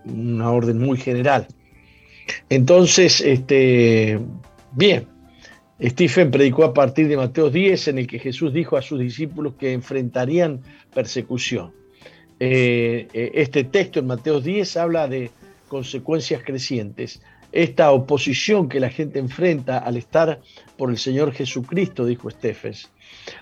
orden 0.49 0.79
muy 0.79 0.97
general. 0.97 1.47
Entonces, 2.49 3.19
este, 3.21 4.19
bien, 4.71 5.07
Stephen 5.81 6.31
predicó 6.31 6.63
a 6.63 6.73
partir 6.73 7.09
de 7.09 7.17
Mateo 7.17 7.49
10, 7.49 7.89
en 7.89 7.97
el 7.99 8.07
que 8.07 8.19
Jesús 8.19 8.53
dijo 8.53 8.77
a 8.77 8.81
sus 8.81 8.99
discípulos 8.99 9.55
que 9.59 9.73
enfrentarían 9.73 10.61
persecución. 10.93 11.73
Eh, 12.45 13.07
eh, 13.13 13.31
este 13.35 13.63
texto 13.63 13.99
en 14.01 14.07
Mateo 14.07 14.41
10 14.41 14.75
habla 14.75 15.07
de 15.07 15.31
consecuencias 15.69 16.43
crecientes. 16.43 17.21
Esta 17.53 17.89
oposición 17.93 18.67
que 18.67 18.81
la 18.81 18.89
gente 18.89 19.17
enfrenta 19.19 19.77
al 19.77 19.95
estar 19.95 20.41
por 20.75 20.89
el 20.89 20.97
Señor 20.97 21.31
Jesucristo, 21.31 22.05
dijo 22.05 22.29
Stephen. 22.29 22.73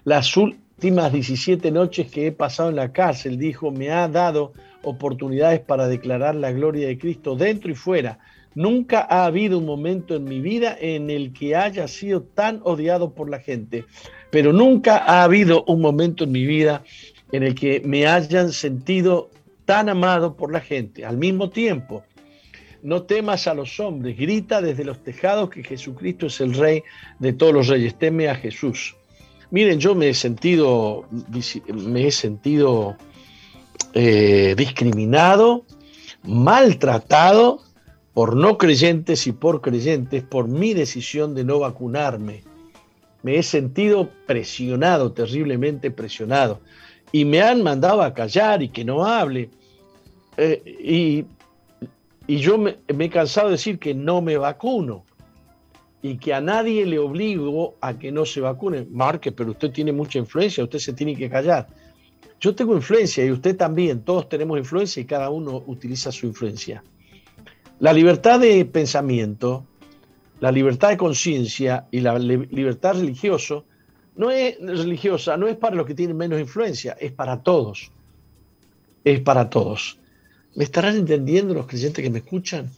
Las 0.04 0.38
últimas 0.38 1.12
17 1.12 1.72
noches 1.72 2.12
que 2.12 2.28
he 2.28 2.32
pasado 2.32 2.70
en 2.70 2.76
la 2.76 2.92
cárcel, 2.92 3.40
dijo, 3.40 3.72
me 3.72 3.90
ha 3.90 4.08
dado 4.08 4.54
oportunidades 4.84 5.62
para 5.62 5.88
declarar 5.88 6.36
la 6.36 6.52
gloria 6.52 6.88
de 6.88 7.00
Cristo 7.00 7.36
dentro 7.36 7.72
y 7.72 7.76
fuera. 7.76 8.20
Nunca 8.54 9.08
ha 9.10 9.26
habido 9.26 9.58
un 9.58 9.66
momento 9.66 10.16
en 10.16 10.26
mi 10.26 10.42
vida 10.42 10.78
en 10.80 11.10
el 11.10 11.34
que 11.34 11.56
haya 11.56 11.88
sido 11.88 12.22
tan 12.22 12.60
odiado 12.66 13.16
por 13.16 13.32
la 13.32 13.40
gente, 13.40 13.86
pero 14.30 14.54
nunca 14.54 14.98
ha 14.98 15.24
habido 15.24 15.64
un 15.66 15.82
momento 15.82 16.26
en 16.26 16.34
mi 16.34 16.46
vida 16.46 16.84
en 17.32 17.44
el 17.44 17.56
que 17.56 17.82
me 17.86 18.08
hayan 18.08 18.52
sentido 18.52 19.30
tan 19.65 19.89
amado 19.89 20.36
por 20.36 20.52
la 20.52 20.60
gente. 20.60 21.06
Al 21.06 21.17
mismo 21.17 21.50
tiempo, 21.50 22.04
no 22.84 23.04
temas 23.04 23.48
a 23.48 23.54
los 23.54 23.80
hombres, 23.80 24.17
grita 24.17 24.62
desde 24.62 24.84
los 24.84 25.04
tejados 25.04 25.50
que 25.50 25.63
Jesucristo 25.63 26.28
es 26.28 26.41
el 26.41 26.54
rey 26.54 26.84
de 27.20 27.34
todos 27.34 27.54
los 27.54 27.67
reyes, 27.67 27.98
teme 27.98 28.28
a 28.28 28.36
Jesús. 28.36 28.96
Miren, 29.52 29.80
yo 29.80 29.96
me 29.96 30.10
he 30.10 30.13
sentido, 30.13 31.06
me 31.74 32.08
he 32.08 32.12
sentido 32.12 32.96
eh, 33.94 34.56
discriminado, 34.58 35.65
maltratado 36.24 37.62
por 38.13 38.36
no 38.36 38.58
creyentes 38.58 39.28
y 39.28 39.32
por 39.32 39.62
creyentes 39.62 40.24
por 40.24 40.48
mi 40.48 40.74
decisión 40.74 41.36
de 41.36 41.44
no 41.44 41.60
vacunarme. 41.60 42.44
Me 43.24 43.38
he 43.38 43.44
sentido 43.44 44.10
presionado, 44.26 45.12
terriblemente 45.12 45.91
presionado, 45.91 46.62
y 47.12 47.26
me 47.26 47.41
han 47.41 47.62
mandado 47.63 48.02
a 48.02 48.13
callar 48.13 48.63
y 48.63 48.69
que 48.69 48.86
no 48.86 49.06
hable. 49.06 49.50
Eh, 50.38 51.26
y, 52.28 52.38
yo 52.38 52.58
me, 52.58 52.78
me, 52.93 53.06
he 53.06 53.10
cansado 53.10 53.47
de 53.47 53.54
decir 53.54 53.78
que 53.78 53.93
no 53.93 54.21
me 54.21 54.38
vacuno 54.38 55.04
y 56.02 56.17
que 56.17 56.34
a 56.34 56.39
nadie 56.39 56.86
le 56.86 56.97
obligo 56.97 57.76
a 57.82 57.97
que 57.97 58.12
no 58.12 58.26
se 58.26 58.39
vacune. 58.39 58.88
Marque, 58.89 59.32
pero 59.32 59.52
usted 59.52 59.71
tiene 59.71 59.91
mucha 59.91 60.17
influencia, 60.19 60.63
usted 60.63 60.80
se 60.80 60.93
tiene 60.93 61.15
que 61.15 61.30
callar. 61.30 61.67
Yo 62.39 62.56
tengo 62.56 62.74
influencia 62.76 63.24
y 63.24 63.32
usted 63.32 63.56
también, 63.56 64.02
todos 64.02 64.28
tenemos 64.28 64.58
influencia 64.58 65.02
y 65.02 65.06
cada 65.06 65.30
uno 65.30 65.63
utiliza 65.67 66.12
su 66.12 66.26
influencia. 66.26 66.84
La 67.80 67.93
libertad 67.93 68.39
de 68.39 68.65
pensamiento, 68.65 69.65
la 70.39 70.52
libertad 70.52 70.89
de 70.89 70.97
conciencia 70.97 71.88
y 71.91 72.00
la 72.00 72.17
libertad 72.17 72.93
religioso 72.93 73.65
no 74.15 74.32
es 74.32 74.60
religiosa, 74.60 75.38
no 75.38 75.47
es 75.47 75.58
para 75.58 75.76
los 75.76 75.86
que 75.86 75.95
tienen 75.95 76.17
menos 76.17 76.39
influencia, 76.39 76.93
es 77.00 77.12
para 77.12 77.41
todos. 77.41 77.91
Es 79.04 79.19
para 79.21 79.50
todos. 79.50 79.97
¿Me 80.56 80.63
estarán 80.63 80.95
entendiendo 80.95 81.54
los 81.54 81.65
creyentes 81.65 82.04
que 82.04 82.10
me 82.10 82.19
escuchan? 82.19 82.69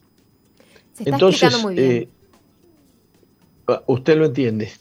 Se 0.94 1.04
está 1.04 1.16
Entonces, 1.16 1.62
muy 1.62 1.76
bien. 1.76 1.92
Eh, 1.92 2.10
usted 3.88 4.18
lo 4.18 4.26
entiende. 4.26 4.72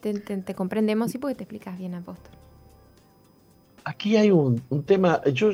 Te, 0.00 0.14
te 0.14 0.54
comprendemos 0.54 1.14
y 1.14 1.18
porque 1.18 1.36
te 1.36 1.44
explicas 1.44 1.78
bien, 1.78 1.94
apóstol 1.94 2.36
aquí 3.86 4.16
hay 4.16 4.30
un, 4.32 4.60
tema, 4.84 5.22
yo 5.32 5.50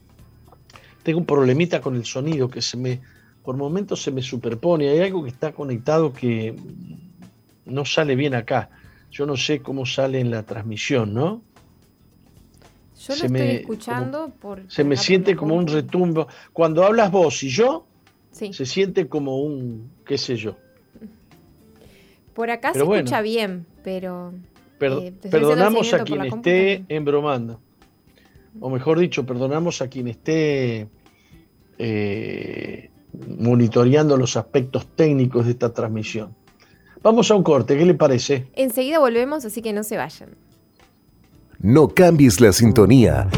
tengo 1.02 1.18
un 1.18 1.26
problemita 1.26 1.80
con 1.80 1.96
el 1.96 2.04
sonido 2.04 2.48
que 2.48 2.60
se 2.60 2.76
me, 2.76 3.00
por 3.42 3.56
momentos 3.56 4.02
se 4.02 4.12
me 4.12 4.22
superpone, 4.22 4.90
hay 4.90 5.00
algo 5.00 5.24
que 5.24 5.30
está 5.30 5.52
conectado 5.52 6.12
que 6.12 6.54
no 7.64 7.84
sale 7.84 8.14
bien 8.14 8.34
acá. 8.34 8.70
Yo 9.16 9.24
no 9.24 9.34
sé 9.34 9.60
cómo 9.60 9.86
sale 9.86 10.20
en 10.20 10.30
la 10.30 10.42
transmisión, 10.42 11.14
¿no? 11.14 11.40
Yo 12.98 13.16
lo 13.16 13.24
estoy 13.24 13.40
escuchando 13.40 14.30
por... 14.38 14.70
Se 14.70 14.84
me 14.84 14.98
siente 14.98 15.34
como 15.34 15.54
un 15.54 15.66
retumbo. 15.66 16.28
Cuando 16.52 16.84
hablas 16.84 17.10
vos 17.10 17.42
y 17.42 17.48
yo, 17.48 17.86
se 18.30 18.66
siente 18.66 19.08
como 19.08 19.38
un, 19.40 19.90
qué 20.04 20.18
sé 20.18 20.36
yo. 20.36 20.58
Por 22.34 22.50
acá 22.50 22.74
se 22.74 22.80
escucha 22.80 23.22
bien, 23.22 23.64
pero... 23.82 24.34
Eh, 24.80 25.14
perdonamos 25.30 25.94
a 25.94 26.04
quien 26.04 26.26
esté 26.26 26.84
embromando. 26.90 27.58
O 28.60 28.68
mejor 28.68 28.98
dicho, 28.98 29.24
perdonamos 29.24 29.80
a 29.80 29.88
quien 29.88 30.08
esté 30.08 30.88
eh, 31.78 32.90
monitoreando 33.38 34.18
los 34.18 34.36
aspectos 34.36 34.86
técnicos 34.94 35.46
de 35.46 35.52
esta 35.52 35.72
transmisión. 35.72 36.34
Vamos 37.06 37.30
a 37.30 37.36
un 37.36 37.44
corte, 37.44 37.78
¿qué 37.78 37.84
le 37.84 37.94
parece? 37.94 38.48
Enseguida 38.56 38.98
volvemos, 38.98 39.44
así 39.44 39.62
que 39.62 39.72
no 39.72 39.84
se 39.84 39.96
vayan. 39.96 40.30
No 41.60 41.86
cambies 41.86 42.40
la 42.40 42.52
sintonía. 42.52 43.28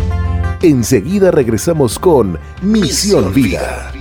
Enseguida 0.63 1.31
regresamos 1.31 1.99
con 1.99 2.39
Misión, 2.63 3.31
Vida. 3.35 3.93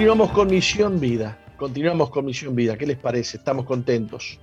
Continuamos 0.00 0.30
con 0.30 0.48
Misión 0.48 0.98
Vida. 0.98 1.36
Continuamos 1.58 2.08
con 2.08 2.24
Misión 2.24 2.56
Vida. 2.56 2.78
¿Qué 2.78 2.86
les 2.86 2.96
parece? 2.96 3.36
Estamos 3.36 3.66
contentos. 3.66 4.40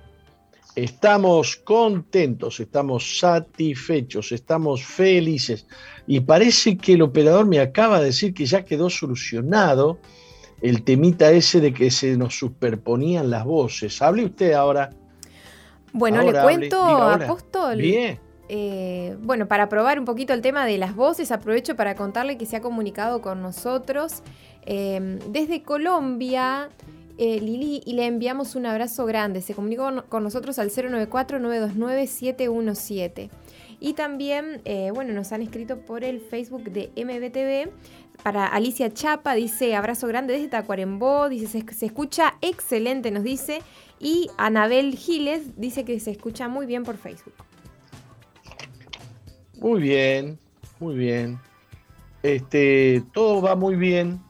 Estamos 0.76 1.56
contentos, 1.56 2.60
estamos 2.60 3.18
satisfechos, 3.18 4.30
estamos 4.30 4.84
felices. 4.84 5.66
Y 6.06 6.20
parece 6.20 6.76
que 6.76 6.92
el 6.92 7.02
operador 7.02 7.48
me 7.48 7.58
acaba 7.58 7.98
de 7.98 8.04
decir 8.04 8.34
que 8.34 8.46
ya 8.46 8.64
quedó 8.64 8.88
solucionado 8.88 9.98
el 10.62 10.84
temita 10.84 11.32
ese 11.32 11.60
de 11.60 11.74
que 11.74 11.90
se 11.90 12.16
nos 12.16 12.38
superponían 12.38 13.28
las 13.28 13.44
voces. 13.44 14.00
Hable 14.00 14.26
usted 14.26 14.52
ahora. 14.52 14.90
Bueno, 15.92 16.22
le 16.22 16.40
cuento, 16.40 16.80
Apóstol. 16.80 17.78
Bien. 17.78 18.20
Eh, 18.48 19.16
bueno, 19.20 19.48
para 19.48 19.68
probar 19.68 19.98
un 19.98 20.04
poquito 20.04 20.32
el 20.32 20.40
tema 20.40 20.64
de 20.64 20.78
las 20.78 20.94
voces, 20.94 21.32
aprovecho 21.32 21.74
para 21.74 21.96
contarle 21.96 22.38
que 22.38 22.46
se 22.46 22.56
ha 22.56 22.60
comunicado 22.60 23.20
con 23.20 23.42
nosotros 23.42 24.22
eh, 24.68 25.18
desde 25.30 25.62
Colombia. 25.62 26.68
Eh, 27.20 27.40
Lili, 27.40 27.82
y 27.84 27.94
le 27.94 28.06
enviamos 28.06 28.54
un 28.54 28.66
abrazo 28.66 29.04
grande. 29.04 29.42
Se 29.42 29.52
comunicó 29.52 30.04
con 30.08 30.22
nosotros 30.22 30.60
al 30.60 30.70
094-929-717. 30.70 33.28
Y 33.80 33.94
también, 33.94 34.62
bueno, 34.94 35.12
nos 35.14 35.32
han 35.32 35.42
escrito 35.42 35.80
por 35.80 36.04
el 36.04 36.20
Facebook 36.20 36.70
de 36.70 36.92
MBTV. 36.96 37.72
Para 38.22 38.46
Alicia 38.46 38.92
Chapa 38.92 39.34
dice 39.34 39.74
abrazo 39.74 40.06
grande 40.06 40.32
desde 40.32 40.46
Tacuarembó, 40.48 41.28
dice 41.28 41.46
se, 41.46 41.64
se 41.74 41.86
escucha 41.86 42.34
excelente, 42.40 43.10
nos 43.10 43.24
dice. 43.24 43.62
Y 44.00 44.30
Anabel 44.36 44.96
Giles 44.96 45.56
dice 45.56 45.84
que 45.84 45.98
se 46.00 46.12
escucha 46.12 46.48
muy 46.48 46.66
bien 46.66 46.84
por 46.84 46.96
Facebook. 46.96 47.34
Muy 49.60 49.80
bien, 49.80 50.38
muy 50.78 50.94
bien. 50.94 51.38
Este, 52.22 53.02
todo 53.12 53.42
va 53.42 53.56
muy 53.56 53.76
bien, 53.76 54.20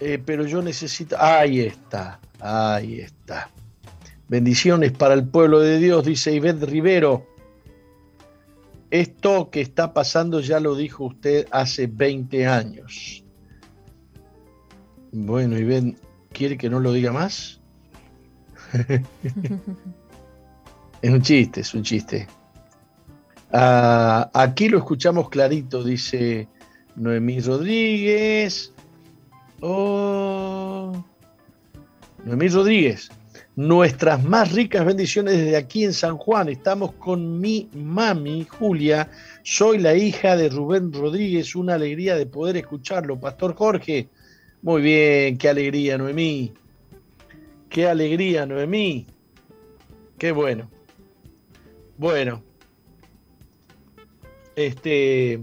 eh, 0.00 0.22
pero 0.24 0.46
yo 0.46 0.62
necesito. 0.62 1.16
Ahí 1.18 1.60
está, 1.60 2.20
ahí 2.40 3.00
está. 3.00 3.50
Bendiciones 4.28 4.92
para 4.92 5.14
el 5.14 5.26
pueblo 5.26 5.60
de 5.60 5.78
Dios, 5.78 6.04
dice 6.04 6.32
Ivette 6.32 6.64
Rivero. 6.64 7.26
Esto 8.90 9.50
que 9.50 9.60
está 9.60 9.92
pasando 9.92 10.40
ya 10.40 10.60
lo 10.60 10.74
dijo 10.74 11.04
usted 11.04 11.46
hace 11.50 11.86
20 11.86 12.46
años. 12.46 13.24
Bueno, 15.12 15.58
Ivette, 15.58 15.98
¿quiere 16.32 16.56
que 16.56 16.70
no 16.70 16.80
lo 16.80 16.92
diga 16.92 17.12
más? 17.12 17.60
es 21.02 21.10
un 21.10 21.22
chiste, 21.22 21.60
es 21.60 21.74
un 21.74 21.82
chiste. 21.82 22.26
Ah, 23.52 24.30
aquí 24.34 24.68
lo 24.68 24.78
escuchamos 24.78 25.30
clarito, 25.30 25.82
dice 25.82 26.48
Noemí 26.96 27.40
Rodríguez. 27.40 28.72
Oh, 29.60 31.04
Noemí 32.24 32.48
Rodríguez. 32.48 33.10
Nuestras 33.56 34.22
más 34.22 34.52
ricas 34.52 34.86
bendiciones 34.86 35.36
desde 35.36 35.56
aquí 35.56 35.82
en 35.84 35.92
San 35.92 36.16
Juan. 36.16 36.48
Estamos 36.48 36.92
con 36.92 37.40
mi 37.40 37.68
mami, 37.74 38.46
Julia. 38.48 39.10
Soy 39.42 39.78
la 39.78 39.96
hija 39.96 40.36
de 40.36 40.48
Rubén 40.48 40.92
Rodríguez. 40.92 41.56
Una 41.56 41.74
alegría 41.74 42.14
de 42.14 42.26
poder 42.26 42.56
escucharlo. 42.56 43.18
Pastor 43.18 43.56
Jorge. 43.56 44.08
Muy 44.62 44.82
bien, 44.82 45.38
qué 45.38 45.48
alegría, 45.48 45.98
Noemí. 45.98 46.52
Qué 47.68 47.88
alegría, 47.88 48.46
Noemí. 48.46 49.06
Qué 50.18 50.30
bueno. 50.30 50.70
Bueno, 51.96 52.44
este, 54.54 55.40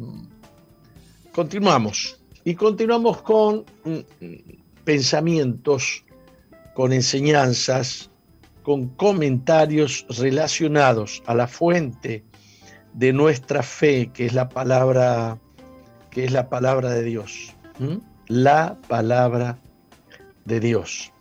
continuamos. 1.34 2.18
Y 2.46 2.54
continuamos 2.54 3.24
con 3.24 3.66
mm, 3.84 4.84
pensamientos, 4.84 6.06
con 6.76 6.94
enseñanzas, 6.94 8.12
con 8.62 8.90
comentarios 8.90 10.06
relacionados 10.18 11.24
a 11.26 11.34
la 11.34 11.48
fuente 11.48 12.24
de 12.94 13.12
nuestra 13.12 13.64
fe, 13.64 14.12
que 14.14 14.28
es 14.28 14.34
la 14.34 14.48
palabra, 14.48 15.40
que 16.12 16.24
es 16.24 16.32
la 16.32 16.48
palabra 16.48 16.92
de 16.92 17.04
Dios. 17.04 17.54
La 18.28 18.78
palabra 18.88 19.58
de 20.46 20.60
Dios. 20.60 21.12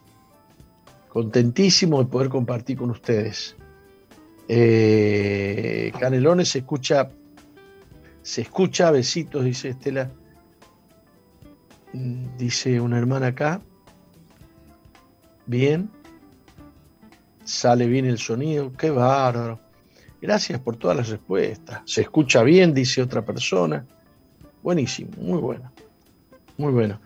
Contentísimo 1.08 2.04
de 2.04 2.10
poder 2.10 2.28
compartir 2.28 2.76
con 2.76 2.90
ustedes. 2.90 3.56
Eh, 4.46 5.90
Canelones 5.98 6.50
se 6.50 6.58
escucha 6.58 7.10
se 8.24 8.40
escucha, 8.40 8.90
besitos, 8.90 9.44
dice 9.44 9.70
Estela. 9.70 10.10
Dice 12.38 12.80
una 12.80 12.98
hermana 12.98 13.28
acá. 13.28 13.60
Bien. 15.46 15.88
Sale 17.44 17.86
bien 17.86 18.06
el 18.06 18.18
sonido. 18.18 18.72
Qué 18.72 18.90
bárbaro. 18.90 19.60
Gracias 20.20 20.58
por 20.58 20.76
todas 20.76 20.96
las 20.96 21.08
respuestas. 21.08 21.82
Se 21.84 22.00
escucha 22.00 22.42
bien, 22.42 22.74
dice 22.74 23.02
otra 23.02 23.24
persona. 23.24 23.86
Buenísimo, 24.62 25.10
muy 25.18 25.38
bueno. 25.38 25.70
Muy 26.56 26.72
bueno. 26.72 27.00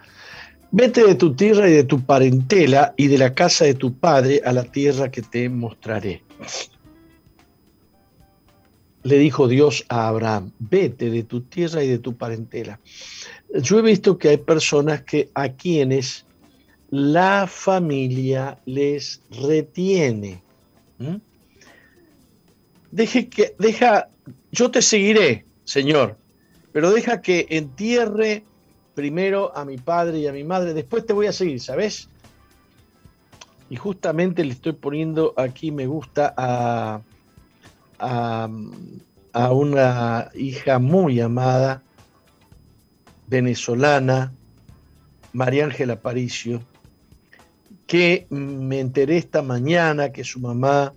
Vete 0.70 1.05
de 1.05 1.14
tu 1.16 1.35
tierra 1.35 1.68
y 1.68 1.72
de 1.72 1.85
tu 1.85 2.01
parentela 2.01 2.94
y 2.96 3.09
de 3.09 3.18
la 3.18 3.35
casa 3.35 3.64
de 3.64 3.74
tu 3.74 3.98
padre 3.98 4.40
a 4.44 4.53
la 4.53 4.64
tierra 4.64 5.11
que 5.11 5.22
te 5.22 5.48
mostraré 5.48 6.22
le 9.02 9.18
dijo 9.18 9.48
Dios 9.48 9.84
a 9.88 10.08
Abraham, 10.08 10.52
vete 10.58 11.11
de 11.11 11.22
tu 11.22 11.42
tierra 11.42 11.82
y 11.82 11.88
de 11.88 11.98
tu 11.98 12.16
parentela. 12.16 12.80
Yo 13.54 13.78
he 13.78 13.82
visto 13.82 14.18
que 14.18 14.28
hay 14.28 14.37
personas 14.38 15.02
que 15.02 15.30
a 15.34 15.50
quienes 15.50 16.26
la 16.90 17.46
familia 17.46 18.58
les 18.66 19.22
retiene. 19.30 20.42
Deje 22.90 23.28
que, 23.28 23.54
deja, 23.58 24.08
yo 24.50 24.70
te 24.70 24.82
seguiré, 24.82 25.44
Señor, 25.64 26.16
pero 26.72 26.90
deja 26.90 27.20
que 27.20 27.46
entierre 27.50 28.44
primero 28.94 29.56
a 29.56 29.64
mi 29.64 29.76
padre 29.76 30.18
y 30.18 30.26
a 30.26 30.32
mi 30.32 30.42
madre, 30.42 30.74
después 30.74 31.06
te 31.06 31.12
voy 31.12 31.26
a 31.26 31.32
seguir, 31.32 31.61
¿sabes? 31.61 32.08
Y 33.70 33.76
justamente 33.76 34.44
le 34.44 34.52
estoy 34.52 34.72
poniendo 34.72 35.34
aquí 35.37 35.70
me 35.70 35.87
gusta 35.87 36.34
a, 36.37 37.02
a, 37.98 38.48
una 39.52 40.30
hija 40.34 40.78
muy 40.78 41.20
amada, 41.20 41.82
venezolana, 43.26 44.32
María 45.32 45.64
Ángela 45.64 45.94
Aparicio, 45.94 46.62
que 47.87 48.26
me 48.30 48.80
enteré 48.80 49.16
esta 49.16 49.42
mañana 49.42 50.12
que 50.12 50.24
su 50.24 50.40
mamá 50.40 50.94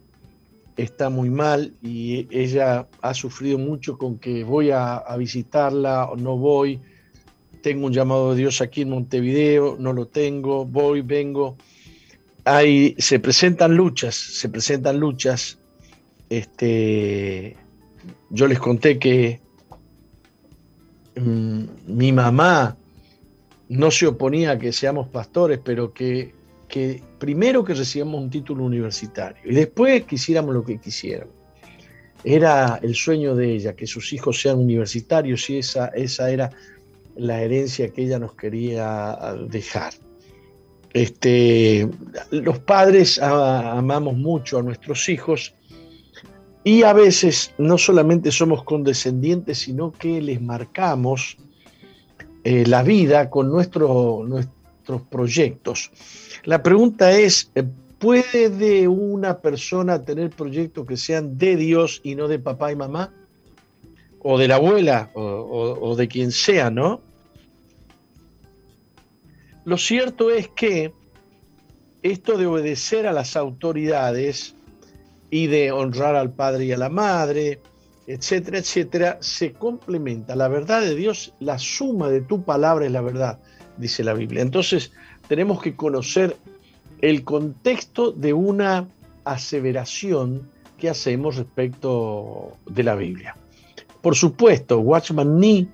está 0.77 1.09
muy 1.09 1.29
mal 1.29 1.73
y 1.81 2.27
ella 2.31 2.87
ha 3.01 3.13
sufrido 3.13 3.57
mucho 3.57 3.97
con 3.97 4.17
que 4.17 4.43
voy 4.43 4.71
a, 4.71 4.95
a, 4.97 5.17
visitarla 5.17 6.05
o 6.05 6.15
no 6.15 6.37
voy. 6.37 6.79
Tengo 7.61 7.85
un 7.85 7.93
llamado 7.93 8.31
de 8.31 8.37
Dios 8.37 8.61
aquí 8.61 8.81
en 8.81 8.89
Montevideo, 8.89 9.75
no 9.79 9.93
lo 9.93 10.07
tengo, 10.07 10.65
voy, 10.65 11.01
vengo. 11.01 11.57
Hay, 12.43 12.95
se 12.97 13.19
presentan 13.19 13.75
luchas, 13.75 14.15
se 14.15 14.49
presentan 14.49 14.99
luchas 14.99 15.60
este, 16.31 17.57
yo 18.29 18.47
les 18.47 18.57
conté 18.57 18.97
que 18.97 19.41
mm, 21.17 21.63
mi 21.87 22.13
mamá 22.13 22.77
no 23.67 23.91
se 23.91 24.07
oponía 24.07 24.51
a 24.51 24.57
que 24.57 24.71
seamos 24.71 25.09
pastores, 25.09 25.59
pero 25.61 25.93
que, 25.93 26.33
que 26.69 27.03
primero 27.19 27.65
que 27.65 27.73
recibamos 27.73 28.21
un 28.21 28.29
título 28.29 28.63
universitario 28.63 29.41
y 29.43 29.53
después 29.53 30.05
quisiéramos 30.05 30.55
lo 30.55 30.63
que 30.63 30.79
quisiéramos. 30.79 31.35
Era 32.23 32.79
el 32.81 32.95
sueño 32.95 33.35
de 33.35 33.53
ella, 33.53 33.75
que 33.75 33.85
sus 33.85 34.13
hijos 34.13 34.39
sean 34.39 34.57
universitarios 34.57 35.49
y 35.49 35.57
esa, 35.57 35.87
esa 35.87 36.31
era 36.31 36.49
la 37.17 37.41
herencia 37.41 37.89
que 37.89 38.03
ella 38.03 38.19
nos 38.19 38.35
quería 38.35 39.35
dejar. 39.49 39.93
Este, 40.93 41.89
los 42.31 42.59
padres 42.59 43.19
amamos 43.19 44.15
mucho 44.15 44.59
a 44.59 44.63
nuestros 44.63 45.09
hijos 45.09 45.55
y 46.63 46.83
a 46.83 46.93
veces 46.93 47.53
no 47.57 47.77
solamente 47.77 48.31
somos 48.31 48.63
condescendientes, 48.63 49.59
sino 49.59 49.91
que 49.91 50.21
les 50.21 50.41
marcamos 50.41 51.37
eh, 52.43 52.65
la 52.67 52.83
vida 52.83 53.29
con 53.29 53.49
nuestros 53.51 55.01
proyectos. 55.09 55.91
La 56.43 56.61
pregunta 56.61 57.11
es, 57.11 57.51
eh, 57.55 57.63
¿puede 57.97 58.87
una 58.87 59.39
persona 59.39 60.03
tener 60.03 60.29
proyectos 60.29 60.85
que 60.85 60.97
sean 60.97 61.37
de 61.37 61.55
Dios 61.55 61.99
y 62.03 62.15
no 62.15 62.27
de 62.27 62.39
papá 62.39 62.71
y 62.71 62.75
mamá? 62.75 63.11
O 64.19 64.37
de 64.37 64.47
la 64.47 64.55
abuela, 64.55 65.09
o, 65.15 65.77
o 65.81 65.95
de 65.95 66.07
quien 66.07 66.31
sea, 66.31 66.69
¿no? 66.69 67.01
Lo 69.65 69.77
cierto 69.77 70.29
es 70.29 70.47
que 70.49 70.93
esto 72.03 72.37
de 72.37 72.45
obedecer 72.45 73.07
a 73.07 73.13
las 73.13 73.35
autoridades, 73.35 74.55
y 75.31 75.47
de 75.47 75.71
honrar 75.71 76.15
al 76.15 76.33
padre 76.33 76.65
y 76.65 76.71
a 76.73 76.77
la 76.77 76.89
madre, 76.89 77.59
etcétera, 78.05 78.59
etcétera, 78.59 79.17
se 79.21 79.53
complementa. 79.53 80.35
La 80.35 80.49
verdad 80.49 80.81
de 80.81 80.93
Dios, 80.93 81.33
la 81.39 81.57
suma 81.57 82.09
de 82.09 82.21
tu 82.21 82.43
palabra 82.43 82.85
es 82.85 82.91
la 82.91 83.01
verdad, 83.01 83.39
dice 83.77 84.03
la 84.03 84.13
Biblia. 84.13 84.41
Entonces, 84.41 84.91
tenemos 85.27 85.61
que 85.61 85.75
conocer 85.75 86.35
el 86.99 87.23
contexto 87.23 88.11
de 88.11 88.33
una 88.33 88.89
aseveración 89.23 90.49
que 90.77 90.89
hacemos 90.89 91.37
respecto 91.37 92.57
de 92.69 92.83
la 92.83 92.95
Biblia. 92.95 93.37
Por 94.01 94.15
supuesto, 94.15 94.79
Watchman 94.79 95.39
Nee 95.39 95.67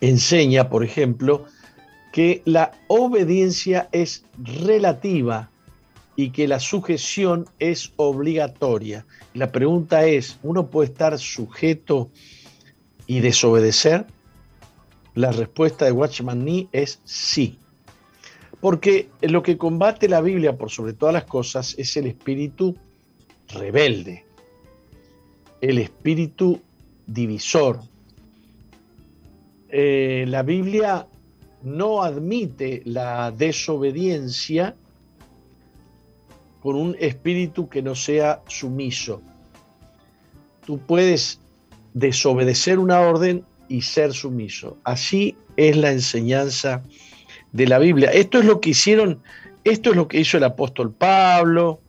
enseña, 0.00 0.68
por 0.68 0.84
ejemplo, 0.84 1.46
que 2.12 2.42
la 2.44 2.72
obediencia 2.88 3.88
es 3.92 4.24
relativa 4.36 5.50
y 6.16 6.30
que 6.30 6.46
la 6.46 6.60
sujeción 6.60 7.46
es 7.58 7.92
obligatoria. 7.96 9.06
La 9.34 9.50
pregunta 9.50 10.04
es, 10.06 10.38
¿uno 10.42 10.70
puede 10.70 10.90
estar 10.90 11.18
sujeto 11.18 12.10
y 13.06 13.20
desobedecer? 13.20 14.06
La 15.14 15.32
respuesta 15.32 15.84
de 15.84 15.92
Watchman 15.92 16.44
Nee 16.44 16.68
es 16.72 17.00
sí. 17.04 17.58
Porque 18.60 19.08
lo 19.20 19.42
que 19.42 19.58
combate 19.58 20.08
la 20.08 20.20
Biblia 20.20 20.56
por 20.56 20.70
sobre 20.70 20.92
todas 20.92 21.12
las 21.12 21.24
cosas 21.24 21.74
es 21.78 21.96
el 21.96 22.06
espíritu 22.06 22.76
rebelde, 23.48 24.24
el 25.60 25.78
espíritu 25.78 26.60
divisor. 27.06 27.80
Eh, 29.68 30.24
la 30.28 30.42
Biblia 30.42 31.06
no 31.62 32.02
admite 32.02 32.82
la 32.84 33.32
desobediencia 33.32 34.76
con 36.64 36.76
un 36.76 36.96
espíritu 36.98 37.68
que 37.68 37.82
no 37.82 37.94
sea 37.94 38.40
sumiso. 38.48 39.20
Tú 40.64 40.78
puedes 40.78 41.38
desobedecer 41.92 42.78
una 42.78 43.00
orden 43.00 43.44
y 43.68 43.82
ser 43.82 44.14
sumiso. 44.14 44.78
Así 44.82 45.36
es 45.58 45.76
la 45.76 45.92
enseñanza 45.92 46.82
de 47.52 47.66
la 47.66 47.78
Biblia. 47.78 48.10
Esto 48.12 48.38
es 48.38 48.46
lo 48.46 48.62
que 48.62 48.70
hicieron, 48.70 49.20
esto 49.62 49.90
es 49.90 49.96
lo 49.96 50.08
que 50.08 50.20
hizo 50.20 50.38
el 50.38 50.44
apóstol 50.44 50.90
Pablo 50.90 51.80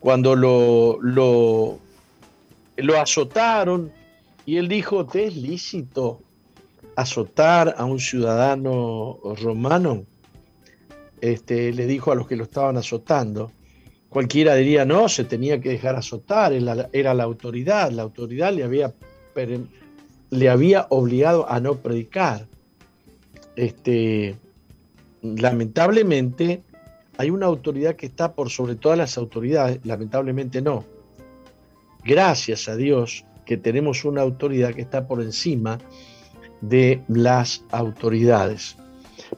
cuando 0.00 0.34
lo, 0.34 0.98
lo, 1.02 1.78
lo 2.78 2.98
azotaron 2.98 3.92
y 4.46 4.56
él 4.56 4.66
dijo, 4.66 5.04
¿te 5.04 5.26
es 5.26 5.36
lícito 5.36 6.22
azotar 6.94 7.74
a 7.76 7.84
un 7.84 8.00
ciudadano 8.00 9.18
romano? 9.42 10.06
Este, 11.20 11.70
le 11.74 11.84
dijo 11.84 12.12
a 12.12 12.14
los 12.14 12.26
que 12.26 12.36
lo 12.36 12.44
estaban 12.44 12.78
azotando. 12.78 13.52
Cualquiera 14.08 14.54
diría, 14.54 14.84
no, 14.84 15.08
se 15.08 15.24
tenía 15.24 15.60
que 15.60 15.70
dejar 15.70 15.96
azotar, 15.96 16.52
era 16.92 17.14
la 17.14 17.24
autoridad, 17.24 17.90
la 17.90 18.02
autoridad 18.02 18.52
le 18.52 18.64
había, 18.64 18.94
le 20.30 20.48
había 20.48 20.86
obligado 20.90 21.50
a 21.50 21.60
no 21.60 21.76
predicar. 21.76 22.46
Este, 23.56 24.36
lamentablemente, 25.22 26.62
hay 27.18 27.30
una 27.30 27.46
autoridad 27.46 27.96
que 27.96 28.06
está 28.06 28.34
por 28.34 28.50
sobre 28.50 28.76
todas 28.76 28.98
las 28.98 29.18
autoridades, 29.18 29.80
lamentablemente 29.84 30.62
no. 30.62 30.84
Gracias 32.04 32.68
a 32.68 32.76
Dios 32.76 33.24
que 33.44 33.56
tenemos 33.56 34.04
una 34.04 34.22
autoridad 34.22 34.74
que 34.74 34.82
está 34.82 35.06
por 35.06 35.22
encima 35.22 35.78
de 36.60 37.02
las 37.08 37.64
autoridades. 37.70 38.76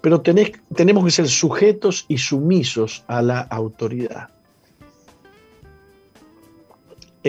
Pero 0.00 0.20
tenemos 0.20 1.04
que 1.04 1.10
ser 1.10 1.28
sujetos 1.28 2.04
y 2.08 2.18
sumisos 2.18 3.04
a 3.06 3.22
la 3.22 3.40
autoridad. 3.40 4.30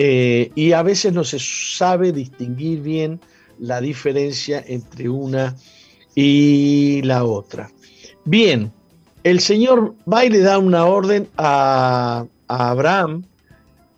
Eh, 0.02 0.50
y 0.54 0.72
a 0.72 0.82
veces 0.82 1.12
no 1.12 1.24
se 1.24 1.38
sabe 1.38 2.10
distinguir 2.10 2.80
bien 2.80 3.20
la 3.58 3.82
diferencia 3.82 4.64
entre 4.66 5.10
una 5.10 5.54
y 6.14 7.02
la 7.02 7.24
otra. 7.24 7.70
Bien, 8.24 8.72
el 9.24 9.40
Señor 9.40 9.94
va 10.10 10.24
y 10.24 10.30
le 10.30 10.40
da 10.40 10.56
una 10.56 10.86
orden 10.86 11.28
a, 11.36 12.24
Abraham 12.48 13.26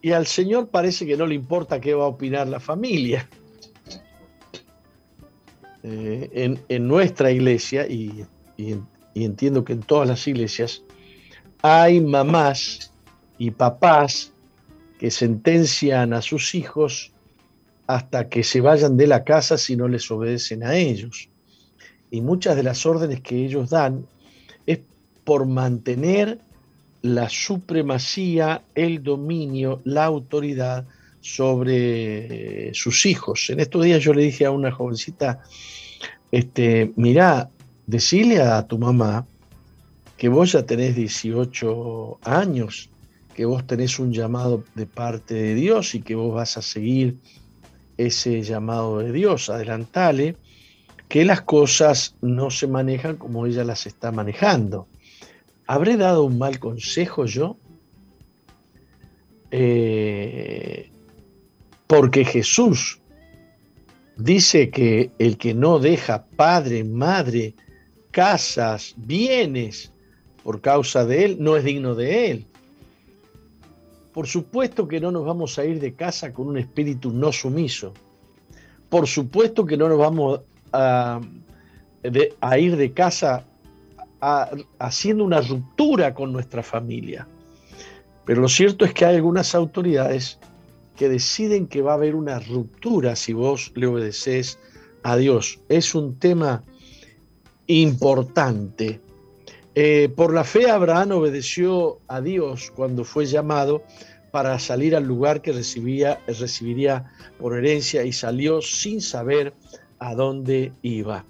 y 0.02 0.10
al 0.10 0.26
Señor 0.26 0.70
parece 0.70 1.06
que 1.06 1.16
no 1.16 1.24
le 1.24 1.36
importa 1.36 1.80
qué 1.80 1.94
va 1.94 2.02
a 2.02 2.08
opinar 2.08 2.48
la 2.48 2.58
familia. 2.58 3.28
Eh, 5.84 6.56
en, 6.68 6.88
nuestra 6.88 7.30
iglesia, 7.30 7.86
y 7.86 8.26
entiendo 9.14 9.64
que 9.64 9.74
en 9.74 9.82
todas 9.82 10.08
las 10.08 10.26
iglesias, 10.26 10.82
hay 11.62 12.00
mamás 12.00 12.92
y 13.38 13.52
papás 13.52 14.31
que 15.02 15.10
sentencian 15.10 16.12
a 16.12 16.22
sus 16.22 16.54
hijos 16.54 17.10
hasta 17.88 18.28
que 18.28 18.44
se 18.44 18.60
vayan 18.60 18.96
de 18.96 19.08
la 19.08 19.24
casa 19.24 19.58
si 19.58 19.74
no 19.74 19.88
les 19.88 20.08
obedecen 20.12 20.62
a 20.62 20.76
ellos. 20.76 21.28
Y 22.12 22.20
muchas 22.20 22.54
de 22.54 22.62
las 22.62 22.86
órdenes 22.86 23.20
que 23.20 23.44
ellos 23.44 23.70
dan 23.70 24.06
es 24.64 24.78
por 25.24 25.46
mantener 25.46 26.38
la 27.02 27.28
supremacía, 27.28 28.62
el 28.76 29.02
dominio, 29.02 29.80
la 29.82 30.04
autoridad 30.04 30.86
sobre 31.20 32.68
eh, 32.68 32.70
sus 32.72 33.04
hijos. 33.04 33.50
En 33.50 33.58
estos 33.58 33.82
días 33.84 34.00
yo 34.04 34.14
le 34.14 34.22
dije 34.22 34.46
a 34.46 34.52
una 34.52 34.70
jovencita, 34.70 35.42
este, 36.30 36.92
mira, 36.94 37.50
decile 37.88 38.40
a 38.40 38.64
tu 38.68 38.78
mamá 38.78 39.26
que 40.16 40.28
vos 40.28 40.52
ya 40.52 40.64
tenés 40.64 40.94
18 40.94 42.20
años 42.22 42.91
que 43.34 43.44
vos 43.44 43.66
tenés 43.66 43.98
un 43.98 44.12
llamado 44.12 44.64
de 44.74 44.86
parte 44.86 45.34
de 45.34 45.54
Dios 45.54 45.94
y 45.94 46.02
que 46.02 46.14
vos 46.14 46.34
vas 46.34 46.56
a 46.56 46.62
seguir 46.62 47.18
ese 47.96 48.42
llamado 48.42 48.98
de 48.98 49.12
Dios. 49.12 49.50
Adelantale 49.50 50.36
que 51.08 51.24
las 51.24 51.42
cosas 51.42 52.16
no 52.20 52.50
se 52.50 52.66
manejan 52.66 53.16
como 53.16 53.46
ella 53.46 53.64
las 53.64 53.86
está 53.86 54.12
manejando. 54.12 54.88
¿Habré 55.66 55.96
dado 55.96 56.24
un 56.24 56.38
mal 56.38 56.58
consejo 56.58 57.26
yo? 57.26 57.56
Eh, 59.50 60.90
porque 61.86 62.24
Jesús 62.24 63.00
dice 64.16 64.70
que 64.70 65.10
el 65.18 65.36
que 65.36 65.52
no 65.52 65.78
deja 65.78 66.24
padre, 66.36 66.84
madre, 66.84 67.54
casas, 68.10 68.94
bienes 68.96 69.92
por 70.42 70.60
causa 70.60 71.04
de 71.04 71.24
él, 71.24 71.36
no 71.38 71.56
es 71.56 71.64
digno 71.64 71.94
de 71.94 72.30
él. 72.30 72.46
Por 74.12 74.26
supuesto 74.26 74.86
que 74.86 75.00
no 75.00 75.10
nos 75.10 75.24
vamos 75.24 75.58
a 75.58 75.64
ir 75.64 75.80
de 75.80 75.94
casa 75.94 76.32
con 76.32 76.48
un 76.48 76.58
espíritu 76.58 77.10
no 77.10 77.32
sumiso. 77.32 77.94
Por 78.88 79.06
supuesto 79.06 79.64
que 79.64 79.76
no 79.76 79.88
nos 79.88 79.98
vamos 79.98 80.40
a, 80.72 81.20
ir 82.58 82.76
de 82.76 82.92
casa 82.92 83.46
haciendo 84.78 85.24
una 85.24 85.40
ruptura 85.40 86.12
con 86.12 86.32
nuestra 86.32 86.62
familia. 86.62 87.26
Pero 88.26 88.42
lo 88.42 88.48
cierto 88.48 88.84
es 88.84 88.92
que 88.92 89.06
hay 89.06 89.16
algunas 89.16 89.54
autoridades 89.54 90.38
que 90.94 91.08
deciden 91.08 91.66
que 91.66 91.80
va 91.80 91.92
a 91.92 91.94
haber 91.94 92.14
una 92.14 92.38
ruptura 92.38 93.16
si 93.16 93.32
vos 93.32 93.72
le 93.74 93.86
obedeces 93.86 94.58
a 95.02 95.16
Dios. 95.16 95.58
Es 95.68 95.94
un 95.94 96.18
tema 96.18 96.62
importante 97.66 99.00
eh, 99.74 100.10
por 100.14 100.34
la 100.34 100.44
fe 100.44 100.70
Abraham 100.70 101.12
obedeció 101.12 102.00
a 102.08 102.20
Dios 102.20 102.70
cuando 102.74 103.04
fue 103.04 103.26
llamado 103.26 103.82
para 104.30 104.58
salir 104.58 104.94
al 104.96 105.04
lugar 105.04 105.42
que 105.42 105.52
recibía, 105.52 106.20
recibiría 106.26 107.10
por 107.38 107.56
herencia 107.56 108.04
y 108.04 108.12
salió 108.12 108.60
sin 108.62 109.00
saber 109.00 109.54
a 109.98 110.14
dónde 110.14 110.72
iba. 110.82 111.24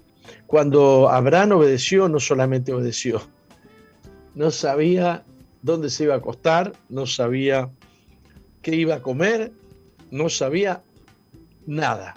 Cuando 0.47 1.09
Abraham 1.09 1.53
obedeció, 1.53 2.07
no 2.09 2.19
solamente 2.19 2.73
obedeció, 2.73 3.21
no 4.35 4.51
sabía 4.51 5.23
dónde 5.61 5.89
se 5.89 6.05
iba 6.05 6.15
a 6.15 6.17
acostar, 6.17 6.73
no 6.89 7.05
sabía 7.05 7.69
qué 8.61 8.75
iba 8.75 8.95
a 8.95 9.01
comer, 9.01 9.51
no 10.11 10.29
sabía 10.29 10.81
nada. 11.65 12.15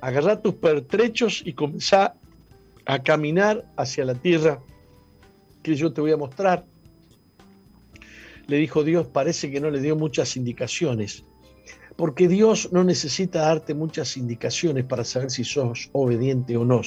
Agarrá 0.00 0.40
tus 0.40 0.54
pertrechos 0.54 1.42
y 1.44 1.52
comenzá 1.52 2.14
a 2.86 3.02
caminar 3.02 3.66
hacia 3.76 4.04
la 4.04 4.14
tierra 4.14 4.60
que 5.62 5.74
yo 5.74 5.92
te 5.92 6.00
voy 6.00 6.12
a 6.12 6.16
mostrar. 6.16 6.64
Le 8.46 8.56
dijo 8.56 8.82
Dios, 8.82 9.06
parece 9.06 9.50
que 9.50 9.60
no 9.60 9.70
le 9.70 9.80
dio 9.80 9.96
muchas 9.96 10.36
indicaciones, 10.36 11.24
porque 11.96 12.26
Dios 12.26 12.72
no 12.72 12.82
necesita 12.82 13.42
darte 13.42 13.74
muchas 13.74 14.16
indicaciones 14.16 14.84
para 14.84 15.04
saber 15.04 15.30
si 15.30 15.44
sos 15.44 15.90
obediente 15.92 16.56
o 16.56 16.64
no. 16.64 16.80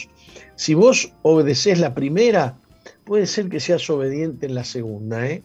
Si 0.55 0.73
vos 0.73 1.13
obedeces 1.21 1.79
la 1.79 1.93
primera, 1.93 2.57
puede 3.05 3.27
ser 3.27 3.49
que 3.49 3.59
seas 3.59 3.89
obediente 3.89 4.45
en 4.45 4.55
la 4.55 4.63
segunda. 4.63 5.25
¿eh? 5.27 5.43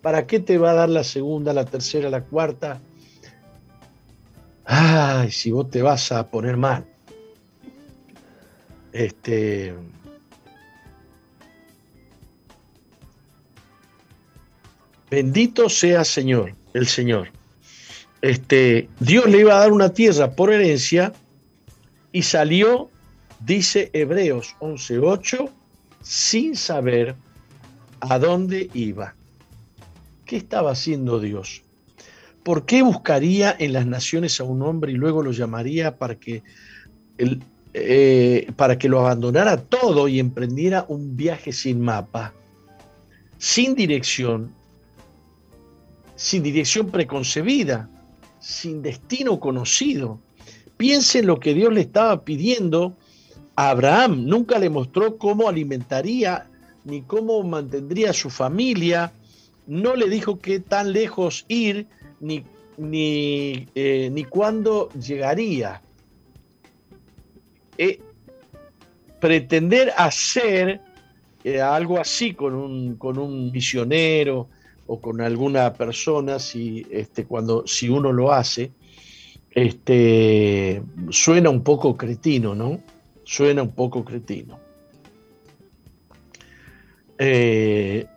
¿Para 0.00 0.26
qué 0.26 0.40
te 0.40 0.58
va 0.58 0.70
a 0.70 0.74
dar 0.74 0.88
la 0.88 1.04
segunda, 1.04 1.52
la 1.52 1.64
tercera, 1.64 2.08
la 2.08 2.24
cuarta? 2.24 2.80
Ay, 4.64 5.30
si 5.30 5.50
vos 5.50 5.68
te 5.70 5.82
vas 5.82 6.10
a 6.12 6.30
poner 6.30 6.56
mal. 6.56 6.86
Este, 8.92 9.74
Bendito 15.14 15.68
sea 15.68 16.04
Señor, 16.04 16.54
el 16.72 16.86
Señor. 16.86 17.28
Este, 18.20 18.88
Dios 18.98 19.26
le 19.26 19.40
iba 19.40 19.54
a 19.54 19.60
dar 19.60 19.72
una 19.72 19.90
tierra 19.90 20.32
por 20.32 20.52
herencia 20.52 21.12
y 22.10 22.22
salió, 22.22 22.90
dice 23.38 23.90
Hebreos 23.92 24.56
11:8, 24.60 25.50
sin 26.02 26.56
saber 26.56 27.14
a 28.00 28.18
dónde 28.18 28.70
iba. 28.74 29.14
¿Qué 30.24 30.36
estaba 30.36 30.72
haciendo 30.72 31.20
Dios? 31.20 31.62
¿por 32.44 32.66
qué 32.66 32.82
buscaría 32.82 33.56
en 33.58 33.72
las 33.72 33.86
naciones 33.86 34.38
a 34.38 34.44
un 34.44 34.62
hombre 34.62 34.92
y 34.92 34.96
luego 34.96 35.22
lo 35.22 35.32
llamaría 35.32 35.96
para 35.96 36.16
que, 36.16 36.42
eh, 37.72 38.52
para 38.54 38.78
que 38.78 38.88
lo 38.88 39.00
abandonara 39.00 39.56
todo 39.56 40.06
y 40.06 40.20
emprendiera 40.20 40.84
un 40.88 41.16
viaje 41.16 41.52
sin 41.52 41.80
mapa, 41.80 42.34
sin 43.38 43.74
dirección, 43.74 44.52
sin 46.16 46.42
dirección 46.42 46.90
preconcebida, 46.90 47.88
sin 48.38 48.82
destino 48.82 49.40
conocido? 49.40 50.20
Piense 50.76 51.20
en 51.20 51.26
lo 51.26 51.38
que 51.38 51.54
Dios 51.54 51.72
le 51.72 51.82
estaba 51.82 52.24
pidiendo 52.24 52.96
a 53.56 53.70
Abraham. 53.70 54.24
Nunca 54.26 54.58
le 54.58 54.70
mostró 54.70 55.16
cómo 55.18 55.48
alimentaría 55.48 56.48
ni 56.84 57.02
cómo 57.02 57.42
mantendría 57.42 58.12
su 58.12 58.30
familia. 58.30 59.12
No 59.66 59.96
le 59.96 60.08
dijo 60.08 60.38
qué 60.38 60.60
tan 60.60 60.92
lejos 60.92 61.44
ir 61.48 61.86
ni, 62.20 62.44
ni, 62.76 63.68
eh, 63.74 64.10
ni 64.12 64.24
cuándo 64.24 64.90
llegaría. 64.90 65.80
Eh, 67.78 68.00
pretender 69.20 69.92
hacer 69.96 70.80
eh, 71.44 71.60
algo 71.60 71.98
así 71.98 72.34
con 72.34 72.54
un, 72.54 72.96
con 72.96 73.18
un 73.18 73.50
misionero 73.50 74.48
o 74.86 75.00
con 75.00 75.20
alguna 75.20 75.72
persona, 75.72 76.38
si, 76.38 76.86
este, 76.90 77.24
cuando, 77.24 77.66
si 77.66 77.88
uno 77.88 78.12
lo 78.12 78.32
hace, 78.32 78.72
este, 79.50 80.82
suena 81.10 81.50
un 81.50 81.62
poco 81.62 81.96
cretino, 81.96 82.54
¿no? 82.54 82.80
Suena 83.24 83.62
un 83.62 83.72
poco 83.72 84.04
cretino. 84.04 84.58
en 87.16 88.08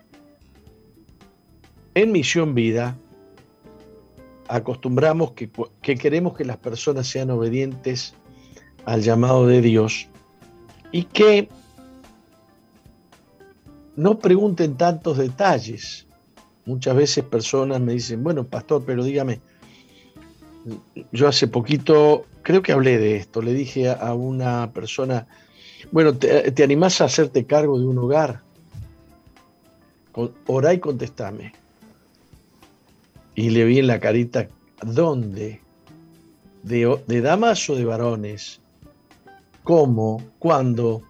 Misión 2.12 2.54
Vida, 2.54 2.98
acostumbramos 4.48 5.32
que, 5.32 5.50
queremos 5.82 6.36
que 6.36 6.46
las 6.46 6.58
personas 6.58 7.08
sean 7.08 7.30
obedientes 7.32 8.14
al 8.86 9.02
llamado 9.02 9.48
de 9.48 9.62
Dios 9.62 10.08
y 10.92 11.04
que 11.04 11.50
no 13.96 14.20
pregunten 14.20 14.78
tantos 14.78 15.18
detalles. 15.18 16.07
Muchas 16.68 16.96
veces 16.96 17.24
personas 17.24 17.82
me 17.82 17.94
dicen, 17.94 18.24
bueno, 18.24 18.44
pastor, 18.44 18.84
pero 18.86 19.04
dígame, 19.04 19.42
yo 21.12 21.28
hace 21.28 21.48
poquito, 21.48 22.26
creo 22.44 22.62
que 22.62 22.74
hablé 22.74 23.00
de 23.00 23.16
esto, 23.16 23.42
le 23.42 23.54
dije 23.54 23.90
a 23.90 24.14
una 24.14 24.72
persona, 24.72 25.26
bueno, 25.92 26.14
¿te, 26.14 26.52
te 26.52 26.64
animás 26.64 27.02
a 27.02 27.06
hacerte 27.06 27.46
cargo 27.46 27.80
de 27.80 27.88
un 27.88 27.98
hogar? 27.98 28.42
Orá 30.48 30.74
y 30.74 30.80
contestame. 30.80 31.54
Y 33.36 33.52
le 33.52 33.66
vi 33.66 33.80
en 33.80 33.88
la 33.88 34.00
carita, 34.00 34.48
¿dónde? 34.82 35.62
¿De, 36.64 37.22
damas 37.22 37.70
o 37.70 37.76
de 37.76 37.86
varones? 37.86 38.60
¿Cómo? 39.64 40.22
¿Cuándo? 40.40 41.04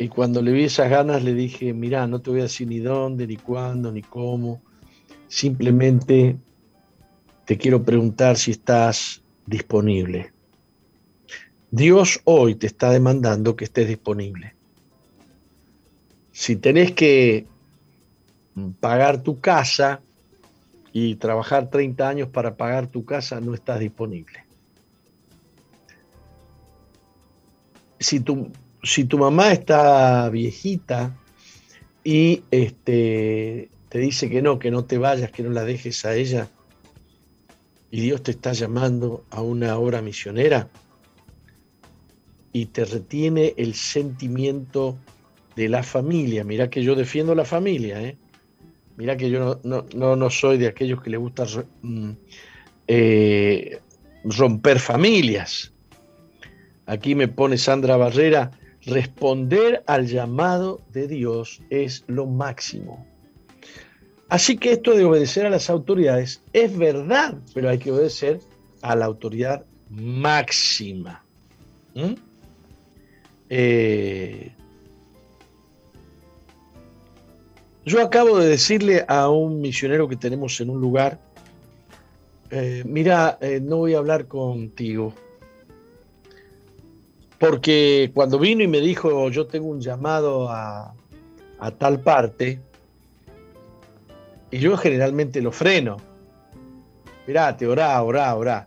Y 0.00 0.08
cuando 0.08 0.40
le 0.40 0.50
vi 0.50 0.64
esas 0.64 0.90
ganas 0.90 1.22
le 1.22 1.34
dije, 1.34 1.72
mira, 1.74 2.06
no 2.06 2.20
te 2.20 2.30
voy 2.30 2.40
a 2.40 2.44
decir 2.44 2.66
ni 2.66 2.78
dónde, 2.78 3.26
ni 3.26 3.36
cuándo, 3.36 3.92
ni 3.92 4.02
cómo. 4.02 4.62
Simplemente 5.28 6.38
te 7.44 7.58
quiero 7.58 7.84
preguntar 7.84 8.36
si 8.36 8.50
estás 8.50 9.22
disponible. 9.46 10.32
Dios 11.70 12.20
hoy 12.24 12.54
te 12.54 12.66
está 12.66 12.90
demandando 12.90 13.54
que 13.54 13.64
estés 13.64 13.86
disponible. 13.86 14.54
Si 16.32 16.56
tenés 16.56 16.92
que 16.92 17.46
pagar 18.80 19.22
tu 19.22 19.38
casa, 19.38 20.00
y 20.92 21.16
trabajar 21.16 21.70
30 21.70 22.08
años 22.08 22.28
para 22.28 22.56
pagar 22.56 22.88
tu 22.88 23.04
casa 23.04 23.40
no 23.40 23.54
estás 23.54 23.78
disponible. 23.78 24.44
Si 27.98 28.20
tu, 28.20 28.50
si 28.82 29.04
tu 29.04 29.18
mamá 29.18 29.52
está 29.52 30.28
viejita 30.30 31.16
y 32.02 32.42
este, 32.50 33.70
te 33.88 33.98
dice 33.98 34.30
que 34.30 34.42
no, 34.42 34.58
que 34.58 34.70
no 34.70 34.84
te 34.84 34.98
vayas, 34.98 35.30
que 35.30 35.42
no 35.42 35.50
la 35.50 35.64
dejes 35.64 36.04
a 36.04 36.14
ella, 36.14 36.48
y 37.90 38.00
Dios 38.00 38.22
te 38.22 38.30
está 38.30 38.52
llamando 38.52 39.24
a 39.30 39.42
una 39.42 39.76
obra 39.76 40.00
misionera 40.00 40.68
y 42.52 42.66
te 42.66 42.84
retiene 42.84 43.54
el 43.56 43.74
sentimiento 43.74 44.96
de 45.56 45.68
la 45.68 45.82
familia. 45.82 46.44
Mira 46.44 46.70
que 46.70 46.82
yo 46.82 46.94
defiendo 46.94 47.34
la 47.34 47.44
familia, 47.44 48.02
¿eh? 48.02 48.16
Mira 48.96 49.16
que 49.16 49.30
yo 49.30 49.60
no, 49.64 49.86
no, 49.94 50.30
soy 50.30 50.58
de 50.58 50.68
aquellos 50.68 51.02
que 51.02 51.10
le 51.10 51.16
gusta 51.16 51.46
mm, 51.82 52.10
eh, 52.86 53.80
romper 54.24 54.78
familias. 54.78 55.72
Aquí 56.86 57.14
me 57.14 57.28
pone 57.28 57.56
Sandra 57.56 57.96
Barrera, 57.96 58.50
responder 58.86 59.82
al 59.86 60.06
llamado 60.06 60.80
de 60.92 61.08
Dios 61.08 61.62
es 61.70 62.04
lo 62.06 62.26
máximo. 62.26 63.06
Así 64.28 64.56
que 64.56 64.72
esto 64.72 64.94
de 64.94 65.04
obedecer 65.04 65.46
a 65.46 65.50
las 65.50 65.70
autoridades 65.70 66.42
es 66.52 66.76
verdad, 66.76 67.38
pero 67.52 67.68
hay 67.68 67.78
que 67.78 67.90
obedecer 67.90 68.40
a 68.82 68.94
la 68.94 69.06
autoridad 69.06 69.64
máxima. 69.88 71.24
¿Mm? 71.94 72.14
Eh, 73.48 74.52
Yo 77.84 78.02
acabo 78.02 78.38
de 78.38 78.46
decirle 78.46 79.04
a 79.08 79.30
un 79.30 79.60
misionero 79.60 80.06
que 80.06 80.16
tenemos 80.16 80.60
en 80.60 80.68
un 80.70 80.80
lugar, 80.80 81.18
eh, 82.50 82.82
mira, 82.86 83.38
eh, 83.40 83.58
no 83.60 83.78
voy 83.78 83.94
a 83.94 83.98
hablar 83.98 84.26
contigo, 84.26 85.14
porque 87.40 88.10
cuando 88.12 88.38
vino 88.38 88.62
y 88.62 88.68
me 88.68 88.80
dijo, 88.82 89.30
yo 89.30 89.46
tengo 89.46 89.68
un 89.68 89.80
llamado 89.80 90.50
a, 90.50 90.94
tal 91.78 92.00
parte, 92.00 92.60
y 94.50 94.58
yo 94.58 94.76
generalmente 94.76 95.40
lo 95.40 95.50
freno. 95.50 95.96
Mirate, 97.26 97.66
orá, 97.66 98.02
orá, 98.02 98.34
orá. 98.36 98.66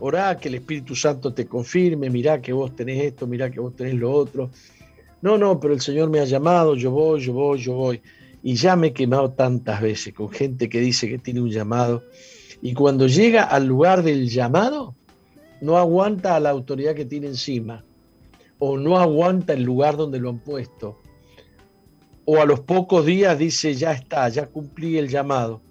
Orá 0.00 0.36
que 0.38 0.48
el 0.48 0.56
Espíritu 0.56 0.96
Santo 0.96 1.32
te 1.32 1.46
confirme, 1.46 2.10
mirá 2.10 2.42
que 2.42 2.52
vos 2.52 2.74
tenés 2.74 3.00
esto, 3.04 3.28
mirá 3.28 3.48
que 3.48 3.60
vos 3.60 3.76
tenés 3.76 3.94
lo 3.94 4.10
otro. 4.10 4.50
No, 5.22 5.38
no, 5.38 5.60
pero 5.60 5.72
el 5.72 5.80
Señor 5.80 6.10
me 6.10 6.18
ha 6.18 6.24
llamado, 6.24 6.74
yo 6.74 6.90
voy, 6.90 7.20
yo 7.20 7.32
voy, 7.32 7.60
yo 7.60 7.74
voy. 7.74 8.02
Y 8.42 8.56
ya 8.56 8.74
me 8.74 8.88
he 8.88 8.92
quemado 8.92 9.30
tantas 9.30 9.80
veces 9.80 10.14
con 10.14 10.30
gente 10.30 10.68
que 10.68 10.80
dice 10.80 11.08
que 11.08 11.18
tiene 11.18 11.42
un 11.42 11.50
llamado 11.50 12.02
y 12.60 12.74
cuando 12.74 13.06
llega 13.06 13.44
al 13.44 13.66
lugar 13.66 14.02
del 14.02 14.28
llamado, 14.28 14.96
no 15.60 15.78
aguanta 15.78 16.34
a 16.34 16.40
la 16.40 16.50
autoridad 16.50 16.94
que 16.94 17.04
tiene 17.04 17.28
encima 17.28 17.84
o 18.60 18.76
no 18.76 18.98
aguanta 18.98 19.54
el 19.54 19.64
lugar 19.64 19.96
donde 19.96 20.20
lo 20.20 20.28
han 20.28 20.38
puesto. 20.38 21.00
O 22.26 22.40
a 22.40 22.44
los 22.44 22.60
pocos 22.60 23.04
días 23.04 23.36
dice, 23.36 23.74
ya 23.74 23.92
está, 23.92 24.28
ya 24.28 24.46
cumplí 24.46 24.98
el 24.98 25.08
llamado. 25.08 25.62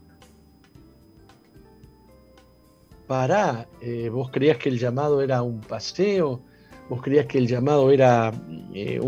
Pará, 3.08 3.68
eh, 3.82 4.10
vos 4.10 4.30
creías 4.32 4.58
que 4.58 4.70
el 4.70 4.78
llamado 4.78 5.22
era 5.22 5.42
un 5.42 5.62
paseo, 5.62 6.42
vos 6.90 7.02
creías 7.02 7.28
que 7.28 7.38
el 7.38 7.48
llamado 7.48 7.92
era 7.92 8.34
eh, 8.74 9.00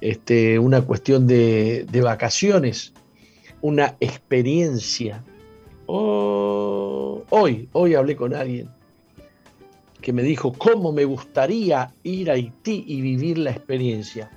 este, 0.00 0.58
una 0.58 0.82
cuestión 0.82 1.26
de, 1.26 1.86
vacaciones, 2.02 2.94
una 3.60 3.96
experiencia. 4.00 5.22
Oh, 5.86 7.22
hoy, 7.28 7.68
hoy 7.72 7.94
hablé 7.94 8.16
con 8.16 8.34
alguien 8.34 8.70
que 10.04 10.12
me 10.12 10.22
dijo 10.22 10.52
cómo 10.52 10.92
me 10.92 11.06
gustaría 11.06 11.90
ir 12.02 12.30
a 12.30 12.34
Haití 12.34 12.84
y 12.86 13.00
vivir 13.00 13.38
la 13.38 13.52
experiencia. 13.52 14.30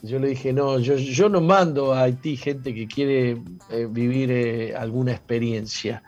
Yo 0.00 0.20
le 0.20 0.28
dije, 0.28 0.52
no, 0.52 0.78
yo, 0.78 0.94
yo 0.94 1.28
no 1.28 1.40
mando 1.40 1.92
a 1.92 2.02
Haití 2.02 2.36
gente 2.36 2.72
que 2.72 2.86
quiere 2.86 3.42
eh, 3.68 3.88
vivir 3.90 4.30
eh, 4.30 4.76
alguna 4.76 5.10
experiencia. 5.10 6.04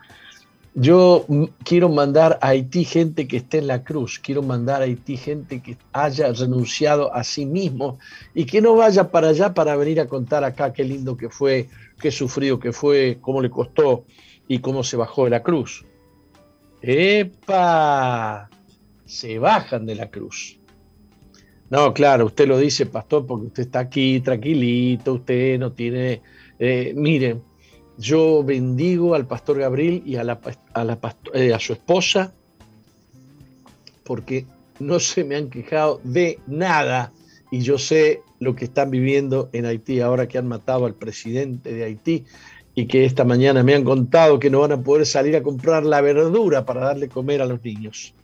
Yo 0.74 1.26
quiero 1.64 1.88
mandar 1.88 2.38
a 2.40 2.50
Haití 2.50 2.84
gente 2.84 3.26
que 3.26 3.38
esté 3.38 3.58
en 3.58 3.66
la 3.66 3.82
cruz, 3.82 4.20
quiero 4.20 4.42
mandar 4.44 4.80
a 4.80 4.84
Haití 4.84 5.16
gente 5.16 5.60
que 5.60 5.76
haya 5.92 6.32
renunciado 6.32 7.12
a 7.12 7.24
sí 7.24 7.46
mismo 7.46 7.98
y 8.32 8.44
que 8.44 8.60
no 8.60 8.76
vaya 8.76 9.10
para 9.10 9.30
allá 9.30 9.54
para 9.54 9.74
venir 9.74 9.98
a 10.00 10.06
contar 10.06 10.44
acá 10.44 10.72
qué 10.72 10.84
lindo 10.84 11.16
que 11.16 11.30
fue, 11.30 11.68
qué 12.00 12.12
sufrido 12.12 12.60
que 12.60 12.72
fue, 12.72 13.18
cómo 13.20 13.42
le 13.42 13.50
costó 13.50 14.04
y 14.46 14.60
cómo 14.60 14.84
se 14.84 14.96
bajó 14.96 15.24
de 15.24 15.30
la 15.30 15.42
cruz. 15.42 15.84
¡Epa! 16.80 18.48
Se 19.08 19.38
bajan 19.38 19.86
de 19.86 19.94
la 19.94 20.10
cruz. 20.10 20.60
No, 21.70 21.94
claro, 21.94 22.26
usted 22.26 22.46
lo 22.46 22.58
dice, 22.58 22.84
pastor, 22.84 23.26
porque 23.26 23.46
usted 23.46 23.62
está 23.64 23.80
aquí 23.80 24.20
tranquilito, 24.20 25.14
usted 25.14 25.58
no 25.58 25.72
tiene... 25.72 26.20
Eh, 26.58 26.92
miren, 26.94 27.42
yo 27.96 28.44
bendigo 28.44 29.14
al 29.14 29.26
pastor 29.26 29.60
Gabriel 29.60 30.02
y 30.04 30.16
a, 30.16 30.24
la, 30.24 30.38
eh, 31.32 31.54
a, 31.54 31.58
su 31.58 31.72
esposa 31.72 32.34
porque 34.04 34.46
no 34.78 35.00
se 35.00 35.24
me 35.24 35.36
han 35.36 35.48
quejado 35.48 36.00
de 36.04 36.38
nada 36.46 37.12
y 37.50 37.60
yo 37.60 37.78
sé 37.78 38.22
lo 38.40 38.54
que 38.54 38.66
están 38.66 38.90
viviendo 38.90 39.48
en 39.54 39.64
Haití 39.64 40.00
ahora 40.00 40.28
que 40.28 40.36
han 40.36 40.46
matado 40.46 40.84
al 40.84 40.94
presidente 40.94 41.72
de 41.72 41.84
Haití 41.84 42.24
y 42.74 42.86
que 42.86 43.06
esta 43.06 43.24
mañana 43.24 43.62
me 43.62 43.74
han 43.74 43.84
contado 43.84 44.38
que 44.38 44.50
no 44.50 44.60
van 44.60 44.72
a 44.72 44.82
poder 44.82 45.06
salir 45.06 45.34
a 45.34 45.42
comprar 45.42 45.84
la 45.84 46.02
verdura 46.02 46.66
para 46.66 46.82
darle 46.82 47.08
comer 47.08 47.40
a 47.40 47.46
los 47.46 47.64
niños. 47.64 48.14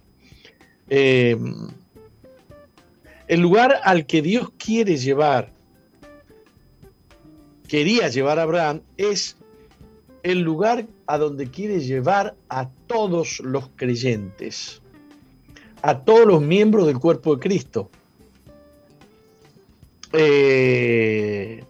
Eh, 0.89 1.37
el 3.27 3.41
lugar 3.41 3.81
al 3.83 4.07
que 4.07 4.23
Dios 4.23 4.51
quiere 4.59 4.97
llevar, 4.97 5.51
quería 7.69 8.09
llevar 8.09 8.39
a 8.39 8.43
Abraham, 8.43 8.83
es 8.97 9.37
el 10.23 10.41
lugar 10.41 10.87
a 11.07 11.19
donde 11.19 11.51
quiere 11.51 11.81
llevar 11.81 12.35
a 12.49 12.69
todos 12.87 13.41
los 13.41 13.69
creyentes, 13.77 14.81
a 15.83 16.01
todos 16.01 16.27
los 16.27 16.43
miembros 16.43 16.87
del 16.87 16.99
cuerpo 16.99 17.37
de 17.37 17.41
Cristo. 17.41 17.91
Eh, 20.13 21.65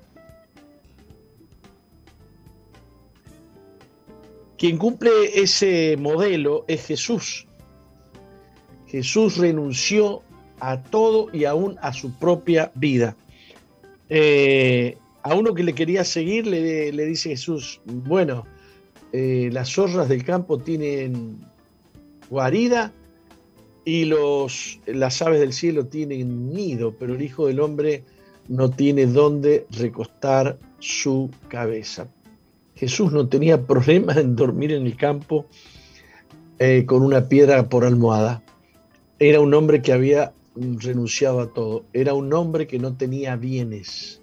quien 4.59 4.77
cumple 4.77 5.41
ese 5.41 5.97
modelo 5.99 6.65
es 6.69 6.87
Jesús. 6.87 7.47
Jesús 8.95 9.39
renunció 9.39 10.23
a 10.61 10.81
todo 10.81 11.27
y 11.33 11.47
aún 11.47 11.77
a 11.83 11.93
su 11.93 12.17
propia 12.17 12.71
vida. 12.77 13.17
Eh, 14.09 14.99
a 15.25 15.35
uno 15.35 15.53
que 15.53 15.65
le 15.65 15.73
quería 15.73 16.05
seguir 16.05 16.47
le, 16.47 16.93
dice 16.93 17.31
Jesús, 17.31 17.81
bueno, 17.87 18.47
eh, 19.13 19.49
las 19.53 19.71
zorras 19.71 20.09
del 20.09 20.23
campo 20.23 20.59
tienen 20.59 21.45
guarida 22.31 22.93
y 23.85 24.05
los, 24.05 24.79
las 24.87 25.21
aves 25.23 25.41
del 25.41 25.53
cielo 25.53 25.87
tienen 25.87 26.53
nido, 26.53 26.95
pero 26.97 27.17
el 27.17 27.23
Hijo 27.23 27.49
del 27.49 27.59
Hombre 27.59 28.05
no 28.47 28.71
tiene 28.71 29.07
dónde 29.07 29.67
recostar 29.73 30.57
su 30.79 31.33
cabeza. 31.49 32.07
Jesús 32.77 33.11
no 33.11 33.27
tenía 33.27 33.61
problema 33.67 34.13
en 34.13 34.37
dormir 34.37 34.71
en 34.71 34.87
el 34.87 34.97
campo 34.97 35.47
eh, 36.61 36.85
con 36.87 37.03
una 37.03 37.29
piedra 37.29 37.69
por 37.69 37.85
almohada. 37.85 38.44
Era 39.19 39.41
un 39.41 39.55
hombre 39.55 39.83
que 39.83 39.93
había 39.93 40.33
renunciado 40.57 41.41
a 41.41 41.53
todo. 41.53 41.85
Era 41.93 42.15
un 42.15 42.33
hombre 42.33 42.67
que 42.67 42.79
no 42.79 42.97
tenía 42.97 43.37
bienes. 43.37 44.21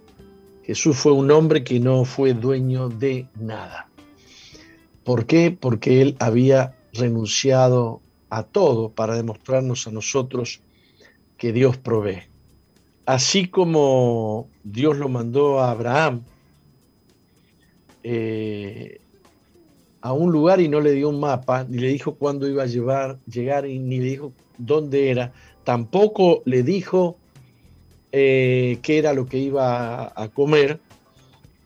Jesús 0.64 0.98
fue 0.98 1.12
un 1.12 1.32
hombre 1.32 1.64
que 1.64 1.80
no 1.80 2.06
fue 2.06 2.34
dueño 2.34 2.90
de 2.90 3.28
nada. 3.40 3.90
¿Por 5.04 5.26
qué? 5.26 5.56
Porque 5.58 6.02
él 6.02 6.16
había 6.20 6.76
renunciado 6.94 8.02
a 8.30 8.44
todo 8.44 8.90
para 8.90 9.16
demostrarnos 9.16 9.88
a 9.88 9.92
nosotros 9.92 10.62
que 11.38 11.52
Dios 11.52 11.78
provee. 11.78 12.24
Así 13.06 13.48
como 13.48 14.48
Dios 14.64 14.98
lo 14.98 15.10
mandó 15.10 15.60
a 15.60 15.72
Abraham 15.72 16.22
eh, 18.04 19.00
a 20.02 20.14
un 20.14 20.32
lugar 20.32 20.62
y 20.62 20.68
no 20.68 20.82
le 20.82 20.94
dio 20.94 21.10
un 21.10 21.20
mapa, 21.20 21.64
ni 21.64 21.78
le 21.78 21.90
dijo 21.90 22.16
cuándo 22.16 22.48
iba 22.48 22.64
a 22.64 22.68
llegar, 22.68 23.68
y 23.68 23.80
ni 23.80 24.00
le 24.00 24.06
dijo 24.06 24.34
dónde 24.66 25.10
era, 25.10 25.34
tampoco 25.64 26.42
le 26.46 26.64
dijo 26.64 27.18
eh, 28.12 28.80
qué 28.82 28.98
era 28.98 29.14
lo 29.14 29.26
que 29.26 29.38
iba 29.38 30.12
a, 30.16 30.30
comer. 30.30 30.80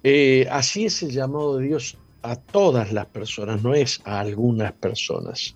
Eh, 0.03 0.47
así 0.51 0.85
es 0.85 1.01
el 1.01 1.11
llamado 1.11 1.57
de 1.57 1.67
Dios 1.67 1.97
a 2.21 2.35
todas 2.35 2.91
las 2.91 3.07
personas, 3.07 3.63
no 3.63 3.73
es 3.73 4.01
a 4.05 4.19
algunas 4.19 4.73
personas. 4.73 5.55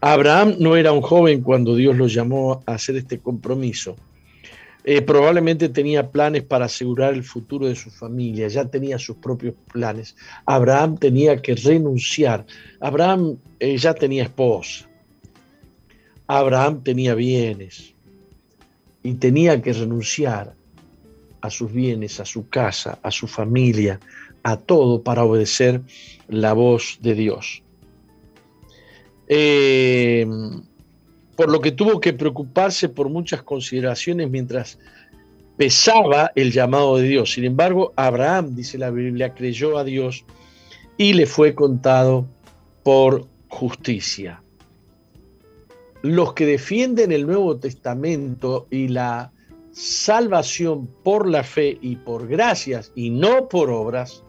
Abraham 0.00 0.56
no 0.58 0.76
era 0.76 0.92
un 0.92 1.00
joven 1.00 1.42
cuando 1.42 1.76
Dios 1.76 1.96
lo 1.96 2.06
llamó 2.06 2.62
a 2.66 2.74
hacer 2.74 2.96
este 2.96 3.18
compromiso. 3.18 3.96
Eh, 4.84 5.00
probablemente 5.00 5.68
tenía 5.68 6.10
planes 6.10 6.42
para 6.42 6.64
asegurar 6.64 7.14
el 7.14 7.22
futuro 7.22 7.68
de 7.68 7.76
su 7.76 7.88
familia, 7.88 8.48
ya 8.48 8.64
tenía 8.64 8.98
sus 8.98 9.16
propios 9.16 9.54
planes. 9.72 10.16
Abraham 10.44 10.98
tenía 10.98 11.40
que 11.40 11.54
renunciar. 11.54 12.44
Abraham 12.80 13.38
ya 13.60 13.94
tenía 13.94 14.24
esposa, 14.24 14.88
Abraham 16.34 16.82
tenía 16.82 17.14
bienes 17.14 17.94
y 19.02 19.12
tenía 19.14 19.60
que 19.60 19.74
renunciar 19.74 20.54
a 21.42 21.50
sus 21.50 21.70
bienes, 21.70 22.20
a 22.20 22.24
su 22.24 22.48
casa, 22.48 22.98
a 23.02 23.10
su 23.10 23.26
familia, 23.26 24.00
a 24.42 24.56
todo 24.56 25.02
para 25.02 25.24
obedecer 25.24 25.82
la 26.28 26.54
voz 26.54 26.98
de 27.02 27.14
Dios. 27.14 27.62
Eh, 29.28 30.26
por 31.36 31.50
lo 31.50 31.60
que 31.60 31.72
tuvo 31.72 32.00
que 32.00 32.14
preocuparse 32.14 32.88
por 32.88 33.10
muchas 33.10 33.42
consideraciones 33.42 34.30
mientras 34.30 34.78
pesaba 35.58 36.32
el 36.34 36.50
llamado 36.50 36.96
de 36.96 37.08
Dios. 37.08 37.30
Sin 37.30 37.44
embargo, 37.44 37.92
Abraham, 37.94 38.54
dice 38.54 38.78
la 38.78 38.90
Biblia, 38.90 39.34
creyó 39.34 39.76
a 39.76 39.84
Dios 39.84 40.24
y 40.96 41.12
le 41.12 41.26
fue 41.26 41.54
contado 41.54 42.26
por 42.82 43.28
justicia 43.48 44.41
los 46.02 46.34
que 46.34 46.46
defienden 46.46 47.12
el 47.12 47.26
Nuevo 47.26 47.56
Testamento 47.56 48.66
y 48.70 48.88
la 48.88 49.32
salvación 49.70 50.88
por 51.02 51.28
la 51.28 51.44
fe 51.44 51.78
y 51.80 51.96
por 51.96 52.28
gracias 52.28 52.92
y 52.94 53.10
no 53.10 53.48
por 53.48 53.70
obras, 53.70 54.22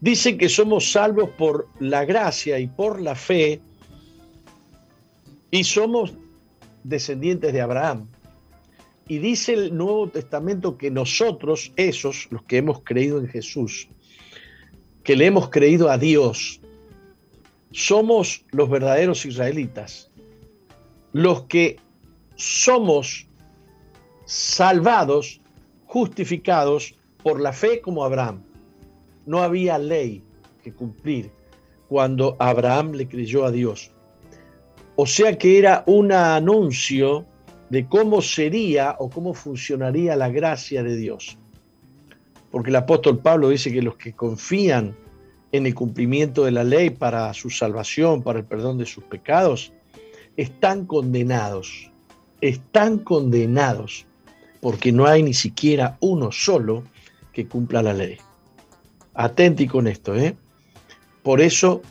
dicen 0.00 0.36
que 0.36 0.48
somos 0.48 0.90
salvos 0.90 1.30
por 1.30 1.68
la 1.78 2.04
gracia 2.04 2.58
y 2.58 2.66
por 2.66 3.00
la 3.00 3.14
fe 3.14 3.60
y 5.50 5.64
somos 5.64 6.14
descendientes 6.82 7.52
de 7.52 7.60
Abraham. 7.60 8.08
Y 9.06 9.18
dice 9.18 9.54
el 9.54 9.76
Nuevo 9.76 10.08
Testamento 10.08 10.76
que 10.76 10.90
nosotros, 10.90 11.72
esos, 11.76 12.28
los 12.30 12.42
que 12.44 12.56
hemos 12.58 12.80
creído 12.82 13.18
en 13.18 13.28
Jesús, 13.28 13.88
que 15.04 15.16
le 15.16 15.26
hemos 15.26 15.50
creído 15.50 15.90
a 15.90 15.98
Dios, 15.98 16.61
somos 17.72 18.44
los 18.50 18.68
verdaderos 18.70 19.24
israelitas, 19.26 20.10
los 21.12 21.44
que 21.44 21.76
somos 22.36 23.26
salvados, 24.24 25.40
justificados 25.86 26.94
por 27.22 27.40
la 27.40 27.52
fe 27.52 27.80
como 27.80 28.04
Abraham. 28.04 28.42
No 29.26 29.42
había 29.42 29.78
ley 29.78 30.22
que 30.62 30.72
cumplir 30.72 31.30
cuando 31.88 32.36
Abraham 32.38 32.92
le 32.92 33.08
creyó 33.08 33.44
a 33.44 33.50
Dios. 33.50 33.92
O 34.96 35.06
sea 35.06 35.36
que 35.36 35.58
era 35.58 35.84
un 35.86 36.12
anuncio 36.12 37.26
de 37.70 37.86
cómo 37.86 38.20
sería 38.20 38.96
o 38.98 39.08
cómo 39.08 39.34
funcionaría 39.34 40.16
la 40.16 40.28
gracia 40.28 40.82
de 40.82 40.96
Dios. 40.96 41.38
Porque 42.50 42.70
el 42.70 42.76
apóstol 42.76 43.18
Pablo 43.18 43.48
dice 43.48 43.72
que 43.72 43.80
los 43.80 43.96
que 43.96 44.12
confían 44.12 44.94
en 45.52 45.66
el 45.66 45.74
cumplimiento 45.74 46.44
de 46.44 46.50
la 46.50 46.64
ley 46.64 46.90
para 46.90 47.32
su 47.34 47.50
salvación, 47.50 48.22
para 48.22 48.40
el 48.40 48.44
perdón 48.44 48.78
de 48.78 48.86
sus 48.86 49.04
pecados, 49.04 49.72
están 50.36 50.86
condenados, 50.86 51.90
están 52.40 52.98
condenados, 52.98 54.06
porque 54.60 54.92
no 54.92 55.06
hay 55.06 55.22
ni 55.22 55.34
siquiera 55.34 55.98
uno 56.00 56.32
solo 56.32 56.84
que 57.32 57.46
cumpla 57.46 57.82
la 57.82 57.92
ley. 57.92 58.16
Atenti 59.14 59.66
con 59.66 59.86
esto, 59.86 60.16
¿eh? 60.16 60.34
Por 61.22 61.40
eso 61.40 61.82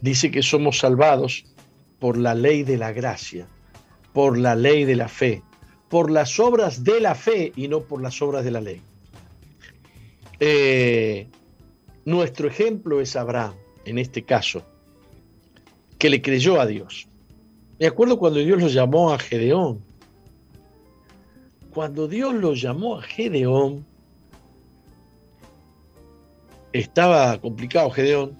dice 0.00 0.30
que 0.30 0.42
somos 0.42 0.78
salvados 0.78 1.44
por 1.98 2.16
la 2.16 2.34
ley 2.34 2.62
de 2.62 2.76
la 2.76 2.92
gracia, 2.92 3.46
por 4.12 4.38
la 4.38 4.54
ley 4.54 4.84
de 4.84 4.96
la 4.96 5.08
fe, 5.08 5.42
por 5.88 6.10
las 6.10 6.38
obras 6.38 6.84
de 6.84 7.00
la 7.00 7.14
fe 7.14 7.52
y 7.56 7.68
no 7.68 7.80
por 7.80 8.00
las 8.00 8.22
obras 8.22 8.44
de 8.44 8.50
la 8.52 8.60
ley. 8.60 8.80
Eh, 10.38 11.28
nuestro 12.04 12.48
ejemplo 12.48 13.00
es 13.00 13.16
Abraham, 13.16 13.54
en 13.84 13.98
este 13.98 14.24
caso, 14.24 14.62
que 15.98 16.10
le 16.10 16.22
creyó 16.22 16.60
a 16.60 16.66
Dios. 16.66 17.08
Me 17.78 17.86
acuerdo 17.86 18.18
cuando 18.18 18.40
Dios 18.40 18.60
lo 18.60 18.68
llamó 18.68 19.12
a 19.12 19.18
Gedeón. 19.18 19.82
Cuando 21.72 22.08
Dios 22.08 22.34
lo 22.34 22.54
llamó 22.54 22.98
a 22.98 23.02
Gedeón, 23.02 23.86
estaba 26.72 27.40
complicado 27.40 27.90
Gedeón, 27.90 28.36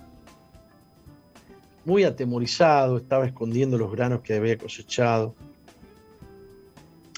muy 1.84 2.04
atemorizado, 2.04 2.98
estaba 2.98 3.26
escondiendo 3.26 3.78
los 3.78 3.90
granos 3.92 4.20
que 4.20 4.34
había 4.34 4.58
cosechado. 4.58 5.34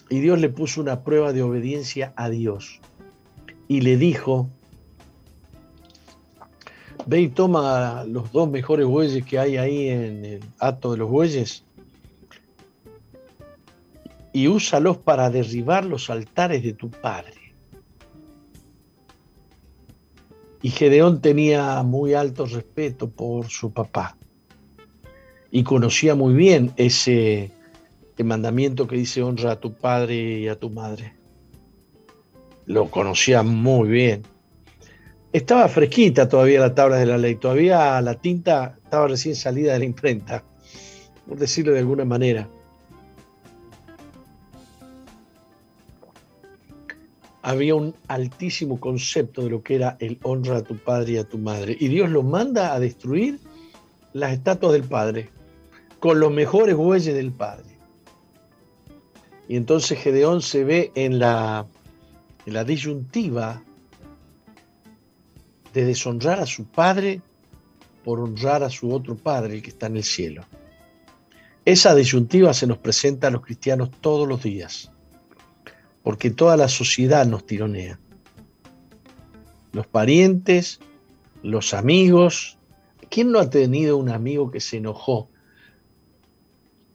Y 0.08 0.20
Dios 0.20 0.38
le 0.38 0.48
puso 0.48 0.80
una 0.80 1.02
prueba 1.02 1.32
de 1.32 1.42
obediencia 1.42 2.12
a 2.16 2.28
Dios. 2.28 2.80
Y 3.68 3.80
le 3.80 3.96
dijo, 3.96 4.50
ve 7.06 7.22
y 7.22 7.28
toma 7.28 8.04
los 8.04 8.32
dos 8.32 8.50
mejores 8.50 8.86
bueyes 8.86 9.24
que 9.24 9.38
hay 9.38 9.56
ahí 9.56 9.88
en 9.88 10.24
el 10.24 10.44
hato 10.58 10.92
de 10.92 10.98
los 10.98 11.10
bueyes 11.10 11.64
y 14.32 14.48
úsalos 14.48 14.96
para 14.96 15.30
derribar 15.30 15.84
los 15.84 16.08
altares 16.10 16.62
de 16.62 16.72
tu 16.72 16.90
padre. 16.90 17.34
Y 20.62 20.70
Gedeón 20.70 21.20
tenía 21.20 21.82
muy 21.82 22.14
alto 22.14 22.46
respeto 22.46 23.10
por 23.10 23.48
su 23.48 23.72
papá 23.72 24.16
y 25.50 25.64
conocía 25.64 26.14
muy 26.14 26.34
bien 26.34 26.72
ese 26.76 27.50
mandamiento 28.22 28.86
que 28.86 28.96
dice 28.96 29.22
honra 29.22 29.52
a 29.52 29.60
tu 29.60 29.74
padre 29.74 30.40
y 30.40 30.48
a 30.48 30.58
tu 30.58 30.70
madre. 30.70 31.14
Lo 32.66 32.90
conocía 32.90 33.42
muy 33.42 33.88
bien. 33.88 34.22
Estaba 35.32 35.66
fresquita 35.68 36.28
todavía 36.28 36.60
la 36.60 36.74
tabla 36.74 36.96
de 36.96 37.06
la 37.06 37.16
ley, 37.16 37.36
todavía 37.36 38.00
la 38.02 38.14
tinta 38.14 38.78
estaba 38.84 39.08
recién 39.08 39.34
salida 39.34 39.72
de 39.72 39.78
la 39.78 39.84
imprenta, 39.86 40.44
por 41.26 41.38
decirlo 41.38 41.72
de 41.72 41.78
alguna 41.78 42.04
manera. 42.04 42.48
Había 47.44 47.74
un 47.74 47.94
altísimo 48.06 48.78
concepto 48.78 49.42
de 49.42 49.50
lo 49.50 49.62
que 49.62 49.76
era 49.76 49.96
el 50.00 50.18
honra 50.22 50.58
a 50.58 50.62
tu 50.62 50.76
padre 50.76 51.12
y 51.12 51.16
a 51.16 51.24
tu 51.24 51.38
madre. 51.38 51.76
Y 51.80 51.88
Dios 51.88 52.08
lo 52.08 52.22
manda 52.22 52.72
a 52.72 52.78
destruir 52.78 53.40
las 54.12 54.32
estatuas 54.32 54.74
del 54.74 54.84
padre, 54.84 55.30
con 55.98 56.20
los 56.20 56.30
mejores 56.30 56.76
bueyes 56.76 57.14
del 57.14 57.32
padre. 57.32 57.72
Y 59.48 59.56
entonces 59.56 59.98
Gedeón 59.98 60.40
se 60.40 60.62
ve 60.62 60.92
en 60.94 61.18
la, 61.18 61.66
en 62.46 62.52
la 62.52 62.64
disyuntiva 62.64 63.62
de 65.72 65.84
deshonrar 65.84 66.40
a 66.40 66.46
su 66.46 66.64
padre 66.64 67.20
por 68.04 68.20
honrar 68.20 68.62
a 68.62 68.70
su 68.70 68.92
otro 68.92 69.16
padre, 69.16 69.54
el 69.54 69.62
que 69.62 69.70
está 69.70 69.86
en 69.86 69.96
el 69.96 70.04
cielo. 70.04 70.44
Esa 71.64 71.94
disyuntiva 71.94 72.52
se 72.54 72.66
nos 72.66 72.78
presenta 72.78 73.28
a 73.28 73.30
los 73.30 73.42
cristianos 73.42 73.90
todos 74.00 74.26
los 74.28 74.42
días, 74.42 74.90
porque 76.02 76.30
toda 76.30 76.56
la 76.56 76.68
sociedad 76.68 77.24
nos 77.26 77.46
tironea. 77.46 78.00
Los 79.72 79.86
parientes, 79.86 80.80
los 81.42 81.72
amigos. 81.72 82.58
¿Quién 83.08 83.30
no 83.30 83.38
ha 83.38 83.48
tenido 83.48 83.96
un 83.96 84.08
amigo 84.08 84.50
que 84.50 84.60
se 84.60 84.78
enojó 84.78 85.28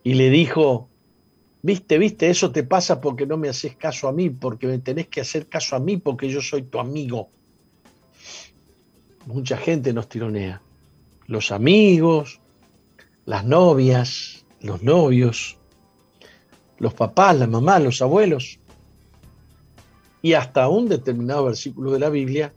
y 0.03 0.15
le 0.15 0.29
dijo, 0.29 0.89
viste, 1.61 1.97
viste, 1.97 2.29
eso 2.29 2.51
te 2.51 2.63
pasa 2.63 2.99
porque 2.99 3.25
no 3.25 3.37
me 3.37 3.49
haces 3.49 3.75
caso 3.75 4.07
a 4.07 4.13
mí, 4.13 4.29
porque 4.29 4.67
me 4.67 4.79
tenés 4.79 5.07
que 5.07 5.21
hacer 5.21 5.47
caso 5.47 5.75
a 5.75 5.79
mí 5.79 5.97
porque 5.97 6.29
yo 6.29 6.41
soy 6.41 6.63
tu 6.63 6.79
amigo? 6.79 7.29
Mucha 9.27 9.57
gente 9.57 9.93
nos 9.93 10.07
tironea. 10.07 10.61
Los 11.27 11.51
amigos, 11.51 12.39
las 13.25 13.43
novias, 13.43 14.45
los 14.61 14.81
novios, 14.81 15.57
los 16.79 16.93
papás, 16.93 17.37
las 17.37 17.49
mamás, 17.49 17.83
los 17.83 18.01
abuelos. 18.01 18.59
Y 20.21 20.33
hasta 20.33 20.69
un 20.69 20.87
determinado 20.87 21.45
versículo 21.45 21.91
de 21.91 21.99
la 21.99 22.09
Biblia 22.09 22.53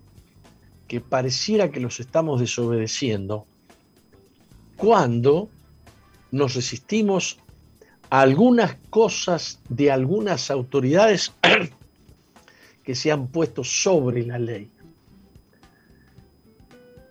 que 0.87 1.01
pareciera 1.01 1.71
que 1.71 1.81
los 1.81 2.01
estamos 2.01 2.41
desobedeciendo 2.41 3.47
cuando 4.77 5.49
nos 6.31 6.55
resistimos 6.55 7.39
a 8.11 8.21
algunas 8.21 8.77
cosas 8.91 9.61
de 9.69 9.91
algunas 9.91 10.51
autoridades 10.51 11.33
que 12.85 12.95
se 12.95 13.13
han 13.13 13.27
puesto 13.29 13.63
sobre 13.63 14.25
la 14.25 14.39
ley 14.39 14.71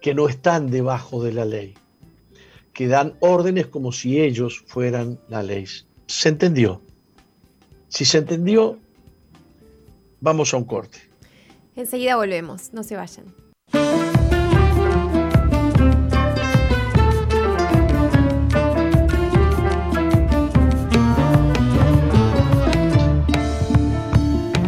que 0.02 0.14
no 0.14 0.30
están 0.30 0.70
debajo 0.70 1.24
de 1.24 1.34
la 1.34 1.46
ley, 1.46 1.74
que 2.74 2.88
dan 2.88 3.16
órdenes 3.20 3.68
como 3.68 3.92
si 3.92 4.22
ellos 4.22 4.64
fueran 4.66 5.20
la 5.28 5.44
ley. 5.44 5.66
¿Se 6.08 6.30
entendió? 6.30 6.82
Si 7.90 8.06
se 8.06 8.20
entendió, 8.20 8.78
vamos 10.22 10.54
a 10.54 10.58
un 10.58 10.64
corte. 10.64 11.00
Enseguida 11.76 12.16
volvemos, 12.16 12.74
no 12.74 12.84
se 12.84 12.96
vayan. 12.96 13.26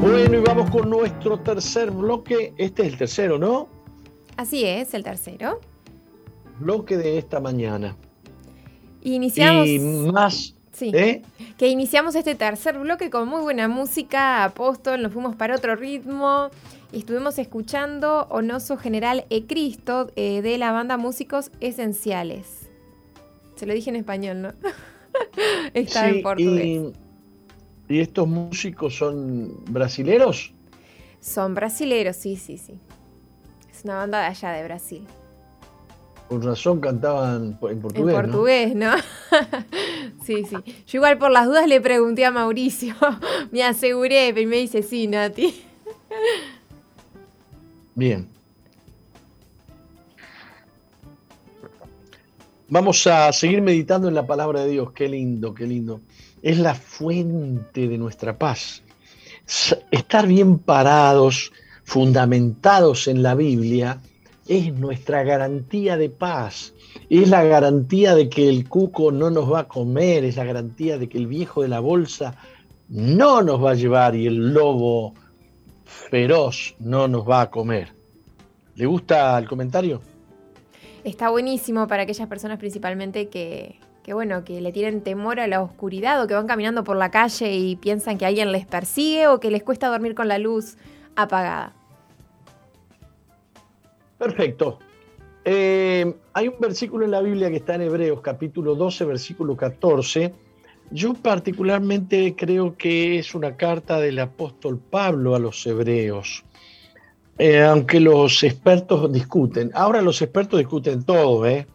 Bueno, 0.02 0.38
y 0.38 0.42
vamos 0.42 0.70
con 0.72 0.90
nuestro 0.90 1.40
tercer 1.40 1.92
bloque. 1.92 2.54
Este 2.58 2.82
es 2.82 2.94
el 2.94 2.98
tercero, 2.98 3.38
¿no? 3.38 3.81
Así 4.38 4.66
es, 4.66 4.94
el 4.94 5.04
tercero. 5.04 5.60
Bloque 6.60 6.98
de 6.98 7.18
esta 7.18 7.40
mañana. 7.40 7.96
Iniciamos. 9.04 9.68
Y 9.68 9.80
más. 9.80 10.56
Sí. 10.72 10.92
¿eh? 10.94 11.22
Que 11.58 11.68
iniciamos 11.68 12.16
este 12.16 12.36
tercer 12.36 12.78
bloque 12.80 13.10
con 13.10 13.28
muy 13.28 13.42
buena 13.42 13.68
música, 13.68 14.44
Apóstol, 14.44 15.02
nos 15.02 15.12
fuimos 15.12 15.36
para 15.36 15.56
otro 15.56 15.76
ritmo 15.76 16.50
y 16.94 17.00
estuvimos 17.00 17.38
escuchando 17.40 18.28
Onoso 18.30 18.78
General 18.78 19.26
E 19.30 19.46
Cristo 19.46 20.12
eh, 20.16 20.42
de 20.42 20.58
la 20.58 20.72
banda 20.72 20.98
Músicos 20.98 21.52
Esenciales. 21.60 22.70
Se 23.56 23.66
lo 23.66 23.74
dije 23.74 23.90
en 23.90 23.98
español, 23.98 24.42
¿no? 24.42 24.54
Está 25.74 26.10
en 26.10 26.22
portugués. 26.22 26.94
Y, 27.90 27.94
¿Y 27.96 28.00
estos 28.00 28.28
músicos 28.28 28.96
son 28.96 29.64
brasileros? 29.66 30.54
Son 31.20 31.54
brasileros, 31.54 32.16
sí, 32.16 32.38
sí, 32.38 32.58
sí 32.58 32.80
una 33.84 33.98
banda 33.98 34.20
de 34.20 34.26
allá 34.28 34.52
de 34.52 34.64
Brasil. 34.64 35.06
Con 36.28 36.42
razón 36.42 36.80
cantaban 36.80 37.58
en 37.62 37.80
portugués. 37.80 38.16
En 38.16 38.22
portugués, 38.22 38.76
¿no? 38.76 38.94
sí, 40.26 40.46
sí. 40.46 40.56
Yo 40.88 41.00
igual 41.00 41.18
por 41.18 41.30
las 41.30 41.46
dudas 41.46 41.68
le 41.68 41.82
pregunté 41.82 42.26
a 42.26 42.32
Mauricio, 42.32 42.96
me 43.52 43.64
aseguré, 43.64 44.30
y 44.30 44.46
me 44.46 44.58
dice 44.58 44.82
sí, 44.82 45.08
Nati. 45.08 45.64
Bien. 47.96 48.28
Vamos 52.70 53.06
a 53.06 53.34
seguir 53.34 53.62
meditando 53.62 54.08
en 54.08 54.16
la 54.16 54.26
palabra 54.26 54.62
de 54.62 54.70
Dios. 54.70 54.94
Qué 54.94 55.10
lindo, 55.10 55.54
qué 55.54 55.68
lindo. 55.68 56.00
Es 56.42 56.58
la 56.58 56.74
fuente 56.74 57.90
de 57.90 57.98
nuestra 57.98 58.38
paz. 58.38 58.82
Estar 59.92 60.26
bien 60.26 60.58
parados, 60.58 61.52
fundamentados 61.84 63.08
en 63.08 63.24
la 63.24 63.36
Biblia, 63.36 64.00
es 64.48 64.74
nuestra 64.74 65.24
garantía 65.24 65.98
de 65.98 66.10
paz, 66.10 66.74
es 67.10 67.30
la 67.30 67.44
garantía 67.44 68.16
de 68.16 68.30
que 68.30 68.50
el 68.50 68.68
cuco 68.68 69.12
no 69.12 69.30
nos 69.30 69.52
va 69.52 69.62
a 69.62 69.68
comer, 69.68 70.26
es 70.26 70.38
la 70.38 70.46
garantía 70.46 70.98
de 70.98 71.08
que 71.08 71.18
el 71.18 71.28
viejo 71.28 71.62
de 71.62 71.70
la 71.70 71.80
bolsa 71.80 72.36
no 72.90 73.42
nos 73.42 73.64
va 73.64 73.72
a 73.72 73.76
llevar 73.76 74.16
y 74.16 74.28
el 74.28 74.54
lobo 74.54 75.14
feroz 75.86 76.76
no 76.80 77.08
nos 77.08 77.28
va 77.28 77.42
a 77.42 77.50
comer. 77.50 77.94
¿Le 78.76 78.86
gusta 78.86 79.38
el 79.38 79.48
comentario? 79.48 80.02
Está 81.04 81.30
buenísimo 81.30 81.88
para 81.88 82.04
aquellas 82.04 82.28
personas 82.28 82.60
principalmente 82.60 83.30
que, 83.30 83.80
que 84.04 84.14
bueno, 84.14 84.44
que 84.44 84.62
le 84.62 84.72
tienen 84.72 85.02
temor 85.02 85.40
a 85.40 85.48
la 85.48 85.62
oscuridad 85.62 86.22
o 86.22 86.28
que 86.28 86.34
van 86.34 86.48
caminando 86.48 86.84
por 86.84 86.98
la 86.98 87.12
calle 87.12 87.54
y 87.54 87.76
piensan 87.76 88.18
que 88.18 88.26
alguien 88.26 88.52
les 88.52 88.66
persigue 88.66 89.28
o 89.28 89.40
que 89.40 89.52
les 89.52 89.64
cuesta 89.64 89.88
dormir 89.88 90.16
con 90.16 90.28
la 90.28 90.38
luz 90.38 90.78
apagada. 91.16 91.74
Perfecto. 94.18 94.80
Eh, 95.44 96.14
hay 96.34 96.48
un 96.48 96.60
versículo 96.60 97.06
en 97.06 97.12
la 97.12 97.22
Biblia 97.22 97.50
que 97.50 97.58
está 97.58 97.76
en 97.76 97.82
Hebreos, 97.82 98.22
capítulo 98.22 98.76
12, 98.76 99.06
versículo 99.06 99.58
14. 99.58 100.34
Yo 100.92 101.14
particularmente 101.14 102.36
creo 102.36 102.76
que 102.78 103.18
es 103.18 103.34
una 103.34 103.56
carta 103.56 104.00
del 104.00 104.20
apóstol 104.20 104.78
Pablo 104.78 105.36
a 105.36 105.40
los 105.40 105.66
hebreos, 105.66 106.44
eh, 107.38 107.64
aunque 107.64 108.00
los 108.00 108.44
expertos 108.44 109.12
discuten. 109.12 109.72
Ahora 109.74 110.02
los 110.02 110.22
expertos 110.22 110.60
discuten 110.60 111.04
todo, 111.04 111.48
¿eh? 111.48 111.66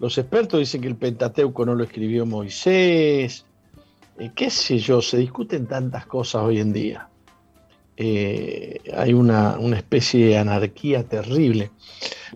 Los 0.00 0.18
expertos 0.18 0.60
dicen 0.60 0.80
que 0.80 0.88
el 0.88 0.96
Pentateuco 0.96 1.64
no 1.64 1.74
lo 1.74 1.84
escribió 1.84 2.26
Moisés, 2.26 3.46
eh, 4.18 4.30
qué 4.34 4.50
sé 4.50 4.78
yo, 4.78 5.00
se 5.02 5.18
discuten 5.18 5.66
tantas 5.66 6.06
cosas 6.06 6.42
hoy 6.42 6.58
en 6.58 6.72
día. 6.72 7.08
Eh, 7.96 8.80
hay 8.96 9.12
una, 9.12 9.56
especie 9.76 10.26
de 10.26 10.38
anarquía 10.38 11.04
terrible. 11.04 11.70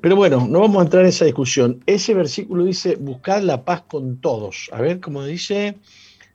Pero 0.01 0.17
bueno, 0.17 0.47
no 0.49 0.61
vamos 0.61 0.79
a 0.79 0.85
entrar 0.85 1.03
en 1.03 1.09
esa 1.09 1.25
discusión. 1.25 1.83
Ese 1.87 2.15
versículo 2.15 2.65
dice, 2.65 2.97
buscar 2.97 3.43
la 3.43 3.65
paz 3.65 3.83
con 3.89 4.21
todos. 4.21 4.71
A 4.73 4.81
ver, 4.81 5.01
cómo 5.01 5.25
dice, 5.25 5.79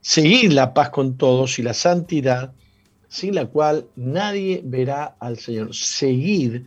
seguir 0.00 0.52
la 0.52 0.74
paz 0.74 0.90
con 0.90 1.16
todos 1.16 1.58
y 1.58 1.62
la 1.62 1.74
santidad, 1.74 2.52
sin 3.08 3.34
la 3.34 3.46
cual 3.46 3.86
nadie 3.96 4.60
verá 4.64 5.16
al 5.20 5.38
Señor. 5.38 5.74
Seguir 5.74 6.66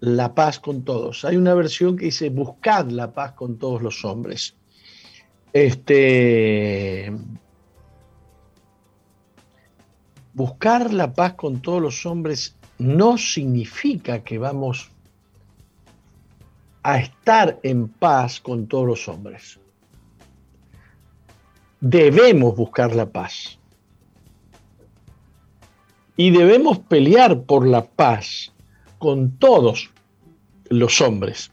la 0.00 0.34
paz 0.34 0.58
con 0.58 0.84
todos. 0.84 1.24
Hay 1.24 1.36
una 1.36 1.54
versión 1.54 1.96
que 1.96 2.06
dice, 2.06 2.28
buscad 2.28 2.90
la 2.90 3.12
paz 3.12 3.32
con 3.32 3.58
todos 3.58 3.80
los 3.80 4.04
hombres. 4.04 4.54
Este, 5.54 7.10
buscar 10.36 10.92
la 10.92 11.14
paz 11.14 11.32
con 11.32 11.62
todos 11.62 11.80
los 11.80 12.04
hombres 12.04 12.56
no 12.76 13.16
significa 13.16 14.22
que 14.22 14.36
vamos 14.36 14.90
a 16.82 16.98
estar 16.98 17.58
en 17.62 17.88
paz 17.88 18.38
con 18.42 18.66
todos 18.66 18.86
los 18.86 19.08
hombres. 19.08 19.58
Debemos 21.80 22.54
buscar 22.54 22.94
la 22.94 23.06
paz. 23.06 23.58
Y 26.18 26.30
debemos 26.30 26.80
pelear 26.80 27.44
por 27.44 27.66
la 27.66 27.86
paz 27.86 28.52
con 28.98 29.38
todos 29.38 29.90
los 30.68 31.00
hombres. 31.00 31.50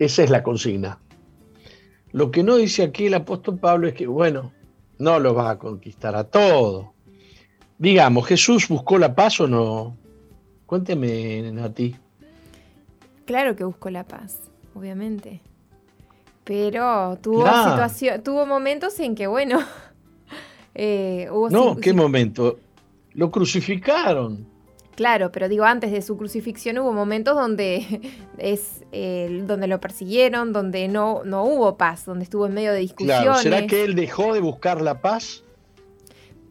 Esa 0.00 0.24
es 0.24 0.30
la 0.30 0.42
consigna. 0.42 0.98
Lo 2.10 2.32
que 2.32 2.42
no 2.42 2.56
dice 2.56 2.82
aquí 2.82 3.06
el 3.06 3.14
apóstol 3.14 3.58
Pablo 3.58 3.86
es 3.86 3.94
que, 3.94 4.08
bueno, 4.08 4.52
no 4.98 5.20
lo 5.20 5.32
va 5.32 5.50
a 5.50 5.58
conquistar 5.58 6.16
a 6.16 6.24
todos 6.24 6.95
Digamos, 7.78 8.26
¿Jesús 8.26 8.68
buscó 8.68 8.98
la 8.98 9.14
paz 9.14 9.40
o 9.40 9.46
no? 9.46 9.96
Cuénteme, 10.66 11.52
Nati. 11.52 11.94
Claro 13.26 13.54
que 13.54 13.64
buscó 13.64 13.90
la 13.90 14.04
paz, 14.04 14.40
obviamente. 14.74 15.40
Pero 16.44 17.18
tuvo 17.20 17.44
situación, 17.44 18.22
tuvo 18.22 18.46
momentos 18.46 18.98
en 19.00 19.14
que, 19.14 19.26
bueno, 19.26 19.60
eh, 20.74 21.28
hubo 21.30 21.50
No, 21.50 21.76
¿qué 21.76 21.92
momento? 21.92 22.58
Lo 23.14 23.30
crucificaron. 23.30 24.46
Claro, 24.94 25.30
pero 25.30 25.48
digo, 25.48 25.64
antes 25.64 25.92
de 25.92 26.00
su 26.00 26.16
crucifixión 26.16 26.78
hubo 26.78 26.92
momentos 26.92 27.34
donde 27.34 28.00
es 28.38 28.80
donde 29.46 29.66
lo 29.66 29.78
persiguieron, 29.78 30.52
donde 30.52 30.88
no, 30.88 31.22
no 31.24 31.44
hubo 31.44 31.76
paz, 31.76 32.06
donde 32.06 32.24
estuvo 32.24 32.46
en 32.46 32.54
medio 32.54 32.72
de 32.72 32.78
discusiones. 32.78 33.22
Claro, 33.22 33.38
¿será 33.38 33.66
que 33.66 33.84
él 33.84 33.94
dejó 33.94 34.32
de 34.32 34.40
buscar 34.40 34.80
la 34.80 35.02
paz? 35.02 35.42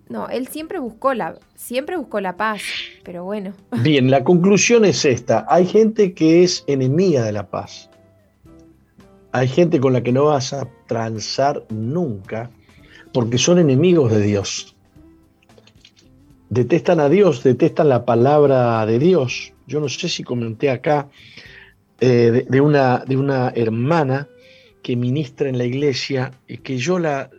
No, 0.08 0.30
él 0.30 0.48
siempre 0.48 0.80
buscó 0.80 1.14
la, 1.14 1.40
siempre 1.56 1.98
buscó 1.98 2.22
la 2.22 2.38
paz, 2.38 2.62
pero 3.04 3.24
bueno. 3.24 3.54
Bien, 3.84 4.12
la 4.12 4.24
conclusión 4.24 4.86
es 4.86 5.04
esta. 5.04 5.46
Hay 5.50 5.66
gente 5.66 6.14
que 6.14 6.44
es 6.44 6.64
enemiga 6.68 7.24
de 7.24 7.32
la 7.32 7.50
paz. 7.50 7.90
Hay 9.32 9.48
gente 9.48 9.80
con 9.80 9.94
la 9.94 10.02
que 10.02 10.12
no 10.12 10.26
vas 10.26 10.54
a 10.54 10.68
transar 10.88 11.66
nunca 11.70 12.52
porque 13.12 13.38
son 13.38 13.60
enemigos 13.60 14.12
de 14.12 14.22
Dios. 14.22 14.76
Detestan 16.50 17.00
a 17.00 17.10
Dios, 17.10 17.44
detestan 17.44 17.90
la 17.90 18.06
palabra 18.06 18.86
de 18.86 19.00
Dios. 19.00 19.54
Yo 19.68 19.80
no 19.80 19.90
sé 19.90 20.08
si 20.08 20.24
comenté 20.24 20.70
acá 20.70 21.10
eh, 22.00 22.46
de, 22.48 22.62
una, 22.62 23.00
de 23.00 23.18
una 23.18 23.50
hermana 23.56 24.28
que 24.84 24.96
ministra 24.96 25.50
en 25.50 25.58
la 25.58 25.66
iglesia 25.66 26.32
y 26.48 26.58
que 26.58 26.78
yo 26.78 27.00
la, 27.00 27.30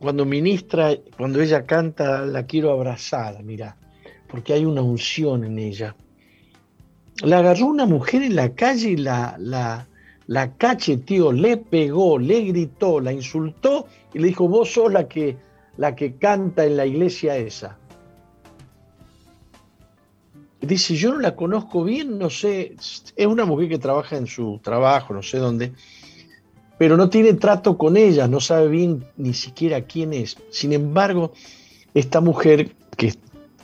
cuando 0.00 0.24
ministra, 0.24 0.96
cuando 1.16 1.42
ella 1.42 1.66
canta, 1.66 2.24
la 2.24 2.46
quiero 2.46 2.70
abrazada, 2.72 3.42
mira, 3.42 3.76
porque 4.28 4.54
hay 4.54 4.64
una 4.64 4.80
unción 4.80 5.44
en 5.44 5.58
ella. 5.58 5.94
La 7.22 7.40
agarró 7.40 7.66
una 7.66 7.84
mujer 7.84 8.22
en 8.22 8.34
la 8.34 8.54
calle 8.54 8.92
y 8.92 8.96
la, 8.96 9.36
la, 9.38 9.86
la 10.26 10.56
cacheteó, 10.56 11.32
le 11.32 11.58
pegó, 11.58 12.18
le 12.18 12.40
gritó, 12.44 12.98
la 12.98 13.12
insultó 13.12 13.86
y 14.14 14.20
le 14.20 14.28
dijo, 14.28 14.48
vos 14.48 14.72
sos 14.72 14.90
la 14.90 15.06
que, 15.06 15.36
la 15.76 15.94
que 15.94 16.14
canta 16.14 16.64
en 16.64 16.78
la 16.78 16.86
iglesia 16.86 17.36
esa. 17.36 17.76
Dice, 20.62 20.94
yo 20.94 21.12
no 21.12 21.20
la 21.20 21.36
conozco 21.36 21.84
bien, 21.84 22.18
no 22.18 22.30
sé, 22.30 22.74
es 23.16 23.26
una 23.26 23.44
mujer 23.44 23.68
que 23.68 23.78
trabaja 23.78 24.16
en 24.16 24.26
su 24.26 24.60
trabajo, 24.62 25.12
no 25.12 25.22
sé 25.22 25.36
dónde, 25.36 25.74
pero 26.80 26.96
no 26.96 27.10
tiene 27.10 27.34
trato 27.34 27.76
con 27.76 27.98
ella, 27.98 28.26
no 28.26 28.40
sabe 28.40 28.68
bien 28.68 29.04
ni 29.18 29.34
siquiera 29.34 29.82
quién 29.82 30.14
es. 30.14 30.38
Sin 30.48 30.72
embargo, 30.72 31.32
esta 31.92 32.22
mujer 32.22 32.72
que 32.96 33.12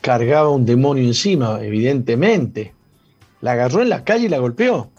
cargaba 0.02 0.50
un 0.50 0.66
demonio 0.66 1.02
encima, 1.02 1.64
evidentemente, 1.64 2.74
la 3.40 3.52
agarró 3.52 3.80
en 3.80 3.88
la 3.88 4.04
calle 4.04 4.26
y 4.26 4.28
la 4.28 4.36
golpeó. 4.36 4.90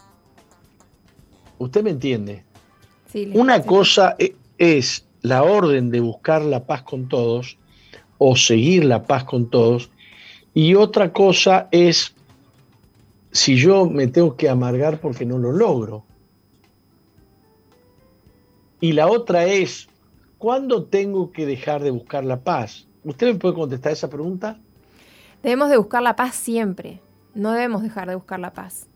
¿Usted 1.59 1.83
me 1.83 1.91
entiende? 1.91 2.43
Una 3.35 3.61
cosa 3.61 4.15
e, 4.17 4.35
es 4.57 5.05
la 5.21 5.43
orden 5.43 5.91
de 5.91 5.99
buscar 5.99 6.41
la 6.41 6.65
paz 6.65 6.81
con 6.81 7.07
todos 7.09 7.59
o 8.17 8.35
seguir 8.35 8.83
la 8.83 9.03
paz 9.03 9.25
con 9.25 9.51
todos 9.51 9.91
y 10.55 10.73
otra 10.73 11.13
cosa 11.13 11.67
es 11.69 12.15
si 13.31 13.57
yo 13.57 13.85
me 13.85 14.07
tengo 14.07 14.35
que 14.35 14.49
amargar 14.49 14.99
porque 14.99 15.23
no 15.23 15.37
lo 15.37 15.51
logro. 15.51 16.06
Y 18.79 18.91
la 18.91 19.07
otra 19.07 19.45
es, 19.45 19.87
¿cuándo 20.37 20.85
tengo 20.85 21.31
que 21.31 21.45
dejar 21.45 21.81
de 21.81 21.91
buscar 21.91 22.23
la 22.23 22.41
paz? 22.41 22.87
¿Usted 23.03 23.33
me 23.33 23.39
puede 23.39 23.55
contestar 23.55 23.91
esa 23.91 24.09
pregunta? 24.09 24.59
Debemos 25.41 25.69
de 25.69 25.77
buscar 25.77 26.03
la 26.03 26.15
paz 26.15 26.35
siempre. 26.35 27.01
No 27.33 27.51
debemos 27.51 27.81
dejar 27.81 28.07
de 28.07 28.15
buscar 28.15 28.39
la 28.39 28.53
paz. 28.53 28.87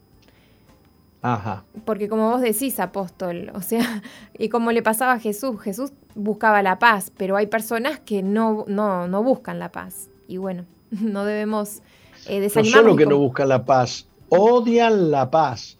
Ajá. 1.24 1.66
Porque 1.86 2.10
como 2.10 2.30
vos 2.30 2.42
decís, 2.42 2.80
apóstol, 2.80 3.52
o 3.54 3.62
sea, 3.62 4.02
y 4.38 4.50
como 4.50 4.72
le 4.72 4.84
pasaba 4.84 5.14
a 5.14 5.20
Jesús, 5.20 5.60
Jesús 5.62 5.94
buscaba 6.16 6.62
la 6.62 6.80
paz, 6.80 7.12
pero 7.16 7.38
hay 7.38 7.48
personas 7.48 8.00
que 8.00 8.24
no, 8.24 8.66
no, 8.68 9.24
buscan 9.24 9.60
la 9.60 9.72
paz. 9.72 10.10
Y 10.28 10.38
bueno, 10.38 10.66
no 10.92 11.26
debemos 11.26 11.82
eh, 12.28 12.40
desanimarnos. 12.40 12.84
No 12.84 12.92
solo 12.92 12.96
que 12.98 13.06
no 13.06 13.18
buscan 13.18 13.50
la 13.50 13.66
paz, 13.66 14.08
odian 14.30 15.10
la 15.10 15.32
paz. 15.32 15.78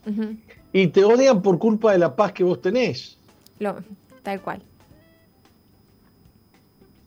Y 0.74 0.88
te 0.88 1.04
odian 1.04 1.42
por 1.42 1.60
culpa 1.60 1.92
de 1.92 2.00
la 2.00 2.16
paz 2.16 2.32
que 2.32 2.44
vos 2.44 2.62
tenés 2.62 3.21
tal 4.24 4.42
cual. 4.42 4.62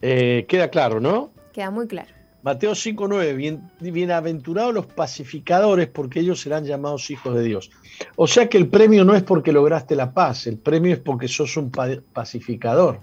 Eh, 0.03 0.45
queda 0.49 0.69
claro, 0.69 1.01
¿no? 1.01 1.31
Queda 1.53 1.71
muy 1.71 1.87
claro. 1.87 2.11
Mateo 2.43 2.73
5.9, 2.73 3.37
bien, 3.37 3.71
bienaventurados 3.81 4.75
los 4.75 4.87
pacificadores 4.87 5.89
porque 5.89 6.21
ellos 6.21 6.43
serán 6.43 6.67
llamados 6.67 7.11
hijos 7.11 7.35
de 7.35 7.43
Dios. 7.43 7.71
O 8.17 8.27
sea 8.27 8.51
que 8.51 8.59
el 8.59 8.69
premio 8.69 9.03
no 9.03 9.15
es 9.15 9.23
porque 9.23 9.51
lograste 9.51 9.97
la 9.97 10.13
paz, 10.13 10.47
el 10.47 10.59
premio 10.59 10.93
es 10.93 10.99
porque 10.99 11.27
sos 11.27 11.57
un 11.57 11.71
pacificador. 11.71 13.01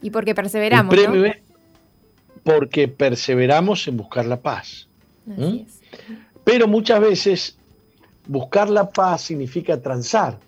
Y 0.00 0.10
porque 0.10 0.34
perseveramos. 0.34 0.94
El 0.94 1.00
premio 1.04 1.26
es 1.26 1.36
porque 2.42 2.88
perseveramos 2.88 3.86
en 3.86 3.98
buscar 3.98 4.24
la 4.24 4.40
paz. 4.40 4.88
¿Mm? 5.26 5.58
Pero 6.42 6.66
muchas 6.66 7.00
veces 7.00 7.58
buscar 8.26 8.70
la 8.70 8.88
paz 8.88 9.22
significa 9.22 9.78
transar. 9.78 10.38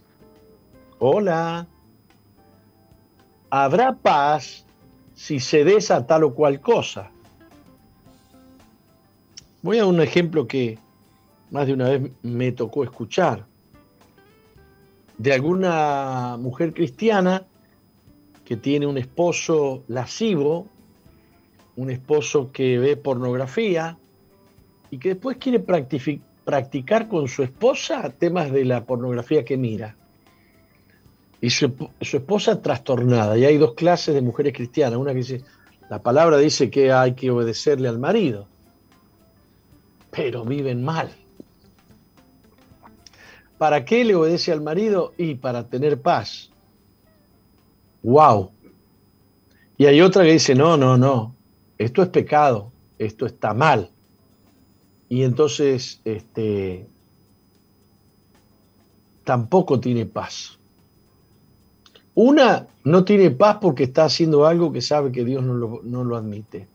Hola 0.98 1.66
habrá 3.50 3.92
paz 3.96 4.64
si 5.14 5.40
se 5.40 5.64
desa 5.64 6.06
tal 6.06 6.24
o 6.24 6.34
cual 6.34 6.60
cosa. 6.60 7.10
Voy 9.62 9.78
a 9.78 9.86
un 9.86 10.00
ejemplo 10.00 10.46
que 10.46 10.78
más 11.50 11.66
de 11.66 11.74
una 11.74 11.88
vez 11.90 12.12
me 12.22 12.52
tocó 12.52 12.84
escuchar, 12.84 13.44
de 15.18 15.34
alguna 15.34 16.38
mujer 16.38 16.72
cristiana 16.72 17.44
que 18.44 18.56
tiene 18.56 18.86
un 18.86 18.96
esposo 18.96 19.84
lascivo, 19.88 20.66
un 21.76 21.90
esposo 21.90 22.50
que 22.52 22.78
ve 22.78 22.96
pornografía 22.96 23.98
y 24.90 24.98
que 24.98 25.10
después 25.10 25.36
quiere 25.36 25.60
practicar 25.60 27.08
con 27.08 27.28
su 27.28 27.42
esposa 27.42 28.10
temas 28.10 28.50
de 28.50 28.64
la 28.64 28.84
pornografía 28.84 29.44
que 29.44 29.56
mira 29.56 29.96
y 31.40 31.50
su, 31.50 31.72
esposa 32.00 32.60
trastornada. 32.60 33.36
Y 33.38 33.44
hay 33.44 33.56
dos 33.58 33.74
clases 33.74 34.14
de 34.14 34.22
mujeres 34.22 34.52
cristianas. 34.52 34.98
Una 34.98 35.12
que 35.12 35.18
dice, 35.18 35.44
la 35.88 36.02
palabra 36.02 36.36
dice 36.36 36.70
que 36.70 36.92
hay 36.92 37.14
que 37.14 37.30
obedecerle 37.30 37.88
al 37.88 37.98
marido, 37.98 38.46
pero 40.10 40.44
viven 40.44 40.84
mal. 40.84 41.10
¿Para 43.58 43.84
qué 43.84 44.04
le 44.04 44.14
obedece 44.14 44.52
al 44.52 44.60
marido? 44.60 45.12
Y 45.18 45.34
para 45.34 45.68
tener 45.68 46.00
paz. 46.00 46.50
¡Wow! 48.02 48.52
Y 49.76 49.86
hay 49.86 50.00
otra 50.00 50.24
que 50.24 50.32
dice, 50.32 50.54
no, 50.54 50.76
no, 50.76 50.96
no, 50.96 51.34
esto 51.78 52.02
es 52.02 52.08
pecado, 52.10 52.70
esto 52.98 53.24
está 53.24 53.54
mal. 53.54 53.90
Y 55.08 55.22
entonces, 55.22 56.00
este, 56.04 56.86
tampoco 59.24 59.80
tiene 59.80 60.06
paz. 60.06 60.59
Una 62.14 62.66
no 62.84 63.04
tiene 63.04 63.30
paz 63.30 63.58
porque 63.60 63.84
está 63.84 64.04
haciendo 64.04 64.46
algo 64.46 64.72
que 64.72 64.80
sabe 64.80 65.12
que 65.12 65.24
Dios 65.24 65.42
no 65.42 66.04
lo, 66.04 66.16
admite. 66.16 66.66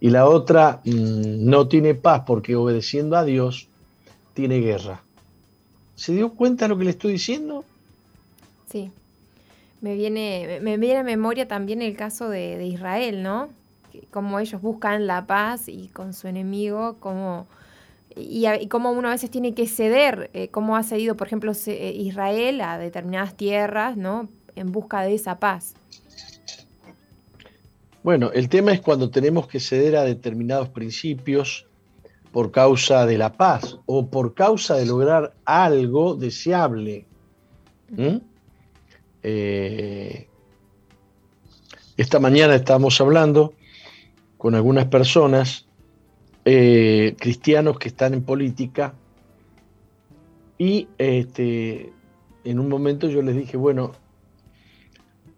Y 0.00 0.10
la 0.10 0.28
otra 0.28 0.80
mm, 0.84 1.48
no 1.48 1.68
tiene 1.68 1.94
paz 1.94 2.22
porque 2.26 2.56
obedeciendo 2.56 3.16
a 3.16 3.24
Dios 3.24 3.68
tiene 4.34 4.58
guerra. 4.58 5.02
¿Se 5.94 6.12
dio 6.12 6.30
cuenta 6.32 6.64
de 6.64 6.68
lo 6.70 6.78
que 6.78 6.84
le 6.84 6.90
estoy 6.90 7.12
diciendo? 7.12 7.64
Sí. 8.70 8.90
Me 9.80 9.94
viene, 9.94 10.60
me 10.62 10.76
viene 10.76 10.98
a 10.98 11.02
memoria 11.02 11.46
también 11.46 11.82
el 11.82 11.96
caso 11.96 12.28
de, 12.28 12.64
Israel, 12.66 13.22
¿no? 13.22 13.48
Cómo 14.10 14.40
ellos 14.40 14.60
buscan 14.60 15.06
la 15.06 15.26
paz 15.26 15.68
y 15.68 15.88
con 15.88 16.14
su 16.14 16.26
enemigo, 16.26 16.96
y, 18.16 18.68
cómo 18.68 18.92
uno 18.92 19.08
a 19.08 19.12
veces 19.12 19.30
tiene 19.30 19.54
que 19.54 19.66
ceder, 19.66 20.30
eh, 20.32 20.48
cómo 20.48 20.76
ha 20.76 20.82
cedido, 20.82 21.16
por 21.16 21.26
ejemplo, 21.26 21.52
eh, 21.66 21.92
Israel 21.96 22.60
a 22.60 22.78
determinadas 22.78 23.36
tierras, 23.36 23.96
¿no? 23.96 24.28
En 24.56 24.72
busca 24.72 25.02
de 25.02 25.14
esa 25.14 25.38
paz. 25.38 25.74
Bueno, 28.02 28.30
el 28.32 28.48
tema 28.48 28.72
es 28.72 28.80
cuando 28.80 29.10
tenemos 29.10 29.48
que 29.48 29.60
ceder 29.60 29.96
a 29.96 30.04
determinados 30.04 30.68
principios 30.68 31.66
por 32.32 32.50
causa 32.50 33.06
de 33.06 33.16
la 33.16 33.32
paz 33.32 33.78
o 33.86 34.08
por 34.08 34.34
causa 34.34 34.74
de 34.74 34.86
lograr 34.86 35.34
algo 35.44 36.14
deseable. 36.14 37.06
¿Mm? 37.90 38.16
Eh, 39.22 40.28
esta 41.96 42.18
mañana 42.18 42.54
estábamos 42.56 43.00
hablando 43.00 43.54
con 44.36 44.54
algunas 44.54 44.86
personas, 44.86 45.66
eh, 46.44 47.14
cristianos 47.18 47.78
que 47.78 47.88
están 47.88 48.12
en 48.12 48.22
política, 48.22 48.94
y 50.58 50.88
este, 50.98 51.92
en 52.44 52.58
un 52.58 52.68
momento 52.68 53.08
yo 53.08 53.22
les 53.22 53.36
dije, 53.36 53.56
bueno, 53.56 53.92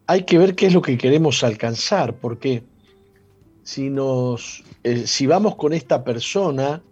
hay 0.07 0.25
que 0.25 0.39
ver 0.39 0.55
qué 0.55 0.67
es 0.67 0.75
lo 0.75 0.83
que 0.83 0.97
queremos 0.97 1.43
alcanzar, 1.43 2.15
porque 2.15 2.63
si, 3.63 3.91
nos, 3.91 4.63
eh, 4.85 5.07
si 5.07 5.27
vamos 5.27 5.57
con 5.57 5.73
esta 5.73 6.05
persona 6.05 6.83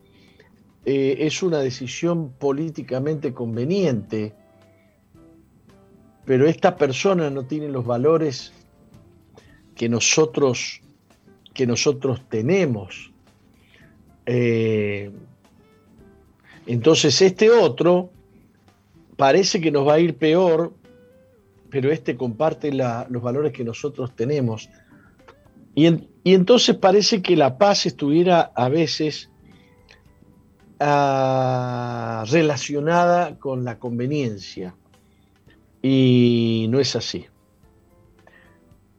eh, 0.85 1.17
es 1.21 1.43
una 1.43 1.61
decisión 1.61 2.33
políticamente 2.33 3.33
conveniente, 3.33 4.35
pero 6.25 6.47
esta 6.47 6.77
persona 6.77 7.31
no 7.31 7.45
tiene 7.45 7.69
los 7.69 7.87
valores 7.87 8.53
que 9.77 9.89
nosotros, 9.89 10.81
que 11.53 11.67
nosotros 11.67 12.23
tenemos. 12.29 13.13
Eh, 14.27 15.11
entonces 16.67 17.21
este 17.23 17.51
otro 17.51 18.11
parece 19.17 19.61
que 19.61 19.71
nos 19.71 19.87
va 19.87 19.95
a 19.95 20.01
ir 20.01 20.17
peor, 20.17 20.73
pero 21.75 21.91
este 21.91 22.17
comparte 22.17 22.73
los 22.73 23.21
valores 23.21 23.53
que 23.53 23.65
nosotros 23.65 24.15
tenemos. 24.15 24.71
Y, 25.75 25.89
entonces 26.23 26.77
parece 26.77 27.21
que 27.21 27.35
la 27.35 27.59
paz 27.59 27.85
estuviera 27.85 28.53
a 28.55 28.69
veces 28.69 29.29
ah, 30.79 32.25
relacionada 32.31 33.41
con 33.41 33.65
la 33.65 33.81
conveniencia. 33.81 34.77
Y 35.83 36.69
no 36.71 36.79
es 36.79 36.95
así. 36.95 37.27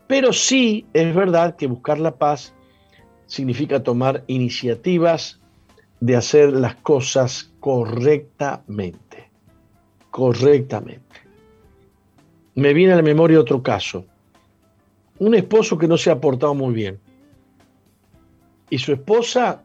Pero 0.07 0.33
sí 0.33 0.85
es 0.91 1.15
verdad 1.15 1.55
que 1.55 1.67
buscar 1.67 1.97
la 1.97 2.17
paz 2.17 2.53
significa 3.25 3.83
tomar 3.83 4.25
iniciativas 4.27 5.39
de 6.01 6.17
hacer 6.17 6.51
las 6.51 6.75
cosas 6.75 7.53
correctamente. 7.61 9.31
Correctamente. 10.11 11.24
Me 12.55 12.73
viene 12.73 12.93
a 12.93 12.97
la 12.97 13.01
memoria 13.01 13.39
otro 13.39 13.61
caso. 13.61 14.05
Un 15.19 15.35
esposo 15.35 15.77
que 15.77 15.87
no 15.87 15.97
se 15.97 16.09
ha 16.09 16.19
portado 16.19 16.53
muy 16.53 16.73
bien. 16.73 16.99
Y 18.69 18.77
su 18.77 18.93
esposa 18.93 19.63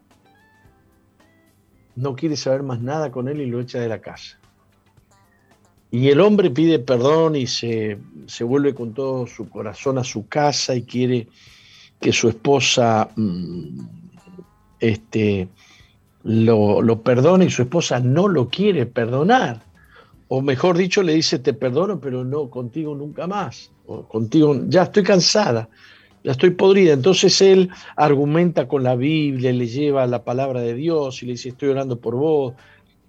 no 1.97 2.14
quiere 2.16 2.36
saber 2.36 2.62
más 2.62 2.80
nada 2.80 3.11
con 3.11 3.28
él 3.28 3.41
y 3.41 3.47
lo 3.47 3.61
echa 3.61 3.80
de 3.80 3.88
la 3.88 4.01
casa. 4.01 4.38
Y 5.91 6.09
el 6.09 6.20
hombre 6.20 6.51
pide 6.51 6.78
perdón 6.78 7.34
y 7.36 7.47
se, 7.47 7.99
vuelve 8.41 8.74
con 8.74 8.95
todo 8.95 9.26
su 9.26 9.49
corazón 9.49 9.99
a 9.99 10.05
su 10.05 10.28
casa 10.28 10.74
y 10.74 10.82
quiere 10.82 11.28
que 12.01 12.12
su 12.12 12.28
esposa 12.28 13.11
mm, 13.16 13.80
este, 14.78 15.49
lo, 16.22 16.80
lo, 16.80 17.03
perdone 17.03 17.47
y 17.47 17.51
su 17.51 17.62
esposa 17.62 17.99
no 17.99 18.28
lo 18.28 18.49
quiere 18.49 18.86
perdonar. 18.86 19.62
O 20.33 20.41
mejor 20.41 20.78
dicho, 20.78 21.03
le 21.03 21.14
dice, 21.14 21.41
te 21.41 21.55
perdono, 21.55 21.99
pero 21.99 22.24
no 22.24 22.49
contigo 22.49 22.95
nunca 22.95 23.26
más. 23.26 23.72
O 23.85 24.07
contigo, 24.07 24.57
ya 24.68 24.85
estoy 24.85 25.03
cansada, 25.03 25.68
ya 26.22 26.31
estoy 26.31 26.51
podrida. 26.51 26.93
Entonces 26.93 27.41
él 27.41 27.68
argumenta 27.97 28.68
con 28.68 28.85
la 28.85 28.95
Biblia, 28.95 29.53
le 29.53 29.66
lleva 29.66 30.07
la 30.07 30.22
palabra 30.22 30.61
de 30.61 30.74
Dios 30.74 31.20
y 31.20 31.26
le 31.26 31.33
dice, 31.33 31.49
estoy 31.49 31.70
orando 31.70 31.99
por 31.99 32.14
vos, 32.14 32.55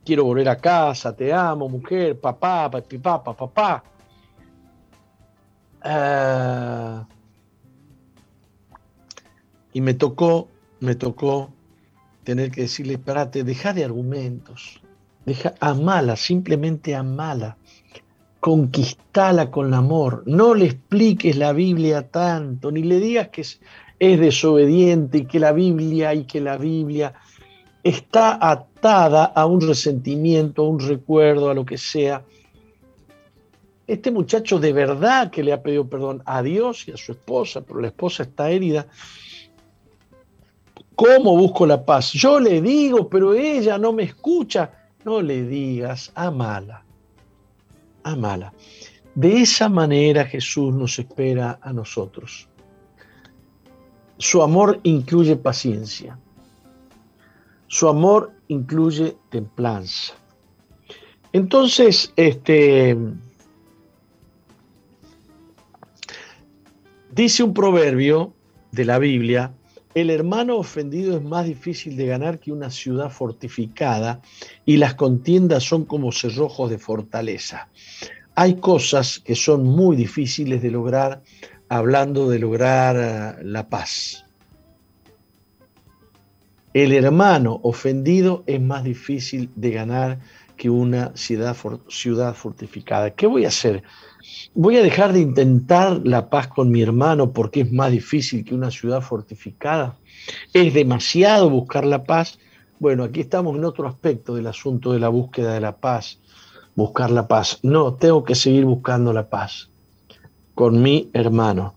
quiero 0.03 0.23
volver 0.23 0.49
a 0.49 0.55
casa, 0.55 1.15
te 1.15 1.31
amo, 1.31 1.69
mujer, 1.69 2.19
papá, 2.19 2.71
papi, 2.71 2.97
papá, 2.97 3.35
papá. 3.35 3.83
Ah, 5.83 7.07
y 9.73 9.81
me 9.81 9.93
tocó, 9.93 10.47
me 10.79 10.95
tocó 10.95 11.53
tener 12.23 12.49
que 12.49 12.61
decirle, 12.61 12.93
espérate, 12.93 13.43
deja 13.43 13.73
de 13.73 13.85
argumentos, 13.85 14.81
deja, 15.25 15.53
amala, 15.59 16.15
simplemente 16.15 16.95
amala, 16.95 17.57
conquistala 18.39 19.51
con 19.51 19.73
amor, 19.73 20.23
no 20.25 20.55
le 20.55 20.65
expliques 20.65 21.37
la 21.37 21.53
Biblia 21.53 22.07
tanto, 22.09 22.71
ni 22.71 22.83
le 22.83 22.99
digas 22.99 23.29
que 23.29 23.41
es, 23.41 23.61
es 23.99 24.19
desobediente 24.19 25.19
y 25.19 25.25
que 25.25 25.39
la 25.39 25.51
Biblia 25.51 26.13
y 26.13 26.23
que 26.23 26.41
la 26.41 26.57
Biblia 26.57 27.13
está 27.83 28.37
atada 28.41 29.25
a 29.25 29.45
un 29.45 29.61
resentimiento, 29.61 30.63
a 30.63 30.69
un 30.69 30.79
recuerdo, 30.79 31.49
a 31.49 31.53
lo 31.53 31.65
que 31.65 31.77
sea. 31.77 32.23
Este 33.87 34.09
muchacho 34.11 34.59
de 34.59 34.73
verdad 34.73 35.29
que 35.29 35.43
le 35.43 35.53
ha 35.53 35.61
pedido 35.61 35.87
perdón 35.87 36.21
a 36.25 36.41
Dios 36.41 36.87
y 36.87 36.91
a 36.91 36.97
su 36.97 37.11
esposa, 37.11 37.61
pero 37.61 37.81
la 37.81 37.87
esposa 37.87 38.23
está 38.23 38.49
herida. 38.49 38.87
¿Cómo 40.95 41.35
busco 41.35 41.65
la 41.65 41.83
paz? 41.83 42.11
Yo 42.13 42.39
le 42.39 42.61
digo, 42.61 43.09
pero 43.09 43.33
ella 43.33 43.77
no 43.77 43.91
me 43.91 44.03
escucha. 44.03 44.71
No 45.03 45.21
le 45.21 45.43
digas, 45.43 46.11
amala, 46.15 46.83
amala. 48.03 48.53
De 49.15 49.41
esa 49.41 49.67
manera 49.67 50.25
Jesús 50.25 50.73
nos 50.73 50.97
espera 50.99 51.59
a 51.61 51.73
nosotros. 51.73 52.47
Su 54.17 54.43
amor 54.43 54.79
incluye 54.83 55.35
paciencia. 55.35 56.17
Su 57.67 57.87
amor 57.87 58.33
incluye 58.47 59.17
templanza. 59.29 60.13
Entonces, 61.33 62.13
este, 62.17 62.95
dice 67.11 67.43
un 67.43 67.53
proverbio 67.53 68.33
de 68.71 68.85
la 68.85 68.99
Biblia, 68.99 69.53
el 69.93 70.09
hermano 70.09 70.57
ofendido 70.57 71.17
es 71.17 71.23
más 71.23 71.45
difícil 71.45 71.95
de 71.97 72.05
ganar 72.05 72.39
que 72.39 72.51
una 72.51 72.69
ciudad 72.69 73.09
fortificada 73.09 74.21
y 74.65 74.77
las 74.77 74.95
contiendas 74.95 75.63
son 75.63 75.85
como 75.85 76.11
cerrojos 76.11 76.69
de 76.69 76.77
fortaleza. 76.77 77.69
Hay 78.35 78.55
cosas 78.55 79.19
que 79.19 79.35
son 79.35 79.63
muy 79.63 79.95
difíciles 79.95 80.61
de 80.61 80.71
lograr 80.71 81.21
hablando 81.69 82.29
de 82.29 82.39
lograr 82.39 82.95
eh, 83.39 83.43
la 83.43 83.67
paz 83.67 84.25
el 86.73 86.93
hermano 86.93 87.59
ofendido 87.63 88.43
es 88.47 88.61
más 88.61 88.83
difícil 88.83 89.49
de 89.55 89.71
ganar 89.71 90.19
que 90.55 90.69
una 90.69 91.15
ciudad, 91.15 91.55
ciudad 91.89 92.33
fortificada. 92.33 93.11
¿Qué 93.11 93.27
voy 93.27 93.45
a 93.45 93.49
hacer? 93.49 93.83
¿Voy 94.53 94.77
a 94.77 94.83
dejar 94.83 95.13
de 95.13 95.21
intentar 95.21 96.01
la 96.03 96.29
paz 96.29 96.47
con 96.47 96.69
mi 96.69 96.81
hermano 96.81 97.31
porque 97.31 97.61
es 97.61 97.71
más 97.71 97.91
difícil 97.91 98.43
que 98.43 98.55
una 98.55 98.71
ciudad 98.71 99.01
fortificada? 99.01 99.97
¿Es 100.53 100.73
demasiado 100.73 101.49
buscar 101.49 101.85
la 101.85 102.03
paz? 102.03 102.37
Bueno, 102.79 103.03
aquí 103.03 103.21
estamos 103.21 103.55
en 103.55 103.65
otro 103.65 103.87
aspecto 103.87 104.35
del 104.35 104.47
asunto 104.47 104.93
de 104.93 104.99
la 104.99 105.09
búsqueda 105.09 105.53
de 105.53 105.61
la 105.61 105.77
paz, 105.77 106.19
buscar 106.75 107.11
la 107.11 107.27
paz. 107.27 107.59
No, 107.63 107.93
tengo 107.93 108.23
que 108.23 108.35
seguir 108.35 108.65
buscando 108.65 109.13
la 109.13 109.29
paz 109.29 109.69
con 110.55 110.81
mi 110.81 111.09
hermano. 111.13 111.75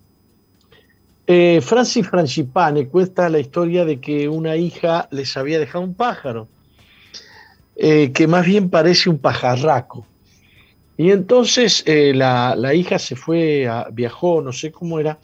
Eh, 1.27 1.61
Francis 1.63 2.07
Francipane 2.07 2.89
cuenta 2.89 3.29
la 3.31 3.39
historia 3.39 3.85
de 3.85 3.99
que 4.01 4.29
una 4.29 4.57
hija 4.57 5.09
les 5.11 5.37
había 5.37 5.59
dejado 5.59 5.85
un 5.85 5.95
pájaro, 5.95 6.49
eh, 7.77 8.13
que 8.13 8.27
más 8.27 8.45
bien 8.45 8.69
parece 8.69 9.09
un 9.09 9.19
pajarraco. 9.19 10.07
Y 10.97 11.11
entonces 11.11 11.83
eh, 11.87 12.13
la, 12.15 12.75
hija 12.75 12.99
se 12.99 13.17
fue, 13.17 13.69
viajó, 13.93 14.41
no 14.43 14.53
sé 14.53 14.71
cómo 14.71 15.01
era, 15.01 15.19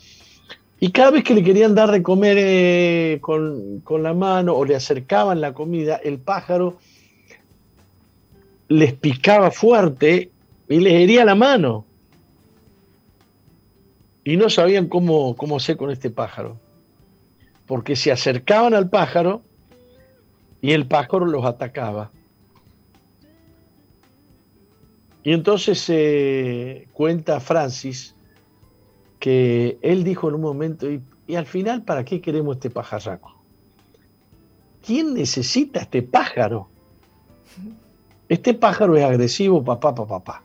y 0.80 0.90
cada 0.90 1.10
vez 1.10 1.24
que 1.24 1.34
le 1.34 1.44
querían 1.44 1.74
dar 1.74 1.90
de 1.90 2.02
comer 2.02 3.20
con, 3.20 3.80
con 3.80 4.02
la 4.02 4.14
mano 4.14 4.54
o 4.54 4.64
le 4.64 4.74
acercaban 4.74 5.40
la 5.40 5.52
comida, 5.52 5.96
el 6.02 6.18
pájaro 6.18 6.78
les 8.68 8.94
picaba 8.94 9.50
fuerte 9.50 10.30
y 10.68 10.80
les 10.80 10.94
hería 10.94 11.24
la 11.24 11.34
mano 11.34 11.84
y 14.24 14.36
no 14.36 14.48
sabían 14.48 14.86
cómo, 14.86 15.34
cómo 15.36 15.56
hacer 15.56 15.76
con 15.76 15.90
este 15.90 16.10
pájaro, 16.10 16.58
porque 17.66 17.96
se 17.96 18.12
acercaban 18.12 18.74
al 18.74 18.88
pájaro 18.88 19.42
y 20.60 20.72
el 20.72 20.86
pájaro 20.86 21.26
los 21.26 21.44
atacaba. 21.44 22.10
Y 25.22 25.32
entonces 25.32 25.78
se 25.80 26.88
cuenta 26.92 27.40
Francis 27.40 28.14
que 29.18 29.78
él 29.82 30.02
dijo 30.02 30.28
en 30.28 30.36
un 30.36 30.40
momento, 30.40 30.90
y, 30.90 31.02
y, 31.26 31.34
al 31.34 31.46
final, 31.46 31.82
¿para 31.82 32.04
qué 32.04 32.20
queremos 32.20 32.56
este 32.56 32.70
pajarraco? 32.70 33.36
¿Quién 34.84 35.12
necesita 35.12 35.80
este 35.80 36.02
pájaro? 36.02 36.68
Este 38.28 38.54
pájaro 38.54 38.96
es 38.96 39.04
agresivo, 39.04 39.62
papá, 39.62 39.94
papá, 39.94 40.20
papá. 40.20 40.42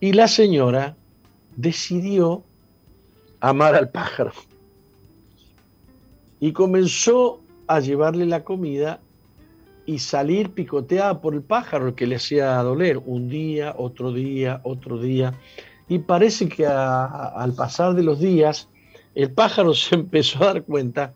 Y 0.00 0.12
la 0.12 0.28
señora 0.28 0.96
decidió 1.56 2.44
amar 3.40 3.74
al 3.74 3.90
pájaro 3.90 4.32
y 6.40 6.52
comenzó 6.52 7.40
a 7.68 7.78
llevarle 7.80 8.26
la 8.26 8.42
comida 8.42 9.00
y 9.86 9.98
salir 9.98 10.50
picoteada 10.50 11.20
por 11.20 11.34
el 11.34 11.42
pájaro 11.42 11.94
que 11.94 12.06
le 12.06 12.16
hacía 12.16 12.56
doler 12.62 12.98
un 12.98 13.28
día, 13.28 13.74
otro 13.76 14.12
día, 14.12 14.60
otro 14.64 14.98
día. 14.98 15.34
Y 15.88 15.98
parece 15.98 16.48
que 16.48 16.66
al 16.66 17.52
pasar 17.54 17.94
de 17.94 18.02
los 18.02 18.20
días, 18.20 18.68
el 19.14 19.30
pájaro 19.32 19.74
se 19.74 19.94
empezó 19.94 20.42
a 20.42 20.54
dar 20.54 20.62
cuenta 20.62 21.14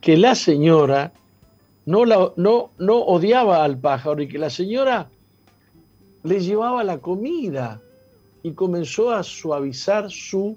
que 0.00 0.16
la 0.16 0.34
señora 0.34 1.12
no, 1.84 2.04
la, 2.04 2.32
no, 2.36 2.70
no 2.78 2.98
odiaba 2.98 3.64
al 3.64 3.78
pájaro 3.78 4.22
y 4.22 4.28
que 4.28 4.38
la 4.38 4.50
señora 4.50 5.08
le 6.22 6.40
llevaba 6.40 6.82
la 6.82 6.98
comida 6.98 7.80
y 8.42 8.52
comenzó 8.52 9.12
a 9.12 9.22
suavizar 9.22 10.10
su 10.10 10.56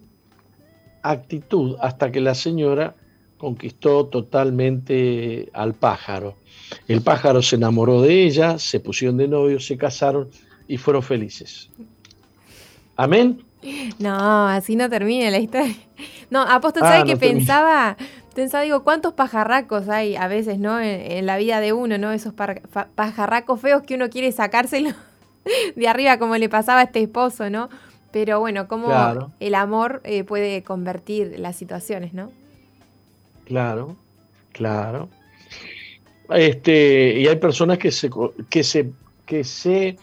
actitud 1.02 1.76
hasta 1.80 2.12
que 2.12 2.22
la 2.22 2.36
señora 2.36 2.96
conquistó 3.38 4.08
totalmente 4.08 5.50
al 5.54 5.74
pájaro. 5.74 6.36
El 6.88 7.02
pájaro 7.02 7.42
se 7.42 7.56
enamoró 7.56 8.02
de 8.02 8.24
ella, 8.26 8.60
se 8.60 8.80
pusieron 8.80 9.18
de 9.18 9.28
novio, 9.28 9.60
se 9.60 9.78
casaron 9.78 10.30
y 10.68 10.78
fueron 10.78 11.04
felices. 11.04 11.70
Amén. 12.96 13.44
No, 13.98 14.48
así 14.48 14.76
no 14.76 14.90
termina 14.90 15.30
la 15.30 15.40
historia. 15.40 15.76
No, 16.30 16.42
apóstol, 16.42 16.84
¿sabe 16.84 17.00
ah, 17.00 17.04
que 17.04 17.18
pensaba? 17.18 17.98
Pensaba, 18.36 18.64
digo, 18.64 18.84
¿cuántos 18.84 19.14
pajarracos 19.14 19.90
hay 19.90 20.16
a 20.16 20.28
veces, 20.28 20.60
no? 20.60 20.80
En, 20.80 21.26
la 21.26 21.38
vida 21.38 21.60
de 21.60 21.74
uno, 21.74 21.98
¿no? 21.98 22.12
Esos 22.12 22.34
pajarracos 22.34 23.60
feos 23.60 23.84
que 23.84 23.96
uno 23.96 24.10
quiere 24.10 24.32
sacárselo 24.32 24.92
de 25.76 25.88
arriba, 25.88 26.20
como 26.20 26.38
le 26.38 26.48
pasaba 26.48 26.82
a 26.82 26.84
este 26.84 27.02
esposo, 27.02 27.50
¿no? 27.50 27.70
Pero 28.12 28.40
bueno, 28.40 28.68
cómo 28.68 28.90
el 29.40 29.56
amor 29.56 30.02
eh, 30.04 30.24
puede 30.24 30.64
convertir 30.64 31.36
las 31.38 31.56
situaciones, 31.56 32.14
¿no? 32.14 32.32
Claro, 33.46 33.96
claro. 34.52 35.10
Este, 36.32 37.20
y 37.20 37.28
hay 37.28 37.36
personas 37.38 37.78
que 37.78 37.92
se, 37.92 38.10
que 38.50 38.64
se, 38.64 38.92
que 39.26 39.44
se 39.44 39.98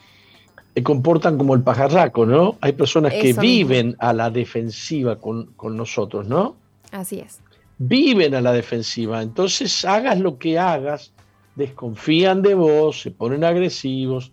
eh, 0.75 0.83
comportan 0.83 1.39
como 1.39 1.55
el 1.55 1.63
pajarraco, 1.63 2.27
¿no? 2.27 2.57
Hay 2.61 2.73
personas 2.73 3.13
que 3.15 3.33
viven 3.33 3.97
a 3.99 4.13
la 4.13 4.31
defensiva 4.31 5.17
con, 5.17 5.47
con, 5.57 5.77
nosotros, 5.77 6.27
¿no? 6.27 6.57
Así 6.91 7.21
es. 7.21 7.41
Viven 7.79 8.35
a 8.35 8.41
la 8.41 8.53
defensiva. 8.53 9.23
Entonces, 9.23 9.85
hagas 9.85 10.19
lo 10.19 10.39
que 10.39 10.59
hagas, 10.59 11.13
desconfían 11.55 12.43
de 12.43 12.55
vos, 12.55 13.01
se 13.01 13.11
ponen 13.11 13.45
agresivos, 13.45 14.33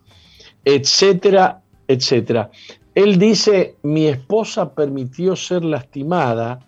etcétera, 0.65 1.61
etcétera. 1.87 2.49
Él 2.95 3.17
dice, 3.17 3.75
mi 3.81 4.07
esposa 4.07 4.73
permitió 4.73 5.35
ser 5.35 5.63
lastimada 5.63 6.59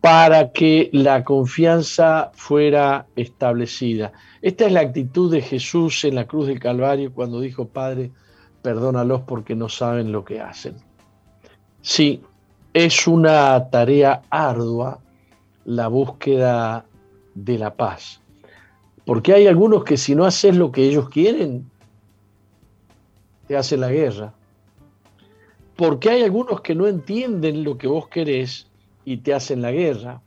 para 0.00 0.52
que 0.52 0.88
la 0.92 1.24
confianza 1.24 2.30
fuera 2.34 3.06
establecida. 3.16 4.12
Esta 4.40 4.66
es 4.66 4.72
la 4.72 4.80
actitud 4.80 5.30
de 5.30 5.42
Jesús 5.42 6.04
en 6.04 6.14
la 6.14 6.26
cruz 6.26 6.46
del 6.46 6.58
Calvario 6.58 7.12
cuando 7.12 7.40
dijo, 7.40 7.68
Padre, 7.68 8.10
perdónalos 8.62 9.22
porque 9.22 9.54
no 9.54 9.68
saben 9.68 10.12
lo 10.12 10.24
que 10.24 10.40
hacen. 10.40 10.76
Sí, 11.82 12.22
es 12.72 13.06
una 13.06 13.68
tarea 13.70 14.22
ardua 14.30 15.00
la 15.64 15.88
búsqueda 15.88 16.86
de 17.34 17.58
la 17.58 17.74
paz, 17.74 18.20
porque 19.04 19.34
hay 19.34 19.46
algunos 19.46 19.84
que 19.84 19.96
si 19.96 20.14
no 20.14 20.24
haces 20.24 20.56
lo 20.56 20.72
que 20.72 20.84
ellos 20.84 21.10
quieren, 21.10 21.70
te 23.46 23.56
hacen 23.56 23.80
la 23.80 23.90
guerra 23.90 24.32
porque 25.80 26.10
hay 26.10 26.22
algunos 26.22 26.60
que 26.60 26.74
no 26.74 26.86
entienden 26.86 27.64
lo 27.64 27.78
que 27.78 27.86
vos 27.86 28.06
querés 28.08 28.66
y 29.10 29.16
te 29.16 29.34
hacen 29.34 29.60
la 29.60 29.72
guerra. 29.72 30.22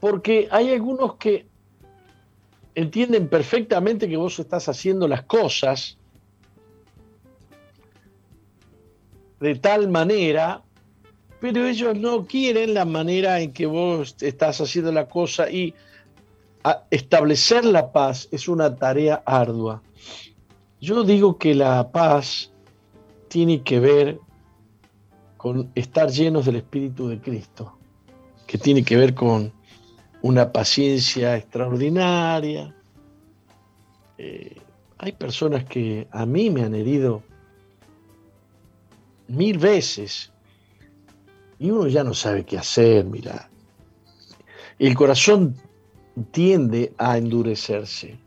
Porque 0.00 0.48
hay 0.50 0.72
algunos 0.72 1.14
que 1.14 1.46
entienden 2.74 3.28
perfectamente 3.28 4.08
que 4.08 4.16
vos 4.16 4.40
estás 4.40 4.68
haciendo 4.68 5.06
las 5.06 5.22
cosas 5.22 5.96
de 9.38 9.54
tal 9.54 9.88
manera, 9.88 10.64
pero 11.40 11.64
ellos 11.64 11.96
no 11.96 12.26
quieren 12.26 12.74
la 12.74 12.84
manera 12.84 13.40
en 13.40 13.52
que 13.52 13.66
vos 13.66 14.16
estás 14.20 14.60
haciendo 14.60 14.90
la 14.90 15.08
cosa 15.08 15.48
y 15.48 15.72
establecer 16.90 17.64
la 17.64 17.92
paz 17.92 18.26
es 18.32 18.48
una 18.48 18.74
tarea 18.74 19.22
ardua. 19.24 19.82
Yo 20.80 21.04
digo 21.04 21.38
que 21.38 21.54
la 21.54 21.92
paz 21.92 22.50
tiene 23.28 23.62
que 23.62 23.78
ver 23.78 24.18
con 25.46 25.70
estar 25.76 26.10
llenos 26.10 26.44
del 26.44 26.56
Espíritu 26.56 27.06
de 27.06 27.20
Cristo, 27.20 27.78
que 28.48 28.58
tiene 28.58 28.82
que 28.82 28.96
ver 28.96 29.14
con 29.14 29.52
una 30.22 30.50
paciencia 30.50 31.36
extraordinaria. 31.36 32.74
Eh, 34.18 34.56
hay 34.98 35.12
personas 35.12 35.62
que 35.62 36.08
a 36.10 36.26
mí 36.26 36.50
me 36.50 36.64
han 36.64 36.74
herido 36.74 37.22
mil 39.28 39.56
veces 39.58 40.32
y 41.60 41.70
uno 41.70 41.86
ya 41.86 42.02
no 42.02 42.12
sabe 42.12 42.44
qué 42.44 42.58
hacer, 42.58 43.04
mira. 43.04 43.48
El 44.80 44.96
corazón 44.96 45.54
tiende 46.32 46.92
a 46.98 47.18
endurecerse. 47.18 48.18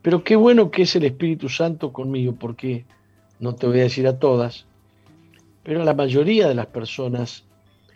Pero 0.00 0.24
qué 0.24 0.34
bueno 0.34 0.70
que 0.70 0.84
es 0.84 0.96
el 0.96 1.04
Espíritu 1.04 1.50
Santo 1.50 1.92
conmigo, 1.92 2.34
porque 2.36 2.86
no 3.38 3.54
te 3.54 3.66
voy 3.66 3.80
a 3.80 3.82
decir 3.82 4.06
a 4.08 4.18
todas, 4.18 4.64
pero 5.66 5.82
la 5.82 5.94
mayoría 5.94 6.46
de 6.46 6.54
las 6.54 6.66
personas, 6.66 7.44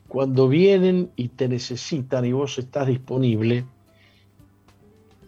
cuando 0.09 0.49
vienen 0.49 1.13
y 1.15 1.29
te 1.29 1.47
necesitan 1.47 2.25
y 2.25 2.33
vos 2.33 2.59
estás 2.59 2.89
disponible, 2.89 3.65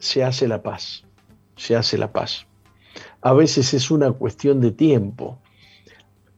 se 0.01 0.25
hace 0.25 0.49
la 0.49 0.61
paz, 0.61 1.05
se 1.55 1.77
hace 1.77 1.97
la 1.97 2.13
paz. 2.13 2.49
A 3.21 3.33
veces 3.33 3.73
es 3.75 3.93
una 3.93 4.11
cuestión 4.11 4.61
de 4.61 4.73
tiempo. 4.73 5.39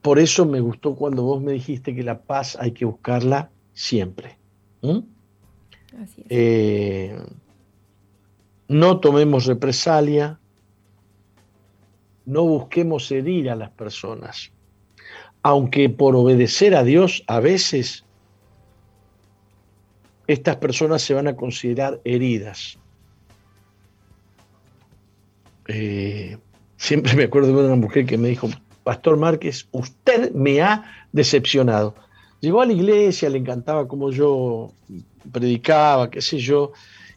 Por 0.03 0.19
eso 0.19 0.45
me 0.45 0.59
gustó 0.59 0.93
cuando 0.93 1.23
vos 1.23 1.41
me 1.41 1.53
dijiste 1.53 1.95
que 1.95 2.03
la 2.03 2.21
paz 2.21 2.55
hay 2.61 2.73
que 2.73 2.85
buscarla 2.85 3.49
siempre. 3.73 4.37
Eh, 6.29 7.19
no 8.67 8.99
tomemos 8.99 9.47
represalia, 9.47 10.39
no 12.27 12.43
busquemos 12.43 13.11
herir 13.11 13.49
a 13.49 13.55
las 13.55 13.71
personas, 13.71 14.51
aunque 15.45 15.89
por 15.89 16.15
obedecer 16.15 16.75
a 16.75 16.83
Dios 16.83 17.23
a 17.27 17.39
veces 17.39 18.03
estas 20.25 20.55
personas 20.55 21.03
se 21.03 21.13
van 21.13 21.27
a 21.27 21.35
considerar 21.35 22.01
heridas. 22.03 22.79
Eh, 25.67 26.35
siempre 26.77 27.13
me 27.13 27.25
acuerdo 27.25 27.55
de 27.55 27.67
una 27.67 27.75
mujer 27.75 28.07
que 28.07 28.17
me 28.17 28.29
dijo, 28.29 28.49
Pastor 28.83 29.17
Márquez, 29.17 29.67
usted 29.71 30.31
me 30.31 30.63
ha 30.63 30.83
decepcionado. 31.11 31.93
Llegó 32.39 32.61
a 32.61 32.65
la 32.65 32.73
iglesia, 32.73 33.29
le 33.29 33.37
encantaba 33.37 33.87
como 33.87 34.09
yo 34.09 34.71
predicaba, 35.31 36.09
qué 36.09 36.23
sé 36.23 36.39
yo, 36.39 36.71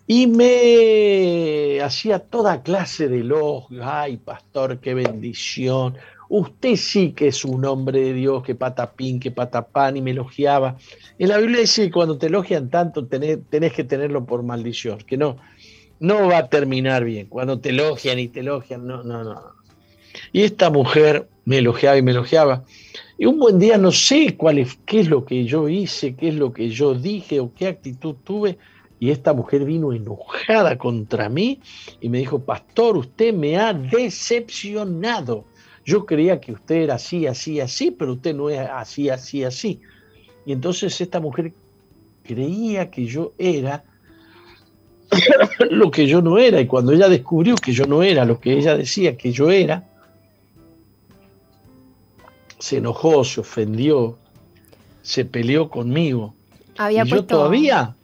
y 0.07 0.27
me 0.27 1.81
hacía 1.81 2.19
toda 2.19 2.63
clase 2.63 3.09
de 3.09 3.21
elogios. 3.21 3.81
Ay, 3.83 4.19
pastor, 4.19 4.81
qué 4.81 4.93
bendición. 4.93 5.97
Usted 6.29 6.77
sí 6.77 7.13
que 7.13 7.29
es 7.29 7.45
un 7.45 7.65
hombre 7.65 8.01
de 8.01 8.13
Dios, 8.13 8.43
que 8.43 8.55
patapín, 8.55 9.19
que 9.19 9.31
patapán, 9.31 9.97
y 9.97 10.03
me 10.03 10.11
elogiaba. 10.11 10.77
En 11.19 11.29
la 11.29 11.39
Biblia 11.39 11.61
dice 11.61 11.85
que 11.85 11.91
cuando 11.91 12.19
te 12.19 12.27
elogian 12.27 12.69
tanto 12.69 13.07
tenés, 13.07 13.73
que 13.73 13.85
tenerlo 13.85 14.25
por 14.27 14.43
maldición, 14.43 14.99
que 14.99 15.17
no, 15.17 15.39
no 16.01 16.29
va 16.29 16.39
a 16.39 16.49
terminar 16.49 17.05
bien. 17.05 17.29
Cuando 17.29 17.61
te 17.61 17.71
elogian 17.71 18.19
y 18.19 18.29
te 18.29 18.41
elogian, 18.41 18.87
no, 18.87 19.03
no, 19.03 19.25
no. 19.25 19.41
Y 20.33 20.43
esta 20.43 20.71
mujer 20.71 21.29
me 21.45 21.59
elogiaba 21.59 21.97
y 21.97 22.03
me 22.03 22.11
elogiaba. 22.11 22.65
Y 23.17 23.27
un 23.27 23.39
buen 23.39 23.59
día 23.59 23.79
no 23.79 23.91
sé 23.91 24.37
cuál 24.37 24.65
qué 24.85 25.01
es 25.01 25.09
lo 25.09 25.25
que 25.25 25.45
yo 25.45 25.69
hice, 25.69 26.15
qué 26.15 26.29
es 26.29 26.35
lo 26.35 26.53
que 26.53 26.69
yo 26.69 26.95
dije 26.95 27.41
o 27.41 27.53
qué 27.55 27.69
actitud 27.69 28.15
tuve 28.23 28.59
y 29.01 29.11
esta 29.11 29.33
mujer 29.33 29.65
vino 29.65 29.93
enojada 29.93 30.77
contra 30.77 31.29
mí 31.29 31.61
y 32.01 32.09
me 32.09 32.19
dijo, 32.19 32.41
pastor, 32.41 32.97
usted 32.97 33.33
me 33.33 33.57
ha 33.57 33.73
decepcionado. 33.73 35.45
Yo 35.89 36.05
creía 36.05 36.39
que 36.39 36.53
usted 36.53 36.83
era 36.83 36.97
así, 36.97 37.27
así, 37.27 37.61
así, 37.61 37.91
pero 37.91 38.13
usted 38.13 38.35
no 38.35 38.51
es 38.51 38.59
así, 38.59 39.09
así, 39.09 39.43
así. 39.43 39.81
Y 40.45 40.53
entonces 40.53 41.01
esta 41.01 41.19
mujer 41.19 41.55
creía 42.25 42.91
que 42.91 43.07
yo 43.07 43.33
era 43.39 43.85
lo 45.71 45.91
que 45.91 46.07
yo 46.07 46.21
no 46.21 46.37
era. 46.37 46.61
Y 46.61 46.67
cuando 46.67 46.93
ella 46.93 47.09
descubrió 47.09 47.55
que 47.55 47.73
yo 47.73 47.87
no 47.87 48.03
era 48.03 48.27
lo 48.27 48.39
que 48.39 48.53
ella 48.53 48.77
decía 48.77 49.17
que 49.17 49.33
yo 49.33 49.51
era, 49.51 49.89
se 52.59 52.77
enojó, 52.77 53.25
se 53.25 53.41
ofendió, 53.41 54.19
se 55.01 55.25
peleó 55.25 55.71
conmigo. 55.71 56.35
Había 56.77 57.05
y 57.05 57.09
yo 57.09 57.25
todavía 57.25 57.97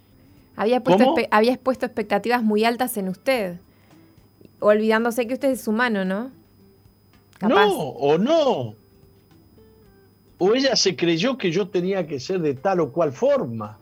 había 0.56 0.82
puesto, 0.82 1.16
había 1.31 1.52
expuesto 1.52 1.85
expectativas 1.85 2.43
muy 2.43 2.65
altas 2.65 2.97
en 2.97 3.11
usted, 3.11 3.59
olvidándose 4.61 5.27
que 5.27 5.35
usted 5.35 5.51
es 5.51 5.69
humano, 5.69 6.06
¿no? 6.06 6.44
No, 7.40 7.69
o 7.69 8.19
no. 8.19 8.74
O 10.39 10.55
ella 10.55 10.77
se 10.77 10.97
creyó 10.97 11.39
que 11.39 11.51
yo 11.51 11.69
tenía 11.69 12.06
que 12.06 12.19
ser 12.20 12.40
de 12.40 12.55
tal 12.55 12.81
o 12.81 12.93
cual 12.93 13.12
forma 13.12 13.78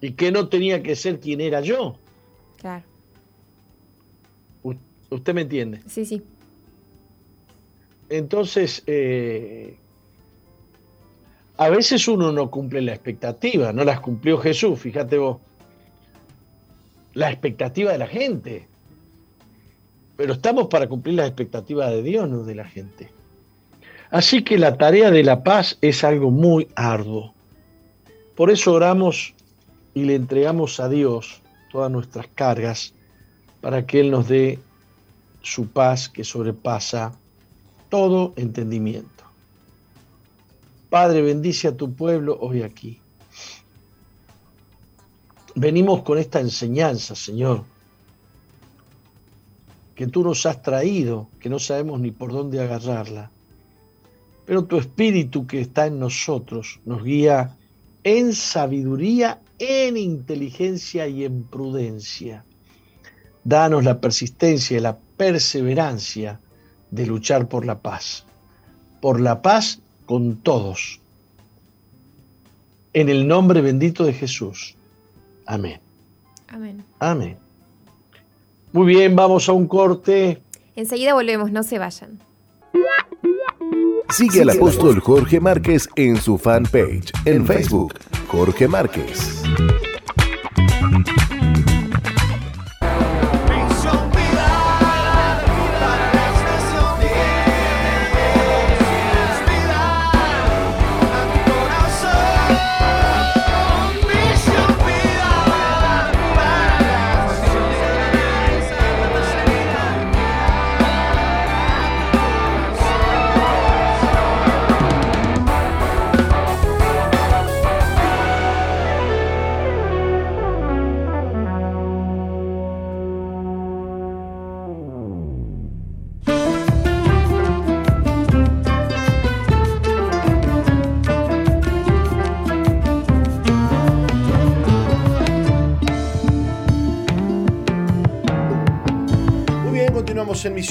y 0.00 0.12
que 0.12 0.32
no 0.32 0.48
tenía 0.48 0.82
que 0.82 0.96
ser 0.96 1.20
quien 1.20 1.40
era 1.40 1.60
yo. 1.60 1.96
Claro. 2.58 2.84
¿Usted 5.10 5.34
me 5.34 5.42
entiende? 5.42 5.82
Sí, 5.86 6.06
sí. 6.06 6.22
Entonces, 8.08 8.82
eh, 8.86 9.76
a 11.58 11.68
veces 11.68 12.08
uno 12.08 12.32
no 12.32 12.50
cumple 12.50 12.80
la 12.80 12.94
expectativa, 12.94 13.72
no 13.74 13.84
las 13.84 14.00
cumplió 14.00 14.38
Jesús, 14.38 14.80
fíjate 14.80 15.18
vos 15.18 15.38
la 17.14 17.30
expectativa 17.30 17.92
de 17.92 17.98
la 17.98 18.06
gente. 18.06 18.68
Pero 20.16 20.34
estamos 20.34 20.68
para 20.68 20.88
cumplir 20.88 21.16
las 21.16 21.26
expectativas 21.26 21.90
de 21.90 22.02
Dios, 22.02 22.28
no 22.28 22.44
de 22.44 22.54
la 22.54 22.64
gente. 22.64 23.10
Así 24.10 24.44
que 24.44 24.58
la 24.58 24.76
tarea 24.76 25.10
de 25.10 25.22
la 25.22 25.42
paz 25.42 25.78
es 25.80 26.04
algo 26.04 26.30
muy 26.30 26.68
arduo. 26.74 27.32
Por 28.36 28.50
eso 28.50 28.72
oramos 28.72 29.34
y 29.94 30.04
le 30.04 30.14
entregamos 30.14 30.80
a 30.80 30.88
Dios 30.88 31.40
todas 31.70 31.90
nuestras 31.90 32.26
cargas 32.34 32.92
para 33.60 33.86
que 33.86 34.00
Él 34.00 34.10
nos 34.10 34.28
dé 34.28 34.58
su 35.40 35.68
paz 35.68 36.08
que 36.08 36.24
sobrepasa 36.24 37.12
todo 37.88 38.32
entendimiento. 38.36 39.24
Padre, 40.90 41.22
bendice 41.22 41.68
a 41.68 41.76
tu 41.76 41.94
pueblo 41.94 42.36
hoy 42.38 42.62
aquí. 42.62 43.00
Venimos 45.54 46.02
con 46.02 46.18
esta 46.18 46.40
enseñanza, 46.40 47.14
Señor, 47.14 47.64
que 49.94 50.06
tú 50.06 50.22
nos 50.22 50.46
has 50.46 50.62
traído, 50.62 51.28
que 51.40 51.48
no 51.48 51.58
sabemos 51.58 52.00
ni 52.00 52.10
por 52.10 52.32
dónde 52.32 52.60
agarrarla. 52.60 53.30
Pero 54.46 54.64
tu 54.64 54.78
espíritu 54.78 55.46
que 55.46 55.60
está 55.60 55.86
en 55.86 55.98
nosotros 55.98 56.80
nos 56.84 57.02
guía 57.02 57.56
en 58.04 58.32
sabiduría, 58.32 59.40
en 59.58 59.96
inteligencia 59.96 61.06
y 61.06 61.24
en 61.24 61.44
prudencia. 61.44 62.44
Danos 63.44 63.84
la 63.84 64.00
persistencia 64.00 64.76
y 64.76 64.80
la 64.80 64.98
perseverancia 65.16 66.40
de 66.90 67.06
luchar 67.06 67.48
por 67.48 67.64
la 67.64 67.78
paz. 67.78 68.24
Por 69.00 69.20
la 69.20 69.42
paz 69.42 69.80
con 70.06 70.36
todos. 70.36 71.00
En 72.92 73.08
el 73.08 73.26
nombre 73.26 73.60
bendito 73.60 74.04
de 74.04 74.12
Jesús. 74.12 74.74
Amén. 75.46 75.80
Amén. 76.48 76.84
Amén. 76.98 77.38
Muy 78.72 78.86
bien, 78.86 79.14
vamos 79.14 79.48
a 79.48 79.52
un 79.52 79.66
corte. 79.66 80.42
Enseguida 80.74 81.14
volvemos, 81.14 81.52
no 81.52 81.62
se 81.62 81.78
vayan. 81.78 82.18
Sigue 84.08 84.42
al 84.42 84.50
apóstol 84.50 85.00
Jorge 85.00 85.40
Márquez 85.40 85.88
en 85.96 86.16
su 86.16 86.36
fanpage 86.36 87.12
en 87.24 87.46
Facebook, 87.46 87.94
Jorge 88.28 88.68
Márquez. 88.68 89.42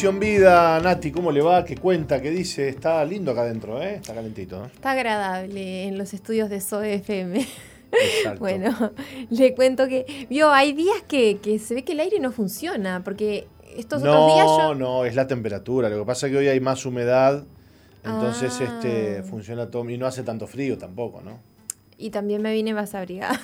Misión 0.01 0.19
Vida. 0.19 0.79
Nati, 0.79 1.11
¿cómo 1.11 1.31
le 1.31 1.43
va? 1.43 1.63
¿Qué 1.63 1.77
cuenta? 1.77 2.19
¿Qué 2.19 2.31
dice? 2.31 2.67
Está 2.69 3.05
lindo 3.05 3.33
acá 3.33 3.41
adentro, 3.41 3.79
¿eh? 3.83 3.97
Está 3.97 4.15
calentito. 4.15 4.65
¿eh? 4.65 4.69
Está 4.73 4.93
agradable 4.93 5.83
en 5.83 5.99
los 5.99 6.15
estudios 6.15 6.49
de 6.49 6.59
SOFM. 6.59 7.45
Exacto. 7.91 8.39
Bueno, 8.39 8.93
le 9.29 9.53
cuento 9.53 9.87
que, 9.87 10.25
vio, 10.27 10.49
hay 10.49 10.73
días 10.73 11.03
que, 11.07 11.37
se 11.63 11.75
ve 11.75 11.83
que 11.83 11.91
el 11.91 11.99
aire 11.99 12.19
no 12.19 12.31
funciona, 12.31 13.03
porque 13.03 13.47
estos 13.77 14.01
otros 14.01 14.33
días 14.33 14.47
No, 14.47 14.73
no, 14.73 15.05
es 15.05 15.13
la 15.13 15.27
temperatura. 15.27 15.87
Lo 15.87 15.99
que 15.99 16.05
pasa 16.07 16.25
es 16.25 16.31
que 16.31 16.39
hoy 16.39 16.47
hay 16.47 16.59
más 16.59 16.83
humedad, 16.83 17.43
entonces 18.03 18.59
este 18.59 19.19
ah. 19.19 19.23
funciona 19.23 19.69
todo 19.69 19.87
y 19.87 19.99
no 19.99 20.07
hace 20.07 20.23
tanto 20.23 20.47
frío 20.47 20.79
tampoco, 20.79 21.21
¿no? 21.21 21.37
Y 21.99 22.09
también 22.09 22.41
me 22.41 22.51
vine 22.51 22.73
más 22.73 22.95
abrigada. 22.95 23.39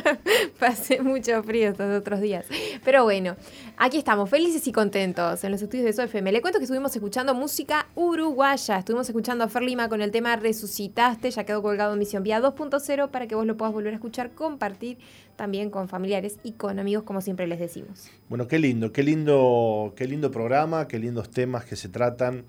Pasé 0.58 1.00
mucho 1.00 1.42
frío 1.42 1.70
estos 1.70 1.98
otros 1.98 2.20
días. 2.20 2.46
Pero 2.84 3.04
bueno, 3.04 3.36
aquí 3.76 3.98
estamos, 3.98 4.28
felices 4.28 4.66
y 4.66 4.72
contentos 4.72 5.44
en 5.44 5.50
los 5.50 5.62
estudios 5.62 5.84
de 5.84 5.92
SOFM. 5.92 6.32
Le 6.32 6.40
cuento 6.40 6.58
que 6.58 6.64
estuvimos 6.64 6.94
escuchando 6.94 7.34
música 7.34 7.86
uruguaya. 7.94 8.78
Estuvimos 8.78 9.08
escuchando 9.08 9.44
a 9.44 9.48
Fer 9.48 9.62
Lima 9.62 9.88
con 9.88 10.02
el 10.02 10.10
tema 10.10 10.36
Resucitaste. 10.36 11.30
Ya 11.30 11.44
quedó 11.44 11.62
colgado 11.62 11.92
en 11.92 11.98
Misión 11.98 12.22
Vía 12.22 12.40
2.0 12.40 13.10
para 13.10 13.26
que 13.26 13.34
vos 13.34 13.46
lo 13.46 13.56
puedas 13.56 13.72
volver 13.72 13.92
a 13.92 13.96
escuchar, 13.96 14.30
compartir 14.32 14.98
también 15.36 15.70
con 15.70 15.88
familiares 15.88 16.38
y 16.42 16.52
con 16.52 16.78
amigos, 16.78 17.04
como 17.04 17.20
siempre 17.20 17.46
les 17.46 17.58
decimos. 17.58 18.08
Bueno, 18.28 18.46
qué 18.46 18.58
lindo, 18.58 18.92
qué 18.92 19.02
lindo, 19.02 19.94
qué 19.96 20.06
lindo 20.06 20.30
programa, 20.30 20.88
qué 20.88 20.98
lindos 20.98 21.30
temas 21.30 21.64
que 21.64 21.76
se 21.76 21.88
tratan. 21.88 22.44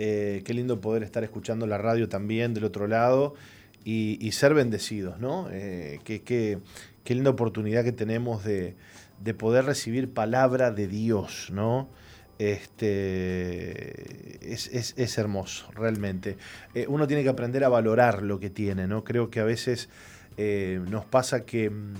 Eh, 0.00 0.42
qué 0.44 0.54
lindo 0.54 0.80
poder 0.80 1.02
estar 1.02 1.24
escuchando 1.24 1.66
la 1.66 1.76
radio 1.76 2.08
también 2.08 2.54
del 2.54 2.62
otro 2.62 2.86
lado 2.86 3.34
y, 3.84 4.32
ser 4.32 4.54
bendecidos, 4.54 5.18
¿no? 5.18 5.48
Eh, 5.50 6.00
qué, 6.04 6.58
linda 7.06 7.30
oportunidad 7.30 7.84
que 7.84 7.92
tenemos 7.92 8.44
de, 8.44 8.74
poder 9.38 9.64
recibir 9.64 10.12
palabra 10.12 10.70
de 10.70 10.88
Dios, 10.88 11.50
¿no? 11.52 11.88
Este, 12.38 12.92
es, 14.52 15.18
hermoso, 15.18 15.70
realmente. 15.72 16.36
Eh, 16.74 16.86
uno 16.88 17.06
tiene 17.06 17.22
que 17.22 17.30
aprender 17.30 17.64
a 17.64 17.68
valorar 17.68 18.22
lo 18.22 18.38
que 18.38 18.50
tiene, 18.50 18.86
¿no? 18.86 19.04
Creo 19.04 19.30
que 19.30 19.40
a 19.40 19.44
veces 19.44 19.88
eh, 20.36 20.80
nos 20.88 21.04
pasa 21.04 21.44
que, 21.44 21.70
mm, 21.70 21.94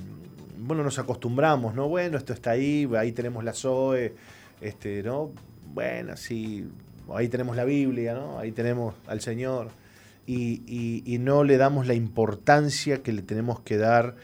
bueno, 0.59 0.84
nos 0.84 0.98
acostumbramos, 0.98 1.74
¿no? 1.74 1.88
Bueno, 1.88 2.18
esto 2.18 2.32
está 2.32 2.50
ahí, 2.50 2.88
ahí 2.96 3.12
tenemos 3.12 3.44
la 3.44 3.52
Zoe, 3.52 4.14
este, 4.60 5.02
¿no? 5.02 5.32
Bueno, 5.72 6.16
sí, 6.16 6.68
ahí 7.14 7.28
tenemos 7.28 7.56
la 7.56 7.64
Biblia, 7.64 8.14
¿no? 8.14 8.38
Ahí 8.38 8.52
tenemos 8.52 8.94
al 9.06 9.20
Señor 9.20 9.70
y, 10.28 11.18
no 11.20 11.42
le 11.42 11.56
damos 11.56 11.86
la 11.86 11.94
importancia 11.94 13.02
que 13.02 13.12
le 13.12 13.22
tenemos 13.22 13.60
que 13.60 13.78
dar 13.78 14.16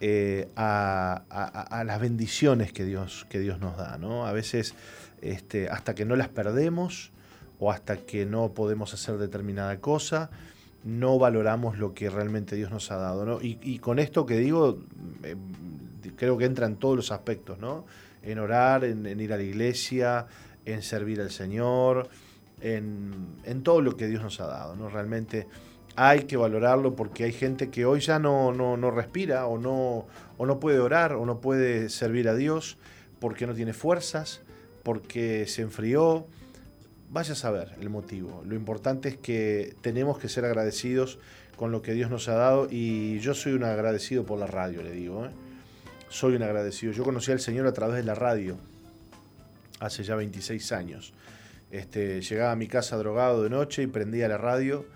eh, 0.00 0.48
a, 0.56 1.82
las 1.86 2.00
bendiciones 2.00 2.72
que 2.72 2.84
Dios, 2.84 3.26
que 3.28 3.38
Dios 3.38 3.60
nos 3.60 3.76
da. 3.76 3.96
¿no? 3.98 4.26
A 4.26 4.32
veces 4.32 4.74
este, 5.22 5.68
hasta 5.68 5.94
que 5.94 6.04
no 6.04 6.16
las 6.16 6.28
perdemos 6.28 7.12
o 7.60 7.70
hasta 7.70 7.98
que 7.98 8.26
no 8.26 8.52
podemos 8.52 8.92
hacer 8.94 9.16
determinada 9.16 9.78
cosa, 9.78 10.30
no 10.82 11.18
valoramos 11.18 11.78
lo 11.78 11.94
que 11.94 12.10
realmente 12.10 12.56
Dios 12.56 12.72
nos 12.72 12.90
ha 12.90 12.96
dado. 12.96 13.24
¿no? 13.24 13.38
Y, 13.40 13.78
con 13.78 14.00
esto 14.00 14.26
que 14.26 14.38
digo, 14.38 14.82
eh, 15.22 15.36
creo 16.16 16.36
que 16.36 16.46
entra 16.46 16.66
en 16.66 16.76
todos 16.76 16.96
los 16.96 17.12
aspectos, 17.12 17.58
¿no? 17.60 17.86
En 18.22 18.38
orar, 18.38 18.84
en 18.84 19.20
ir 19.20 19.32
a 19.32 19.36
la 19.36 19.42
iglesia, 19.42 20.26
en 20.64 20.82
servir 20.82 21.20
al 21.20 21.30
Señor, 21.30 22.08
en, 22.64 23.62
todo 23.62 23.82
lo 23.82 23.96
que 23.96 24.06
Dios 24.06 24.22
nos 24.22 24.40
ha 24.40 24.46
dado. 24.46 24.74
¿no? 24.74 24.88
Realmente 24.88 25.46
hay 25.96 26.24
que 26.24 26.36
valorarlo 26.36 26.96
porque 26.96 27.24
hay 27.24 27.32
gente 27.32 27.70
que 27.70 27.84
hoy 27.84 28.00
ya 28.00 28.18
no, 28.18 28.52
no, 28.52 28.90
respira 28.90 29.46
o 29.46 29.58
no, 29.58 30.06
o 30.38 30.46
no 30.46 30.58
puede 30.58 30.80
orar 30.80 31.12
o 31.12 31.26
no 31.26 31.40
puede 31.40 31.88
servir 31.90 32.28
a 32.28 32.34
Dios 32.34 32.78
porque 33.20 33.46
no 33.46 33.54
tiene 33.54 33.72
fuerzas, 33.72 34.40
porque 34.82 35.46
se 35.46 35.62
enfrió. 35.62 36.26
Vaya 37.10 37.34
a 37.34 37.36
saber 37.36 37.76
el 37.80 37.90
motivo. 37.90 38.42
Lo 38.44 38.56
importante 38.56 39.08
es 39.10 39.16
que 39.16 39.76
tenemos 39.82 40.18
que 40.18 40.28
ser 40.28 40.44
agradecidos 40.44 41.20
con 41.56 41.70
lo 41.70 41.80
que 41.80 41.92
Dios 41.92 42.10
nos 42.10 42.28
ha 42.28 42.34
dado 42.34 42.66
y 42.68 43.20
yo 43.20 43.34
soy 43.34 43.52
un 43.52 43.62
agradecido 43.62 44.24
por 44.24 44.38
la 44.38 44.46
radio, 44.46 44.82
le 44.82 44.90
digo. 44.90 45.26
¿eh? 45.26 45.30
Soy 46.08 46.34
un 46.34 46.42
agradecido. 46.42 46.92
Yo 46.92 47.04
conocí 47.04 47.30
al 47.30 47.38
Señor 47.38 47.68
a 47.68 47.72
través 47.72 47.96
de 47.96 48.02
la 48.02 48.16
radio 48.16 48.56
hace 49.78 50.02
ya 50.02 50.16
26 50.16 50.72
años. 50.72 51.12
Este, 51.74 52.20
llegaba 52.20 52.52
a 52.52 52.54
mi 52.54 52.68
casa 52.68 52.96
drogado 52.96 53.42
de 53.42 53.50
noche 53.50 53.82
y 53.82 53.88
prendía 53.88 54.28
la 54.28 54.38
radio 54.38 54.86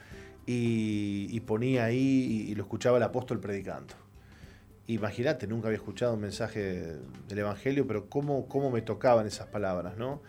y, 0.47 1.41
ponía 1.41 1.87
ahí 1.87 2.47
y, 2.49 2.55
lo 2.55 2.63
escuchaba 2.63 2.99
el 2.99 3.03
apóstol 3.03 3.41
predicando. 3.41 3.95
Imagínate, 4.87 5.49
nunca 5.49 5.67
había 5.67 5.79
escuchado 5.79 6.15
un 6.15 6.21
mensaje 6.21 6.99
del 7.27 7.39
Evangelio, 7.39 7.85
pero 7.89 8.09
cómo, 8.09 8.47
cómo 8.47 8.71
me 8.71 8.81
tocaban 8.81 9.27
esas 9.27 9.49
palabras, 9.49 9.97
¿no? 9.97 10.23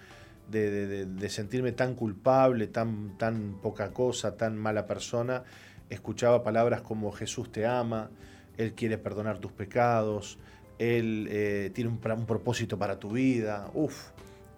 De, 0.49 1.29
sentirme 1.29 1.71
tan 1.71 1.93
culpable, 1.93 2.65
tan, 2.65 3.15
tan 3.19 3.59
poca 3.61 3.91
cosa, 3.91 4.35
tan 4.35 4.57
mala 4.57 4.87
persona. 4.87 5.43
Escuchaba 5.91 6.41
palabras 6.41 6.81
como 6.81 7.11
Jesús 7.11 7.51
te 7.51 7.67
ama, 7.67 8.09
Él 8.57 8.73
quiere 8.73 8.97
perdonar 8.97 9.37
tus 9.37 9.51
pecados, 9.51 10.39
Él 10.79 11.27
eh, 11.29 11.69
tiene 11.75 11.91
un, 11.91 11.99
un 12.11 12.25
propósito 12.25 12.79
para 12.79 12.97
tu 12.97 13.11
vida. 13.11 13.69
Uf, 13.75 14.09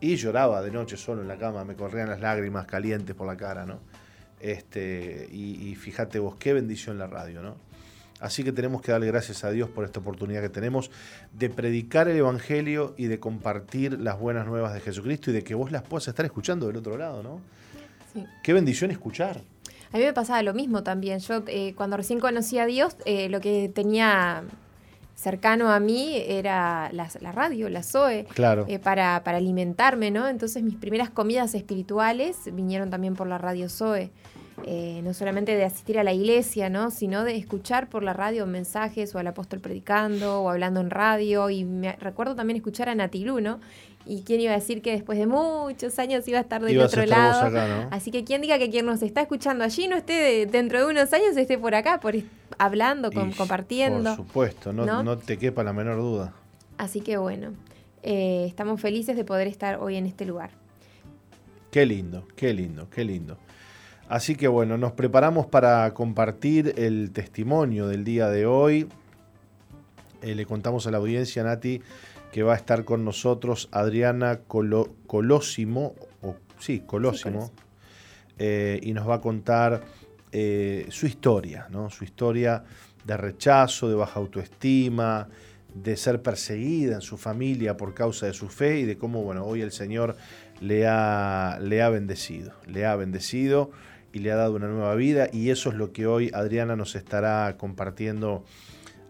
y 0.01 0.15
lloraba 0.15 0.61
de 0.61 0.71
noche 0.71 0.97
solo 0.97 1.21
en 1.21 1.27
la 1.27 1.37
cama, 1.37 1.63
me 1.63 1.75
corrían 1.75 2.09
las 2.09 2.19
lágrimas 2.19 2.65
calientes 2.65 3.15
por 3.15 3.27
la 3.27 3.37
cara, 3.37 3.65
¿no? 3.65 3.79
Este, 4.39 5.29
y, 5.31 5.75
fíjate 5.75 6.17
vos, 6.17 6.35
qué 6.37 6.53
bendición 6.53 6.97
la 6.97 7.05
radio, 7.05 7.43
¿no? 7.43 7.55
Así 8.19 8.43
que 8.43 8.51
tenemos 8.51 8.81
que 8.81 8.91
darle 8.91 9.07
gracias 9.07 9.43
a 9.43 9.51
Dios 9.51 9.69
por 9.69 9.85
esta 9.85 9.99
oportunidad 9.99 10.41
que 10.41 10.49
tenemos 10.49 10.91
de 11.33 11.49
predicar 11.49 12.07
el 12.07 12.17
Evangelio 12.17 12.93
y 12.97 13.05
de 13.05 13.19
compartir 13.19 13.99
las 13.99 14.19
buenas 14.19 14.45
nuevas 14.47 14.73
de 14.73 14.81
Jesucristo 14.81 15.31
y 15.31 15.33
de 15.33 15.43
que 15.43 15.55
vos 15.55 15.71
las 15.71 15.83
puedas 15.83 16.07
estar 16.07 16.25
escuchando 16.25 16.67
del 16.67 16.77
otro 16.77 16.97
lado, 16.97 17.23
¿no? 17.23 17.39
Sí. 18.13 18.25
Qué 18.43 18.53
bendición 18.53 18.91
escuchar. 18.91 19.41
A 19.93 19.97
mí 19.97 20.03
me 20.03 20.13
pasaba 20.13 20.41
lo 20.41 20.53
mismo 20.53 20.83
también. 20.83 21.19
Yo 21.19 21.43
eh, 21.47 21.73
cuando 21.75 21.97
recién 21.97 22.19
conocí 22.19 22.57
a 22.59 22.65
Dios, 22.65 22.95
eh, 23.05 23.29
lo 23.29 23.41
que 23.41 23.69
tenía 23.73 24.43
cercano 25.21 25.69
a 25.71 25.79
mí 25.79 26.15
era 26.15 26.89
la, 26.91 27.31
radio, 27.31 27.69
la 27.69 27.83
claro. 28.33 28.65
Eh, 28.67 28.79
para, 28.79 29.23
para, 29.23 29.37
alimentarme, 29.37 30.09
¿no? 30.09 30.27
Entonces 30.27 30.63
mis 30.63 30.75
primeras 30.75 31.11
comidas 31.11 31.53
espirituales 31.53 32.37
vinieron 32.51 32.89
también 32.89 33.13
por 33.13 33.27
la 33.27 33.37
radio 33.37 33.69
Zoe. 33.69 34.09
Eh, 34.65 35.01
no 35.03 35.13
solamente 35.13 35.55
de 35.55 35.63
asistir 35.63 35.97
a 35.99 36.03
la 36.03 36.13
iglesia, 36.13 36.69
¿no? 36.69 36.91
sino 36.91 37.23
de 37.23 37.35
escuchar 37.35 37.89
por 37.89 38.03
la 38.03 38.13
radio 38.13 38.45
mensajes 38.45 39.13
o 39.15 39.19
al 39.19 39.27
apóstol 39.27 39.59
predicando 39.59 40.41
o 40.41 40.49
hablando 40.49 40.79
en 40.79 40.89
radio. 40.89 41.49
Y 41.49 41.63
me 41.63 41.93
recuerdo 41.93 42.35
también 42.35 42.57
escuchar 42.57 42.89
a 42.89 42.95
Natilú, 42.95 43.41
¿no? 43.41 43.59
Y 44.05 44.23
quién 44.23 44.41
iba 44.41 44.53
a 44.53 44.55
decir 44.55 44.81
que 44.81 44.91
después 44.91 45.19
de 45.19 45.27
muchos 45.27 45.99
años 45.99 46.27
iba 46.27 46.39
a 46.39 46.41
estar 46.41 46.61
del 46.61 46.79
otro 46.79 47.05
lado. 47.05 47.87
Así 47.91 48.11
que 48.11 48.23
quien 48.23 48.41
diga 48.41 48.57
que 48.57 48.69
quien 48.69 48.85
nos 48.85 49.01
está 49.01 49.21
escuchando 49.21 49.63
allí 49.63 49.87
no 49.87 49.95
esté 49.95 50.45
dentro 50.47 50.79
de 50.79 50.91
unos 50.91 51.13
años, 51.13 51.37
esté 51.37 51.57
por 51.57 51.75
acá, 51.75 51.99
por 51.99 52.15
hablando, 52.57 53.11
compartiendo. 53.11 54.15
Por 54.15 54.25
supuesto, 54.25 54.73
no, 54.73 55.17
te 55.17 55.37
quepa 55.37 55.63
la 55.63 55.73
menor 55.73 55.97
duda. 55.97 56.33
Así 56.77 57.01
que 57.01 57.17
bueno, 57.17 57.51
eh, 58.01 58.45
estamos 58.47 58.81
felices 58.81 59.15
de 59.15 59.23
poder 59.23 59.47
estar 59.47 59.79
hoy 59.79 59.97
en 59.97 60.07
este 60.07 60.25
lugar. 60.25 60.49
Qué 61.69 61.85
lindo, 61.85 62.27
qué 62.35 62.53
lindo, 62.53 62.89
qué 62.89 63.05
lindo. 63.05 63.37
Así 64.11 64.35
que 64.35 64.49
bueno, 64.49 64.77
nos 64.77 64.91
preparamos 64.91 65.45
para 65.45 65.93
compartir 65.93 66.73
el 66.75 67.11
testimonio 67.11 67.87
del 67.87 68.03
día 68.03 68.27
de 68.27 68.45
hoy. 68.45 68.89
Eh, 70.21 70.35
le 70.35 70.45
contamos 70.45 70.85
a 70.85 70.91
la 70.91 70.97
audiencia, 70.97 71.45
Nati, 71.45 71.81
que 72.29 72.43
va 72.43 72.51
a 72.51 72.57
estar 72.57 72.83
con 72.83 73.05
nosotros 73.05 73.69
Adriana 73.71 74.41
Colosimo, 74.47 75.95
o, 76.21 76.35
sí, 76.59 76.81
Colosimo, 76.81 77.53
eh, 78.37 78.81
y 78.83 78.91
nos 78.91 79.07
va 79.07 79.15
a 79.15 79.21
contar 79.21 79.81
eh, 80.33 80.87
su 80.89 81.05
historia, 81.05 81.67
¿no? 81.69 81.89
su 81.89 82.03
historia 82.03 82.65
de 83.05 83.15
rechazo, 83.15 83.87
de 83.87 83.95
baja 83.95 84.19
autoestima, 84.19 85.29
de 85.73 85.95
ser 85.95 86.21
perseguida 86.21 86.95
en 86.95 87.01
su 87.01 87.15
familia 87.15 87.77
por 87.77 87.93
causa 87.93 88.25
de 88.25 88.33
su 88.33 88.49
fe 88.49 88.81
y 88.81 88.83
de 88.83 88.97
cómo 88.97 89.23
bueno, 89.23 89.45
hoy 89.45 89.61
el 89.61 89.71
Señor 89.71 90.17
le 90.59 90.85
ha, 90.85 91.59
le 91.61 91.81
ha 91.81 91.87
bendecido, 91.87 92.51
le 92.67 92.85
ha 92.85 92.97
bendecido 92.97 93.71
y 94.13 94.19
le 94.19 94.31
ha 94.31 94.35
dado 94.35 94.55
una 94.55 94.67
nueva 94.67 94.95
vida 94.95 95.27
y 95.31 95.49
eso 95.49 95.69
es 95.69 95.75
lo 95.75 95.91
que 95.91 96.07
hoy 96.07 96.31
Adriana 96.33 96.75
nos 96.75 96.95
estará 96.95 97.55
compartiendo 97.57 98.43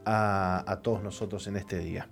a, 0.06 0.64
a 0.72 0.82
todos 0.82 1.04
nosotros 1.04 1.48
en 1.48 1.58
este 1.58 1.80
día. 1.80 2.08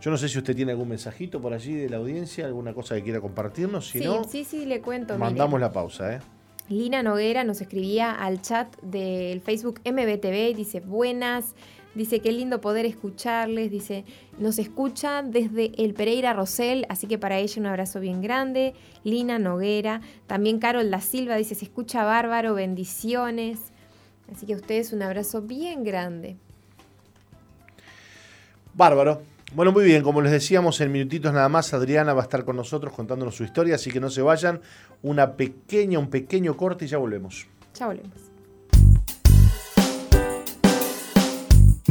Yo 0.00 0.10
no 0.10 0.16
sé 0.16 0.28
si 0.28 0.38
usted 0.38 0.56
tiene 0.56 0.72
algún 0.72 0.88
mensajito 0.88 1.40
por 1.40 1.52
allí 1.52 1.74
de 1.74 1.88
la 1.88 1.98
audiencia, 1.98 2.46
alguna 2.46 2.74
cosa 2.74 2.96
que 2.96 3.04
quiera 3.04 3.20
compartirnos. 3.20 3.88
Si 3.88 4.00
sí, 4.00 4.04
no, 4.04 4.24
sí, 4.24 4.44
sí, 4.44 4.66
le 4.66 4.80
cuento. 4.80 5.16
Mandamos 5.16 5.60
la 5.60 5.72
pausa, 5.72 6.14
¿eh? 6.14 6.20
Lina 6.68 7.02
Noguera 7.02 7.44
nos 7.44 7.60
escribía 7.60 8.12
al 8.12 8.40
chat 8.40 8.76
del 8.82 9.40
Facebook 9.40 9.80
MBTV 9.84 10.50
y 10.50 10.54
dice, 10.54 10.80
buenas, 10.80 11.54
dice, 11.94 12.20
qué 12.20 12.32
lindo 12.32 12.60
poder 12.60 12.86
escucharles, 12.86 13.70
dice, 13.70 14.04
nos 14.38 14.58
escuchan 14.58 15.30
desde 15.30 15.72
el 15.82 15.94
Pereira 15.94 16.32
Rosell, 16.32 16.86
así 16.88 17.06
que 17.06 17.18
para 17.18 17.38
ella 17.38 17.60
un 17.60 17.66
abrazo 17.66 18.00
bien 18.00 18.22
grande. 18.22 18.74
Lina 19.04 19.38
Noguera, 19.38 20.00
también 20.26 20.58
Carol 20.58 20.90
Da 20.90 21.00
Silva 21.00 21.36
dice, 21.36 21.54
se 21.54 21.64
escucha 21.64 22.04
bárbaro, 22.04 22.54
bendiciones. 22.54 23.72
Así 24.32 24.46
que 24.46 24.54
a 24.54 24.56
ustedes 24.56 24.92
un 24.92 25.02
abrazo 25.02 25.42
bien 25.42 25.84
grande. 25.84 26.36
Bárbaro. 28.74 29.22
Bueno, 29.54 29.70
muy 29.70 29.84
bien, 29.84 30.02
como 30.02 30.22
les 30.22 30.32
decíamos, 30.32 30.80
en 30.80 30.90
minutitos 30.90 31.30
nada 31.30 31.48
más, 31.50 31.74
Adriana 31.74 32.14
va 32.14 32.22
a 32.22 32.24
estar 32.24 32.42
con 32.46 32.56
nosotros 32.56 32.94
contándonos 32.94 33.34
su 33.34 33.44
historia, 33.44 33.74
así 33.74 33.90
que 33.90 34.00
no 34.00 34.08
se 34.08 34.22
vayan. 34.22 34.62
Una 35.02 35.36
pequeña, 35.36 35.98
un 35.98 36.08
pequeño 36.08 36.56
corte 36.56 36.86
y 36.86 36.88
ya 36.88 36.96
volvemos. 36.96 37.46
Ya 37.74 37.86
volvemos. 37.86 38.31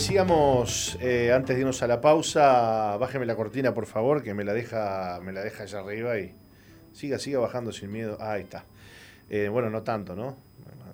Decíamos 0.00 0.96
eh, 1.02 1.30
antes 1.30 1.54
de 1.54 1.60
irnos 1.60 1.82
a 1.82 1.86
la 1.86 2.00
pausa, 2.00 2.96
bájeme 2.96 3.26
la 3.26 3.36
cortina 3.36 3.74
por 3.74 3.84
favor, 3.84 4.22
que 4.22 4.32
me 4.32 4.44
la 4.44 4.54
deja, 4.54 5.20
me 5.22 5.30
la 5.30 5.42
deja 5.42 5.64
allá 5.64 5.80
arriba 5.80 6.18
y 6.18 6.34
siga, 6.94 7.18
siga 7.18 7.38
bajando 7.38 7.70
sin 7.70 7.92
miedo. 7.92 8.16
Ah, 8.18 8.32
ahí 8.32 8.44
está. 8.44 8.64
Eh, 9.28 9.48
bueno, 9.48 9.68
no 9.68 9.82
tanto, 9.82 10.16
¿no? 10.16 10.38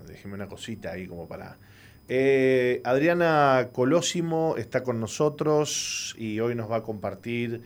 Déjeme 0.08 0.34
una 0.34 0.48
cosita 0.48 0.90
ahí 0.90 1.06
como 1.06 1.28
para. 1.28 1.56
Eh, 2.08 2.80
Adriana 2.82 3.68
Colosimo 3.72 4.56
está 4.58 4.82
con 4.82 4.98
nosotros 4.98 6.16
y 6.18 6.40
hoy 6.40 6.56
nos 6.56 6.68
va 6.68 6.78
a 6.78 6.82
compartir 6.82 7.62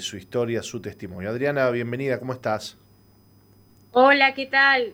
su 0.00 0.16
historia, 0.16 0.64
su 0.64 0.80
testimonio. 0.80 1.30
Adriana, 1.30 1.70
bienvenida, 1.70 2.18
¿cómo 2.18 2.32
estás? 2.32 2.76
Hola, 3.98 4.34
¿qué 4.34 4.44
tal? 4.44 4.92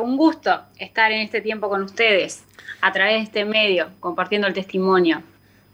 un 0.00 0.16
gusto 0.16 0.62
estar 0.78 1.10
en 1.10 1.22
este 1.22 1.40
tiempo 1.40 1.68
con 1.68 1.82
ustedes 1.82 2.44
a 2.80 2.92
través 2.92 3.14
de 3.14 3.22
este 3.24 3.44
medio, 3.44 3.88
compartiendo 3.98 4.46
el 4.46 4.54
testimonio. 4.54 5.24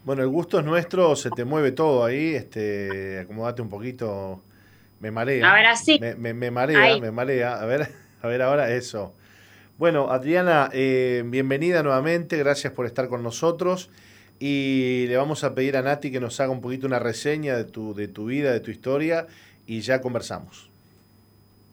Bueno, 0.03 0.23
el 0.23 0.31
gusto 0.31 0.59
es 0.61 0.65
nuestro, 0.65 1.15
se 1.15 1.29
te 1.29 1.45
mueve 1.45 1.73
todo 1.73 2.07
ahí, 2.07 2.35
este, 2.35 3.19
acomodate 3.19 3.61
un 3.61 3.69
poquito, 3.69 4.41
me 4.99 5.11
marea. 5.11 5.53
A 5.53 5.55
ver, 5.55 5.67
así. 5.67 6.01
Me, 6.17 6.33
marea, 6.51 6.97
me 6.97 7.11
marea. 7.11 7.61
A 7.61 7.67
ver, 7.67 7.91
a 8.23 8.29
ver 8.29 8.41
ahora 8.41 8.75
eso. 8.75 9.15
Bueno, 9.77 10.11
Adriana, 10.11 10.71
eh, 10.73 11.23
bienvenida 11.27 11.83
nuevamente, 11.83 12.39
gracias 12.39 12.73
por 12.73 12.87
estar 12.87 13.09
con 13.09 13.23
nosotros. 13.23 13.91
Y 14.41 15.05
le 15.09 15.19
vamos 15.19 15.45
a 15.45 15.55
pedir 15.55 15.77
a 15.77 15.83
Nati 15.83 16.11
que 16.11 16.19
nos 16.19 16.41
haga 16.41 16.51
un 16.51 16.63
poquito 16.63 16.87
una 16.87 16.99
reseña 16.99 17.59
de 17.59 17.65
tu, 17.65 17.93
de 17.93 18.09
tu 18.09 18.25
vida, 18.25 18.53
de 18.53 18.61
tu 18.61 18.71
historia, 18.71 19.27
y 19.67 19.83
ya 19.83 20.01
conversamos. 20.01 20.71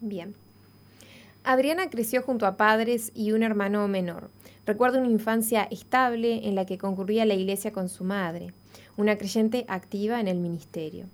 Bien. 0.02 0.36
Adriana 1.44 1.90
creció 1.90 2.22
junto 2.22 2.46
a 2.46 2.56
padres 2.56 3.12
y 3.16 3.32
un 3.32 3.42
hermano 3.42 3.88
menor. 3.88 4.30
Recuerda 4.68 5.00
una 5.00 5.10
infancia 5.10 5.68
estable 5.72 6.48
en 6.48 6.54
la 6.54 6.68
que 6.68 6.78
concurría 6.78 7.24
a 7.24 7.26
la 7.26 7.34
iglesia 7.34 7.74
con 7.74 7.90
su 7.90 8.04
madre, 8.04 8.54
una 8.96 9.18
creyente 9.18 9.66
activa 9.68 10.20
en 10.20 10.28
el 10.28 10.38
ministerio. 10.38 11.08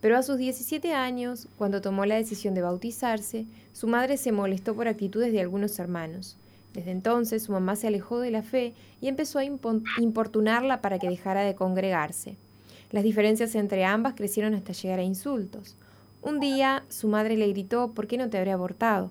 Pero 0.00 0.16
a 0.16 0.22
sus 0.22 0.38
17 0.38 0.94
años, 0.94 1.48
cuando 1.58 1.80
tomó 1.80 2.06
la 2.06 2.14
decisión 2.14 2.54
de 2.54 2.62
bautizarse, 2.62 3.46
su 3.72 3.88
madre 3.88 4.18
se 4.18 4.30
molestó 4.30 4.76
por 4.76 4.86
actitudes 4.86 5.32
de 5.32 5.40
algunos 5.40 5.76
hermanos. 5.80 6.36
Desde 6.74 6.92
entonces 6.92 7.42
su 7.42 7.52
mamá 7.52 7.74
se 7.74 7.88
alejó 7.88 8.20
de 8.20 8.30
la 8.30 8.42
fe 8.42 8.74
y 9.00 9.08
empezó 9.08 9.40
a 9.40 9.44
importunarla 9.44 10.80
para 10.80 11.00
que 11.00 11.10
dejara 11.10 11.42
de 11.42 11.56
congregarse. 11.56 12.36
Las 12.92 13.02
diferencias 13.02 13.56
entre 13.56 13.84
ambas 13.84 14.14
crecieron 14.14 14.54
hasta 14.54 14.74
llegar 14.74 15.00
a 15.00 15.04
insultos. 15.04 15.74
Un 16.22 16.38
día 16.38 16.84
su 16.88 17.08
madre 17.08 17.36
le 17.36 17.48
gritó 17.48 17.90
¿por 17.90 18.06
qué 18.06 18.16
no 18.16 18.30
te 18.30 18.38
habré 18.38 18.52
abortado? 18.52 19.10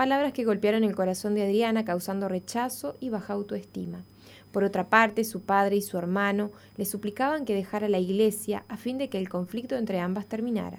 Palabras 0.00 0.32
que 0.32 0.46
golpearon 0.46 0.82
el 0.82 0.96
corazón 0.96 1.34
de 1.34 1.42
Adriana 1.42 1.84
causando 1.84 2.26
rechazo 2.26 2.96
y 3.00 3.10
baja 3.10 3.34
autoestima. 3.34 4.02
Por 4.50 4.64
otra 4.64 4.88
parte, 4.88 5.24
su 5.24 5.42
padre 5.42 5.76
y 5.76 5.82
su 5.82 5.98
hermano 5.98 6.52
le 6.78 6.86
suplicaban 6.86 7.44
que 7.44 7.54
dejara 7.54 7.86
la 7.90 7.98
iglesia 7.98 8.64
a 8.68 8.78
fin 8.78 8.96
de 8.96 9.10
que 9.10 9.18
el 9.18 9.28
conflicto 9.28 9.76
entre 9.76 10.00
ambas 10.00 10.24
terminara. 10.24 10.78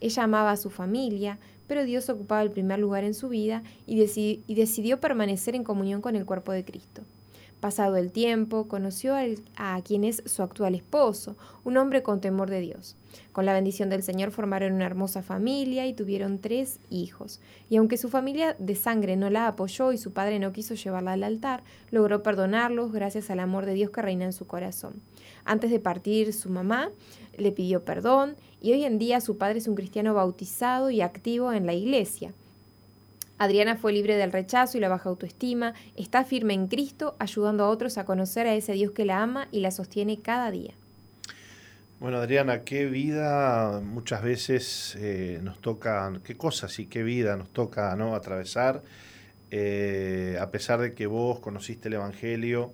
Ella 0.00 0.22
amaba 0.22 0.52
a 0.52 0.56
su 0.56 0.70
familia, 0.70 1.40
pero 1.66 1.84
Dios 1.84 2.08
ocupaba 2.08 2.40
el 2.40 2.52
primer 2.52 2.78
lugar 2.78 3.02
en 3.02 3.14
su 3.14 3.28
vida 3.28 3.64
y, 3.84 3.96
decidió 4.54 5.00
permanecer 5.00 5.56
en 5.56 5.64
comunión 5.64 6.00
con 6.00 6.14
el 6.14 6.24
cuerpo 6.24 6.52
de 6.52 6.64
Cristo. 6.64 7.02
Pasado 7.58 7.96
el 7.96 8.12
tiempo, 8.12 8.68
conoció 8.68 9.16
a 9.56 9.82
quien 9.82 10.04
es 10.04 10.22
su 10.26 10.40
actual 10.40 10.76
esposo, 10.76 11.34
un 11.64 11.78
hombre 11.78 12.04
con 12.04 12.20
temor 12.20 12.48
de 12.48 12.60
Dios. 12.60 12.94
Con 13.32 13.46
la 13.46 13.54
bendición 13.54 13.88
del 13.88 14.02
Señor 14.02 14.30
formaron 14.30 14.72
una 14.72 14.86
hermosa 14.86 15.22
familia 15.22 15.86
y 15.86 15.94
tuvieron 15.94 16.38
tres 16.38 16.80
hijos. 16.90 17.40
Y 17.70 17.76
aunque 17.76 17.96
su 17.96 18.08
familia 18.08 18.56
de 18.58 18.74
sangre 18.74 19.16
no 19.16 19.30
la 19.30 19.46
apoyó 19.46 19.92
y 19.92 19.98
su 19.98 20.12
padre 20.12 20.38
no 20.38 20.52
quiso 20.52 20.74
llevarla 20.74 21.12
al 21.12 21.24
altar, 21.24 21.62
logró 21.90 22.22
perdonarlos 22.22 22.92
gracias 22.92 23.30
al 23.30 23.40
amor 23.40 23.66
de 23.66 23.74
Dios 23.74 23.90
que 23.90 24.02
reina 24.02 24.24
en 24.24 24.32
su 24.32 24.46
corazón. 24.46 24.94
Antes 25.44 25.70
de 25.70 25.80
partir, 25.80 26.32
su 26.32 26.50
mamá 26.50 26.90
le 27.36 27.52
pidió 27.52 27.84
perdón 27.84 28.36
y 28.60 28.72
hoy 28.72 28.84
en 28.84 28.98
día 28.98 29.20
su 29.20 29.38
padre 29.38 29.58
es 29.58 29.68
un 29.68 29.74
cristiano 29.74 30.14
bautizado 30.14 30.90
y 30.90 31.00
activo 31.00 31.52
en 31.52 31.66
la 31.66 31.74
iglesia. 31.74 32.32
Adriana 33.38 33.74
fue 33.74 33.92
libre 33.92 34.16
del 34.16 34.30
rechazo 34.30 34.78
y 34.78 34.80
la 34.80 34.88
baja 34.88 35.08
autoestima, 35.08 35.74
está 35.96 36.22
firme 36.22 36.54
en 36.54 36.68
Cristo, 36.68 37.16
ayudando 37.18 37.64
a 37.64 37.70
otros 37.70 37.98
a 37.98 38.04
conocer 38.04 38.46
a 38.46 38.54
ese 38.54 38.74
Dios 38.74 38.92
que 38.92 39.04
la 39.04 39.20
ama 39.20 39.48
y 39.50 39.60
la 39.60 39.72
sostiene 39.72 40.18
cada 40.18 40.52
día. 40.52 40.74
Bueno, 42.02 42.18
Adriana, 42.18 42.64
qué 42.64 42.86
vida 42.86 43.80
muchas 43.80 44.24
veces 44.24 44.96
eh, 44.98 45.38
nos 45.40 45.60
toca, 45.60 46.12
qué 46.24 46.36
cosas 46.36 46.80
y 46.80 46.86
qué 46.86 47.04
vida 47.04 47.36
nos 47.36 47.52
toca 47.52 47.94
¿no? 47.94 48.16
atravesar, 48.16 48.82
eh, 49.52 50.36
a 50.40 50.50
pesar 50.50 50.80
de 50.80 50.94
que 50.94 51.06
vos 51.06 51.38
conociste 51.38 51.86
el 51.86 51.94
Evangelio 51.94 52.72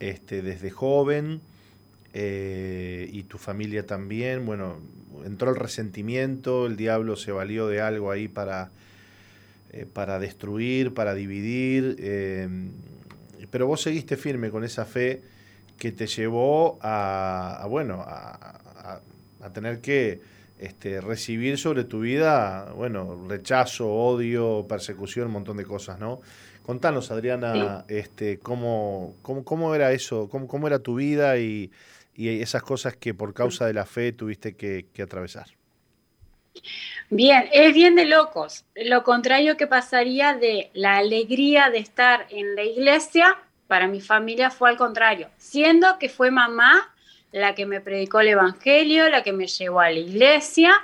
este, 0.00 0.40
desde 0.40 0.70
joven 0.70 1.42
eh, 2.14 3.10
y 3.12 3.24
tu 3.24 3.36
familia 3.36 3.84
también, 3.84 4.46
bueno, 4.46 4.80
entró 5.26 5.50
el 5.50 5.56
resentimiento, 5.56 6.64
el 6.64 6.76
diablo 6.76 7.16
se 7.16 7.32
valió 7.32 7.68
de 7.68 7.82
algo 7.82 8.10
ahí 8.10 8.26
para 8.26 8.70
para 9.92 10.18
destruir, 10.18 10.94
para 10.94 11.14
dividir, 11.14 11.98
pero 13.50 13.66
vos 13.66 13.82
seguiste 13.82 14.16
firme 14.16 14.48
con 14.48 14.64
esa 14.64 14.86
fe 14.86 15.20
que 15.78 15.92
te 15.92 16.06
llevó 16.06 16.78
a, 16.82 17.66
bueno, 17.68 18.02
a, 18.06 18.60
tener 19.54 19.80
que 19.80 20.20
este, 20.58 21.00
recibir 21.00 21.56
sobre 21.56 21.84
tu 21.84 22.00
vida, 22.00 22.72
bueno, 22.74 23.26
rechazo, 23.28 23.88
odio, 23.88 24.66
persecución, 24.68 25.26
un 25.26 25.34
montón 25.34 25.56
de 25.56 25.64
cosas, 25.64 26.00
¿no? 26.00 26.20
Contanos, 26.64 27.12
Adriana, 27.12 27.84
este, 27.86 28.40
cómo, 28.40 29.14
cómo, 29.22 29.74
era 29.76 29.92
eso, 29.92 30.28
cómo, 30.28 30.48
cómo 30.48 30.66
era 30.66 30.80
tu 30.80 30.96
vida 30.96 31.38
y, 31.38 31.70
esas 32.16 32.62
cosas 32.62 32.96
que 32.96 33.14
por 33.14 33.34
causa 33.34 33.66
de 33.66 33.74
la 33.74 33.84
fe 33.84 34.10
tuviste 34.10 34.56
que, 34.56 34.86
que 34.92 35.02
atravesar. 35.02 35.46
Bien, 37.10 37.48
es 37.52 37.72
bien 37.74 37.94
de 37.94 38.06
locos. 38.06 38.64
Lo 38.74 39.04
contrario 39.04 39.56
que 39.56 39.66
pasaría 39.66 40.34
de 40.34 40.70
la 40.72 40.96
alegría 40.96 41.70
de 41.70 41.78
estar 41.78 42.26
en 42.30 42.56
la 42.56 42.64
iglesia, 42.64 43.38
para 43.66 43.86
mi 43.86 44.00
familia 44.00 44.50
fue 44.50 44.70
al 44.70 44.76
contrario, 44.76 45.28
siendo 45.36 45.98
que 45.98 46.08
fue 46.08 46.30
mamá 46.30 46.92
la 47.32 47.54
que 47.54 47.66
me 47.66 47.80
predicó 47.80 48.20
el 48.20 48.28
Evangelio, 48.28 49.08
la 49.08 49.22
que 49.22 49.32
me 49.32 49.46
llevó 49.46 49.80
a 49.80 49.90
la 49.90 49.98
iglesia, 49.98 50.74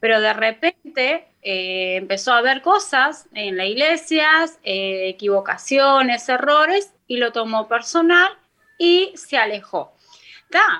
pero 0.00 0.20
de 0.20 0.32
repente 0.32 1.28
eh, 1.42 1.96
empezó 1.96 2.32
a 2.32 2.38
haber 2.38 2.60
cosas 2.60 3.26
en 3.32 3.56
la 3.56 3.64
iglesia, 3.64 4.28
eh, 4.64 5.08
equivocaciones, 5.08 6.28
errores, 6.28 6.92
y 7.06 7.18
lo 7.18 7.32
tomó 7.32 7.68
personal 7.68 8.32
y 8.78 9.12
se 9.14 9.36
alejó 9.36 9.94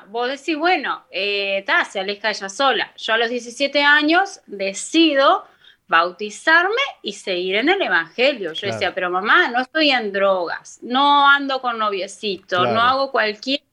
vos 0.09 0.29
decís, 0.29 0.57
bueno, 0.57 1.05
eh, 1.11 1.65
se 1.91 2.01
aleja 2.01 2.31
ella 2.31 2.49
sola. 2.49 2.93
Yo 2.97 3.15
a 3.15 3.19
los 3.19 3.29
17 3.29 3.83
años 3.83 4.41
decido 4.47 5.47
bautizarme 5.86 6.82
y 7.02 7.12
seguir 7.12 7.56
en 7.56 7.69
el 7.69 7.82
Evangelio. 7.82 8.52
Yo 8.52 8.66
decía, 8.69 8.94
pero 8.94 9.11
mamá, 9.11 9.48
no 9.48 9.61
estoy 9.61 9.90
en 9.90 10.12
drogas, 10.12 10.78
no 10.82 11.28
ando 11.28 11.61
con 11.61 11.78
noviecito, 11.78 12.65
no 12.66 12.81
hago 12.81 13.11
cualquiera 13.11 13.65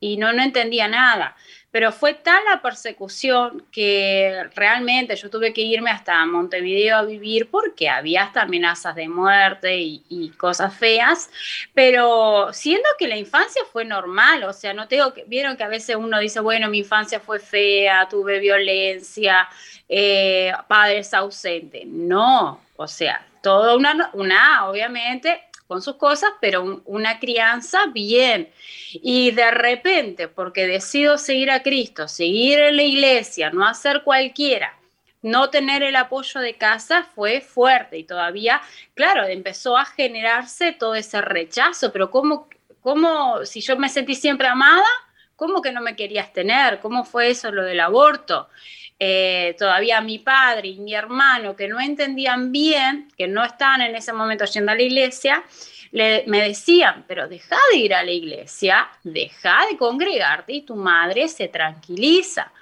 y 0.00 0.16
no, 0.16 0.32
no 0.32 0.42
entendía 0.42 0.88
nada. 0.88 1.36
Pero 1.74 1.90
fue 1.90 2.14
tal 2.14 2.40
la 2.48 2.62
persecución 2.62 3.66
que 3.72 4.44
realmente 4.54 5.16
yo 5.16 5.28
tuve 5.28 5.52
que 5.52 5.62
irme 5.62 5.90
hasta 5.90 6.24
Montevideo 6.24 6.98
a 6.98 7.02
vivir 7.02 7.50
porque 7.50 7.88
había 7.88 8.22
hasta 8.22 8.42
amenazas 8.42 8.94
de 8.94 9.08
muerte 9.08 9.76
y, 9.76 10.32
cosas 10.38 10.72
feas, 10.72 11.28
pero 11.74 12.52
siendo 12.52 12.88
que 12.96 13.08
la 13.08 13.16
infancia 13.16 13.60
fue 13.72 13.84
normal, 13.84 14.44
o 14.44 14.52
sea, 14.52 14.72
no 14.72 14.86
tengo 14.86 15.12
que, 15.12 15.24
vieron 15.24 15.56
que 15.56 15.64
a 15.64 15.68
veces 15.68 15.96
uno 15.96 16.20
dice, 16.20 16.38
bueno, 16.38 16.68
mi 16.68 16.78
infancia 16.78 17.18
fue 17.18 17.40
fea, 17.40 18.06
tuve 18.08 18.38
violencia, 18.38 19.48
eh, 19.88 20.52
padres 20.68 21.12
ausentes, 21.12 21.84
no, 21.86 22.60
o 22.76 22.86
sea, 22.86 23.26
toda 23.42 23.74
una, 23.74 24.10
una, 24.12 24.68
obviamente, 24.68 25.42
con 25.66 25.82
sus 25.82 25.96
cosas, 25.96 26.30
pero 26.40 26.82
una 26.84 27.18
crianza 27.18 27.86
bien. 27.86 28.50
Y 28.92 29.30
de 29.30 29.50
repente, 29.50 30.28
porque 30.28 30.66
decido 30.66 31.18
seguir 31.18 31.50
a 31.50 31.62
Cristo, 31.62 32.08
seguir 32.08 32.58
en 32.58 32.76
la 32.76 32.82
iglesia, 32.82 33.50
no 33.50 33.66
hacer 33.66 34.02
cualquiera, 34.02 34.78
no 35.22 35.48
tener 35.48 35.82
el 35.82 35.96
apoyo 35.96 36.40
de 36.40 36.56
casa 36.56 37.04
fue 37.14 37.40
fuerte 37.40 37.96
y 37.96 38.04
todavía, 38.04 38.60
claro, 38.94 39.24
empezó 39.24 39.76
a 39.76 39.86
generarse 39.86 40.72
todo 40.72 40.94
ese 40.94 41.22
rechazo, 41.22 41.92
pero 41.92 42.10
¿cómo, 42.10 42.48
cómo 42.80 43.44
si 43.46 43.62
yo 43.62 43.76
me 43.78 43.88
sentí 43.88 44.14
siempre 44.14 44.48
amada, 44.48 44.84
cómo 45.34 45.62
que 45.62 45.72
no 45.72 45.80
me 45.80 45.96
querías 45.96 46.32
tener? 46.32 46.80
¿Cómo 46.80 47.04
fue 47.04 47.30
eso 47.30 47.50
lo 47.50 47.64
del 47.64 47.80
aborto? 47.80 48.48
Eh, 48.98 49.56
todavía 49.58 50.00
mi 50.00 50.20
padre 50.20 50.68
y 50.68 50.78
mi 50.78 50.94
hermano 50.94 51.56
que 51.56 51.66
no 51.66 51.80
entendían 51.80 52.52
bien, 52.52 53.08
que 53.16 53.26
no 53.26 53.44
estaban 53.44 53.82
en 53.82 53.96
ese 53.96 54.12
momento 54.12 54.44
yendo 54.44 54.72
a 54.72 54.76
la 54.76 54.82
iglesia, 54.82 55.44
me 55.92 56.40
decían, 56.40 57.04
pero 57.06 57.28
deja 57.28 57.56
de 57.72 57.78
ir 57.78 57.94
a 57.94 58.02
la 58.02 58.10
iglesia, 58.10 58.88
deja 59.04 59.66
de 59.70 59.76
congregarte 59.76 60.52
y 60.52 60.62
tu 60.62 60.74
madre 60.74 61.28
se 61.28 61.46
tranquiliza. 61.46 62.52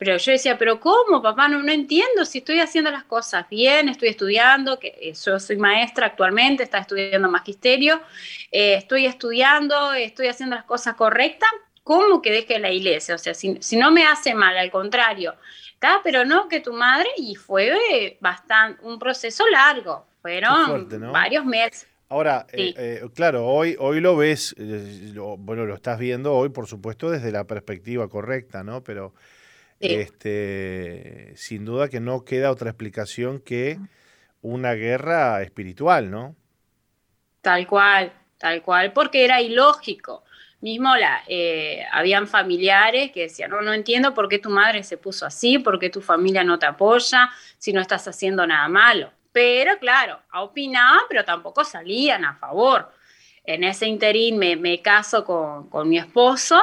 Pero 0.00 0.16
yo 0.16 0.32
decía, 0.32 0.56
pero 0.56 0.80
¿cómo, 0.80 1.20
papá? 1.20 1.46
No, 1.46 1.62
no 1.62 1.70
entiendo 1.70 2.24
si 2.24 2.38
estoy 2.38 2.58
haciendo 2.58 2.90
las 2.90 3.04
cosas 3.04 3.46
bien, 3.50 3.90
estoy 3.90 4.08
estudiando, 4.08 4.78
que 4.78 4.96
eh, 4.98 5.12
yo 5.12 5.38
soy 5.38 5.58
maestra 5.58 6.06
actualmente, 6.06 6.62
está 6.62 6.78
estudiando 6.78 7.28
magisterio, 7.30 8.00
eh, 8.50 8.76
estoy 8.76 9.04
estudiando, 9.04 9.92
estoy 9.92 10.28
haciendo 10.28 10.56
las 10.56 10.64
cosas 10.64 10.94
correctas, 10.94 11.50
¿cómo 11.82 12.22
que 12.22 12.32
deje 12.32 12.58
la 12.58 12.70
iglesia? 12.70 13.14
O 13.14 13.18
sea, 13.18 13.34
si, 13.34 13.58
si 13.60 13.76
no 13.76 13.90
me 13.90 14.04
hace 14.06 14.34
mal, 14.34 14.56
al 14.56 14.70
contrario, 14.70 15.34
pero 16.02 16.24
no 16.24 16.48
que 16.48 16.60
tu 16.60 16.72
madre, 16.72 17.08
y 17.16 17.34
fue 17.34 18.18
bastante, 18.20 18.84
un 18.84 18.98
proceso 18.98 19.44
largo, 19.48 20.06
fueron 20.20 20.88
varios 21.12 21.44
meses. 21.44 21.86
Ahora, 22.08 22.46
eh, 22.52 22.74
eh, 22.76 23.08
claro, 23.14 23.46
hoy, 23.46 23.76
hoy 23.78 24.00
lo 24.00 24.16
ves, 24.16 24.54
eh, 24.58 25.14
bueno, 25.38 25.64
lo 25.64 25.74
estás 25.74 25.98
viendo 25.98 26.34
hoy, 26.34 26.48
por 26.48 26.66
supuesto, 26.66 27.08
desde 27.08 27.30
la 27.30 27.44
perspectiva 27.44 28.08
correcta, 28.08 28.64
¿no? 28.64 28.82
Pero 28.82 29.14
este, 29.78 31.32
sin 31.36 31.64
duda 31.64 31.88
que 31.88 32.00
no 32.00 32.24
queda 32.24 32.50
otra 32.50 32.70
explicación 32.70 33.38
que 33.38 33.78
una 34.42 34.74
guerra 34.74 35.40
espiritual, 35.42 36.10
¿no? 36.10 36.34
Tal 37.42 37.66
cual, 37.68 38.12
tal 38.38 38.60
cual, 38.62 38.92
porque 38.92 39.24
era 39.24 39.40
ilógico 39.40 40.24
mismo 40.60 40.94
la, 40.96 41.22
eh, 41.26 41.84
habían 41.92 42.26
familiares 42.26 43.12
que 43.12 43.22
decían, 43.22 43.50
no, 43.50 43.62
no 43.62 43.72
entiendo 43.72 44.14
por 44.14 44.28
qué 44.28 44.38
tu 44.38 44.50
madre 44.50 44.82
se 44.82 44.98
puso 44.98 45.26
así, 45.26 45.58
por 45.58 45.78
qué 45.78 45.90
tu 45.90 46.00
familia 46.00 46.44
no 46.44 46.58
te 46.58 46.66
apoya, 46.66 47.30
si 47.58 47.72
no 47.72 47.80
estás 47.80 48.06
haciendo 48.06 48.46
nada 48.46 48.68
malo. 48.68 49.10
Pero 49.32 49.78
claro, 49.78 50.20
opinaban, 50.34 51.00
pero 51.08 51.24
tampoco 51.24 51.64
salían 51.64 52.24
a 52.24 52.34
favor. 52.34 52.92
En 53.44 53.64
ese 53.64 53.86
interín 53.86 54.38
me, 54.38 54.82
caso 54.82 55.24
con, 55.24 55.88
mi 55.88 55.98
esposo 55.98 56.60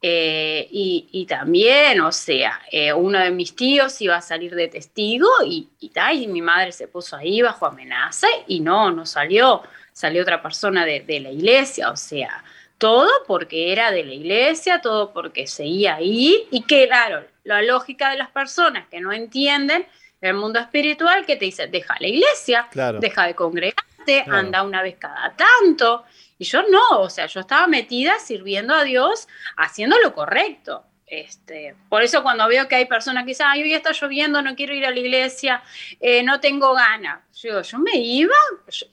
eh, 0.00 0.66
y, 0.70 1.26
también, 1.28 2.00
o 2.00 2.12
sea, 2.12 2.60
eh, 2.70 2.92
uno 2.92 3.18
de 3.18 3.30
mis 3.30 3.54
tíos 3.54 4.00
iba 4.00 4.16
a 4.16 4.22
salir 4.22 4.54
de 4.54 4.68
testigo 4.68 5.28
y, 5.46 5.68
y, 5.80 5.92
y, 6.12 6.26
mi 6.28 6.40
madre 6.40 6.72
se 6.72 6.88
puso 6.88 7.16
ahí 7.16 7.42
bajo 7.42 7.66
amenaza 7.66 8.26
y 8.46 8.60
no, 8.60 8.90
no 8.90 9.06
salió, 9.06 9.62
salió 9.92 10.22
otra 10.22 10.42
persona 10.42 10.84
de, 10.84 11.00
de 11.00 11.20
la 11.20 11.30
iglesia, 11.30 11.90
o 11.90 11.96
sea, 11.96 12.42
todo 12.84 13.08
porque 13.26 13.72
era 13.72 13.90
de 13.90 14.04
la 14.04 14.12
iglesia, 14.12 14.82
todo 14.82 15.14
porque 15.14 15.46
seguía 15.46 15.94
ahí 15.94 16.46
y 16.50 16.64
que, 16.64 16.86
claro, 16.86 17.24
la 17.42 17.62
lógica 17.62 18.10
de 18.10 18.18
las 18.18 18.28
personas 18.28 18.86
que 18.90 19.00
no 19.00 19.10
entienden 19.10 19.86
el 20.20 20.34
mundo 20.34 20.58
espiritual 20.58 21.24
que 21.24 21.36
te 21.36 21.46
dice, 21.46 21.66
deja 21.66 21.96
la 21.98 22.08
iglesia, 22.08 22.68
deja 23.00 23.26
de 23.26 23.34
congregarte, 23.34 24.26
anda 24.30 24.62
una 24.62 24.82
vez 24.82 24.96
cada 24.98 25.34
tanto. 25.34 26.04
Y 26.36 26.44
yo 26.44 26.62
no, 26.68 27.00
o 27.00 27.08
sea, 27.08 27.24
yo 27.24 27.40
estaba 27.40 27.66
metida 27.68 28.18
sirviendo 28.18 28.74
a 28.74 28.84
Dios, 28.84 29.28
haciendo 29.56 29.96
lo 30.00 30.12
correcto. 30.12 30.84
Este, 31.06 31.74
por 31.88 32.02
eso 32.02 32.22
cuando 32.22 32.46
veo 32.48 32.68
que 32.68 32.74
hay 32.74 32.84
personas 32.84 33.24
que 33.24 33.28
dicen, 33.28 33.46
ay, 33.48 33.62
hoy 33.62 33.72
está 33.72 33.92
lloviendo, 33.92 34.42
no 34.42 34.54
quiero 34.56 34.74
ir 34.74 34.84
a 34.84 34.90
la 34.90 34.98
iglesia, 34.98 35.62
eh, 36.00 36.22
no 36.22 36.38
tengo 36.40 36.74
ganas. 36.74 37.20
Yo, 37.40 37.62
yo 37.62 37.78
me 37.78 37.96
iba 37.96 38.34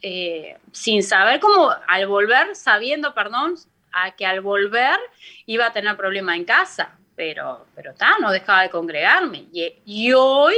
eh, 0.01 0.57
sin 0.71 1.03
saber 1.03 1.41
cómo, 1.41 1.75
al 1.87 2.07
volver, 2.07 2.55
sabiendo, 2.55 3.13
perdón, 3.13 3.57
a 3.91 4.11
que 4.11 4.25
al 4.25 4.41
volver 4.41 4.97
iba 5.45 5.67
a 5.67 5.73
tener 5.73 5.95
problemas 5.97 6.35
en 6.35 6.45
casa, 6.45 6.97
pero 7.15 7.65
pero 7.75 7.93
no 8.19 8.31
dejaba 8.31 8.63
de 8.63 8.69
congregarme. 8.69 9.45
Y, 9.85 10.13
hoy, 10.13 10.55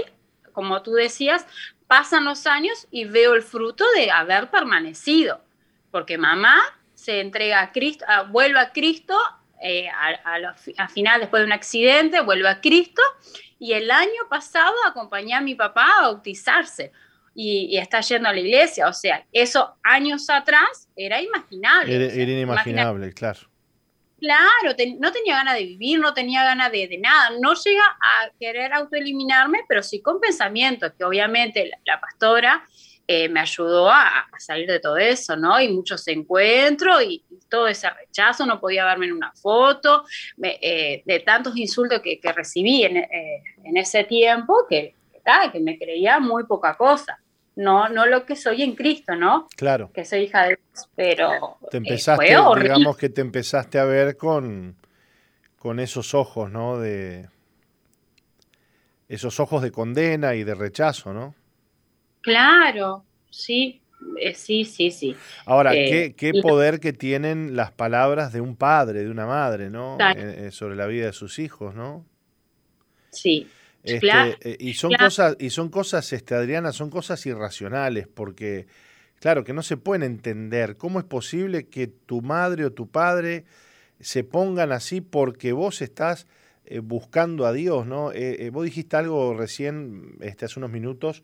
como 0.51 0.81
tú 0.81 0.93
decías, 0.93 1.45
pasan 1.87 2.25
los 2.25 2.47
años 2.47 2.87
y 2.91 3.05
veo 3.05 3.33
el 3.33 3.41
fruto 3.41 3.85
de 3.95 4.11
haber 4.11 4.49
permanecido, 4.49 5.41
porque 5.91 6.17
mamá 6.17 6.61
se 6.93 7.19
entrega 7.19 7.61
a 7.61 7.71
Cristo, 7.71 8.05
vuelve 8.29 8.59
a 8.59 8.71
Cristo 8.71 9.17
eh, 9.61 9.87
a, 9.89 10.87
final 10.89 11.21
después 11.21 11.41
de 11.41 11.45
un 11.45 11.53
accidente, 11.53 12.19
vuelve 12.19 12.49
a 12.49 12.59
Cristo 12.59 13.01
y 13.59 13.71
el 13.71 13.89
año 13.91 14.27
pasado 14.29 14.73
acompañé 14.85 15.35
a 15.35 15.41
mi 15.41 15.55
papá 15.55 15.87
a 15.99 16.01
bautizarse 16.01 16.91
y, 17.35 17.77
está 17.77 18.01
yendo 18.01 18.29
a 18.29 18.33
la 18.33 18.39
iglesia, 18.39 18.87
o 18.87 18.93
sea, 18.93 19.25
eso 19.31 19.75
años 19.83 20.29
atrás 20.29 20.87
era 20.95 21.21
imaginable. 21.21 21.95
Era, 21.95 22.31
inimaginable, 22.31 23.11
claro. 23.13 23.39
Claro, 24.19 24.73
no 24.99 25.11
tenía 25.11 25.35
ganas 25.35 25.55
de 25.55 25.65
vivir, 25.65 25.99
no 25.99 26.13
tenía 26.13 26.45
ganas 26.45 26.71
de, 26.71 26.97
nada, 26.97 27.31
no 27.41 27.55
llega 27.55 27.83
a 27.83 28.29
querer 28.39 28.71
autoeliminarme, 28.71 29.65
pero 29.67 29.83
sí 29.83 30.01
con 30.01 30.21
pensamientos, 30.21 30.93
que 30.97 31.03
obviamente 31.03 31.69
la, 31.85 31.99
pastora 31.99 32.65
eh, 33.05 33.27
me 33.27 33.41
ayudó 33.41 33.91
a, 33.91 34.29
salir 34.37 34.69
de 34.69 34.79
todo 34.79 34.95
eso, 34.95 35.35
¿no? 35.35 35.59
Y 35.59 35.67
muchos 35.73 36.07
encuentros 36.07 37.03
y, 37.03 37.25
todo 37.49 37.67
ese 37.67 37.89
rechazo, 37.89 38.45
no 38.45 38.59
podía 38.59 38.85
verme 38.85 39.07
en 39.07 39.11
una 39.13 39.31
foto, 39.33 40.05
eh, 40.41 41.03
de 41.05 41.19
tantos 41.19 41.57
insultos 41.57 42.01
que, 42.01 42.19
recibí 42.33 42.83
en, 42.83 42.97
eh, 42.97 43.43
en, 43.63 43.77
ese 43.77 44.05
tiempo 44.05 44.65
que, 44.69 44.95
que 45.51 45.59
me 45.59 45.77
creía 45.77 46.19
muy 46.19 46.45
poca 46.45 46.75
cosa 46.75 47.19
no, 47.55 47.89
no 47.89 48.05
lo 48.05 48.25
que 48.25 48.35
soy 48.35 48.63
en 48.63 48.75
Cristo, 48.75 49.15
¿no? 49.15 49.47
Claro. 49.55 49.91
Que 49.93 50.05
soy 50.05 50.21
hija 50.21 50.43
de 50.43 50.47
Dios, 50.49 50.89
pero 50.95 51.57
te 51.69 51.77
empezaste, 51.77 52.25
digamos 52.25 52.97
que 52.97 53.09
te 53.09 53.21
empezaste 53.21 53.79
a 53.79 53.85
ver 53.85 54.17
con, 54.17 54.75
con 55.57 55.79
esos 55.79 56.13
ojos, 56.13 56.51
¿no? 56.51 56.79
De 56.79 57.29
esos 59.07 59.39
ojos 59.39 59.61
de 59.61 59.71
condena 59.71 60.35
y 60.35 60.43
de 60.43 60.55
rechazo, 60.55 61.13
¿no? 61.13 61.35
Claro, 62.21 63.03
sí, 63.29 63.81
eh, 64.19 64.33
sí, 64.33 64.65
sí, 64.65 64.91
sí. 64.91 65.15
Ahora, 65.45 65.71
¿qué, 65.71 66.15
eh, 66.19 66.41
poder 66.41 66.79
que 66.79 66.93
tienen 66.93 67.55
las 67.55 67.71
palabras 67.71 68.33
de 68.33 68.41
un 68.41 68.55
padre, 68.55 69.03
de 69.03 69.09
una 69.09 69.25
madre, 69.25 69.69
¿no? 69.69 69.97
Eh, 69.99 70.49
sobre 70.51 70.75
la 70.75 70.87
vida 70.87 71.07
de 71.07 71.13
sus 71.13 71.37
hijos, 71.39 71.75
¿no? 71.75 72.05
Sí. 73.11 73.47
Este, 73.83 74.37
eh, 74.41 74.57
y 74.59 74.73
son 74.75 74.93
cosas, 74.93 75.35
y 75.39 75.49
son 75.49 75.69
cosas, 75.69 76.11
este, 76.13 76.35
Adriana, 76.35 76.71
son 76.71 76.89
cosas 76.89 77.25
irracionales, 77.25 78.07
porque, 78.07 78.65
claro, 79.19 79.43
que 79.43 79.53
no 79.53 79.61
se 79.61 79.77
pueden 79.77 80.03
entender. 80.03 80.77
¿Cómo 80.77 80.99
es 80.99 81.05
posible 81.05 81.67
que 81.67 81.87
tu 81.87 82.21
madre 82.21 82.65
o 82.65 82.71
tu 82.71 82.89
padre 82.89 83.43
se 83.99 84.23
pongan 84.23 84.71
así 84.71 85.01
porque 85.01 85.51
vos 85.51 85.81
estás 85.81 86.27
eh, 86.65 86.79
buscando 86.79 87.45
a 87.45 87.51
Dios, 87.51 87.85
¿no? 87.85 88.11
Eh, 88.13 88.49
vos 88.51 88.63
dijiste 88.63 88.95
algo 88.95 89.33
recién, 89.33 90.15
este, 90.21 90.45
hace 90.45 90.59
unos 90.59 90.71
minutos, 90.71 91.23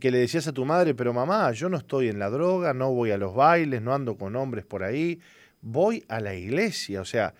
que 0.00 0.10
le 0.10 0.16
decías 0.16 0.48
a 0.48 0.52
tu 0.52 0.64
madre, 0.64 0.94
pero 0.94 1.12
mamá, 1.12 1.52
yo 1.52 1.68
no 1.68 1.76
estoy 1.76 2.08
en 2.08 2.18
la 2.18 2.30
droga, 2.30 2.72
no 2.72 2.90
voy 2.90 3.10
a 3.10 3.18
los 3.18 3.34
bailes, 3.34 3.82
no 3.82 3.92
ando 3.92 4.16
con 4.16 4.34
hombres 4.34 4.64
por 4.64 4.82
ahí, 4.82 5.20
voy 5.60 6.02
a 6.08 6.20
la 6.20 6.34
iglesia, 6.34 7.02
o 7.02 7.04
sea, 7.04 7.34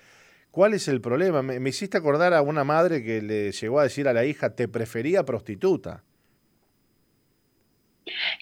¿Cuál 0.54 0.72
es 0.72 0.86
el 0.86 1.00
problema? 1.00 1.42
Me, 1.42 1.68
hiciste 1.68 1.98
acordar 1.98 2.32
a 2.32 2.40
una 2.40 2.62
madre 2.62 3.02
que 3.02 3.20
le 3.20 3.50
llegó 3.50 3.80
a 3.80 3.82
decir 3.82 4.06
a 4.06 4.12
la 4.12 4.24
hija, 4.24 4.54
te 4.54 4.68
prefería 4.68 5.24
prostituta. 5.24 6.04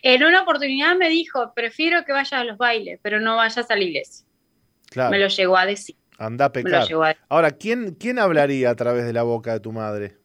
En 0.03 0.23
una 0.23 0.43
oportunidad 0.43 0.95
me 0.95 1.09
dijo, 1.09 1.55
prefiero 1.55 2.05
que 2.05 2.13
vayas 2.13 2.35
a 2.35 2.45
los 2.45 2.59
bailes, 2.59 3.01
pero 3.01 3.19
no 3.19 3.37
vayas 3.37 3.71
a 3.71 3.77
la 3.77 3.83
iglesia. 3.83 4.27
Claro. 4.91 5.11
Me 5.11 5.19
lo 5.19 5.29
llegó 5.29 5.57
a 5.57 5.65
decir. 5.65 5.97
Anda 6.19 6.45
a 6.45 6.53
pecar. 6.53 6.87
Ahora, 7.31 7.51
¿quién, 7.53 7.95
¿quién 7.95 8.19
hablaría 8.19 8.69
a 8.69 8.77
través 8.77 9.07
de 9.07 9.15
la 9.15 9.23
boca 9.23 9.55
de 9.55 9.61
tu 9.61 9.73
madre? 9.73 10.19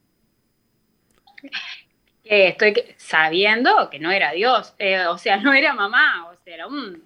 estoy 2.22 2.74
sabiendo 2.98 3.88
que 3.90 3.98
no 3.98 4.10
era 4.10 4.32
Dios, 4.32 4.74
eh, 4.78 5.06
o 5.06 5.16
sea, 5.16 5.38
no 5.38 5.54
era 5.54 5.72
mamá, 5.72 6.28
o 6.30 6.36
sea, 6.44 6.54
era 6.54 6.66
un, 6.66 7.02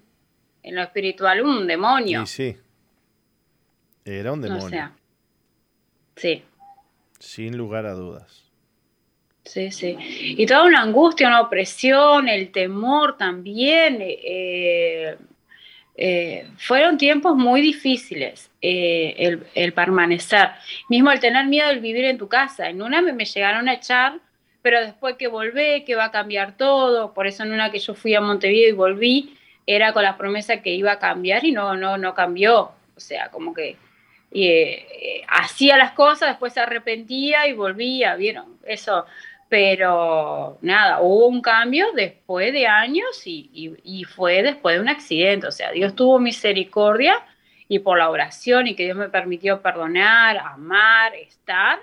en 0.65 0.75
lo 0.75 0.83
espiritual, 0.83 1.41
un 1.43 1.69
demonio. 1.69 2.27
Sí, 2.27 2.55
sí. 2.55 2.59
Era 4.05 4.33
un 4.33 4.43
demonio. 4.43 4.91
sí. 6.17 6.43
Sin 7.19 7.57
lugar 7.57 7.87
a 7.87 7.93
dudas. 7.93 8.43
Sí, 9.45 9.71
sí. 9.71 9.97
Y 9.99 10.47
toda 10.47 10.65
una 10.65 10.83
angustia, 10.83 11.29
una 11.29 11.41
opresión, 11.41 12.29
el 12.29 12.51
temor 12.53 13.17
también. 13.17 13.99
Eh, 14.01 15.17
eh, 15.97 16.47
fueron 16.57 16.97
tiempos 16.97 17.37
muy 17.37 17.61
difíciles 17.61 18.51
eh, 18.61 19.15
el, 19.19 19.47
el, 19.55 19.73
permanecer. 19.73 20.51
Mismo 20.89 21.11
el 21.11 21.21
tener 21.21 21.47
miedo 21.47 21.69
de 21.69 21.81
vivir 21.81 22.05
en 22.05 22.19
tu 22.19 22.29
casa. 22.29 22.69
En 22.69 22.83
una 22.83 23.03
me, 23.03 23.13
me, 23.13 23.25
llegaron 23.25 23.69
a 23.69 23.75
echar, 23.75 24.21
pero 24.63 24.81
después 24.81 25.17
que 25.17 25.27
volví, 25.27 25.85
que 25.85 25.97
va 25.97 26.07
a 26.07 26.11
cambiar 26.13 26.57
todo. 26.57 27.13
Por 27.13 27.27
eso 27.27 27.43
en 27.43 27.53
una 27.53 27.71
que 27.71 27.79
yo 27.81 27.95
fui 27.95 28.15
a 28.15 28.21
Montevideo 28.21 28.69
y 28.69 28.73
volví, 28.73 29.37
era 29.67 29.93
con 29.93 30.05
la 30.05 30.17
promesa 30.17 30.63
que 30.63 30.75
iba 30.75 30.93
a 30.93 30.99
cambiar 30.99 31.45
y 31.45 31.53
no, 31.53 31.77
no, 31.77 31.99
no 31.99 32.15
cambió. 32.15 32.73
O 32.97 33.01
sea, 33.01 33.29
como 33.31 33.55
que 33.55 33.77
y 34.33 34.49
eh, 34.49 35.25
hacía 35.29 35.77
las 35.77 35.93
cosas, 35.93 36.31
después 36.31 36.55
se 36.55 36.61
arrepentía 36.61 37.47
y 37.47 37.53
volvía, 37.53 38.17
¿vieron? 38.17 38.59
Eso, 38.65 39.05
pero 39.49 40.57
nada, 40.63 41.01
hubo 41.03 41.27
un 41.27 41.43
cambio 41.43 41.93
después 41.95 42.53
de 42.55 42.67
años 42.67 43.27
y, 43.27 44.07
fue 44.09 44.43
después 44.43 44.77
de 44.77 44.81
un 44.81 44.89
accidente, 44.89 45.47
o 45.47 45.53
sea, 45.53 45.71
Dios 45.73 45.95
tuvo 45.95 46.19
misericordia 46.19 47.15
y 47.69 47.81
por 47.81 47.99
la 47.99 48.09
oración 48.09 48.67
y 48.67 48.75
que 48.75 48.85
Dios 48.85 48.97
me 48.97 49.11
permitió 49.11 49.61
perdonar, 49.61 50.39
amar, 50.39 51.15
estar, 51.15 51.81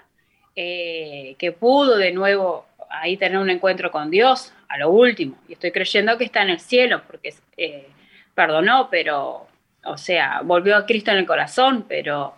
eh, 0.55 1.35
que 1.38 1.51
pudo 1.51 1.97
de 1.97 2.11
nuevo 2.11 2.65
ahí 2.89 3.17
tener 3.17 3.38
un 3.38 3.51
encuentro 3.51 3.91
con 3.91 4.09
Dios 4.09 4.51
a 4.67 4.80
lo 4.80 4.89
último. 4.89 5.38
Y 5.47 5.53
estoy 5.53 5.71
creyendo 5.71 6.17
que 6.17 6.26
está 6.26 6.41
en 6.41 6.49
el 6.49 6.59
cielo 6.59 7.03
porque 7.05 7.35
eh, 7.57 7.88
perdonó, 8.34 8.89
pero, 8.89 9.45
o 9.85 9.97
sea, 9.97 10.41
volvió 10.43 10.76
a 10.76 10.88
Cristo 10.88 11.11
en 11.11 11.17
el 11.17 11.27
corazón, 11.27 11.85
pero 11.88 12.34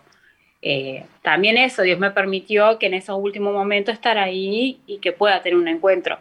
eh, 0.64 1.04
también 1.22 1.58
eso, 1.58 1.82
Dios 1.82 1.98
me 1.98 2.12
permitió 2.12 2.78
que 2.78 2.86
en 2.86 2.94
esos 2.94 3.18
últimos 3.18 3.52
momentos 3.52 3.94
estar 3.94 4.16
ahí 4.16 4.80
y 4.86 4.98
que 4.98 5.10
pueda 5.10 5.42
tener 5.42 5.58
un 5.58 5.66
encuentro. 5.66 6.18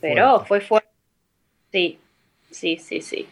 Pero 0.00 0.44
fue 0.44 0.60
fuerte. 0.60 0.88
Sí, 1.72 1.98
sí, 2.50 2.76
sí, 2.76 3.00
sí. 3.00 3.26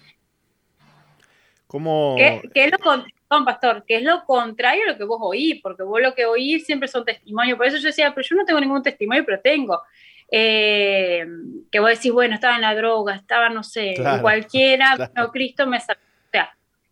¿Cómo? 1.66 2.14
¿Qué, 2.16 2.40
es 2.54 2.70
lo 2.70 3.44
pastor? 3.44 3.84
¿Qué 3.86 3.96
es 3.96 4.02
lo 4.02 4.24
contrario 4.24 4.84
a 4.84 4.92
lo 4.92 4.96
que 4.96 5.04
vos 5.04 5.18
oís? 5.20 5.60
Porque 5.62 5.82
vos 5.82 6.00
lo 6.00 6.14
que 6.14 6.24
oís 6.24 6.64
siempre 6.64 6.88
son 6.88 7.04
testimonios. 7.04 7.58
Por 7.58 7.66
eso 7.66 7.76
yo 7.76 7.88
decía, 7.88 8.14
pero 8.14 8.26
yo 8.26 8.36
no 8.36 8.44
tengo 8.46 8.60
ningún 8.60 8.82
testimonio, 8.82 9.24
pero 9.26 9.40
tengo. 9.40 9.82
Eh, 10.30 11.26
que 11.70 11.80
vos 11.80 11.90
decís, 11.90 12.12
bueno, 12.12 12.34
estaba 12.34 12.56
en 12.56 12.62
la 12.62 12.74
droga, 12.74 13.14
estaba, 13.14 13.50
no 13.50 13.62
sé, 13.62 13.94
cualquiera, 14.22 14.96
no, 15.14 15.30
Cristo 15.30 15.66
me 15.66 15.80
sacó 15.80 16.00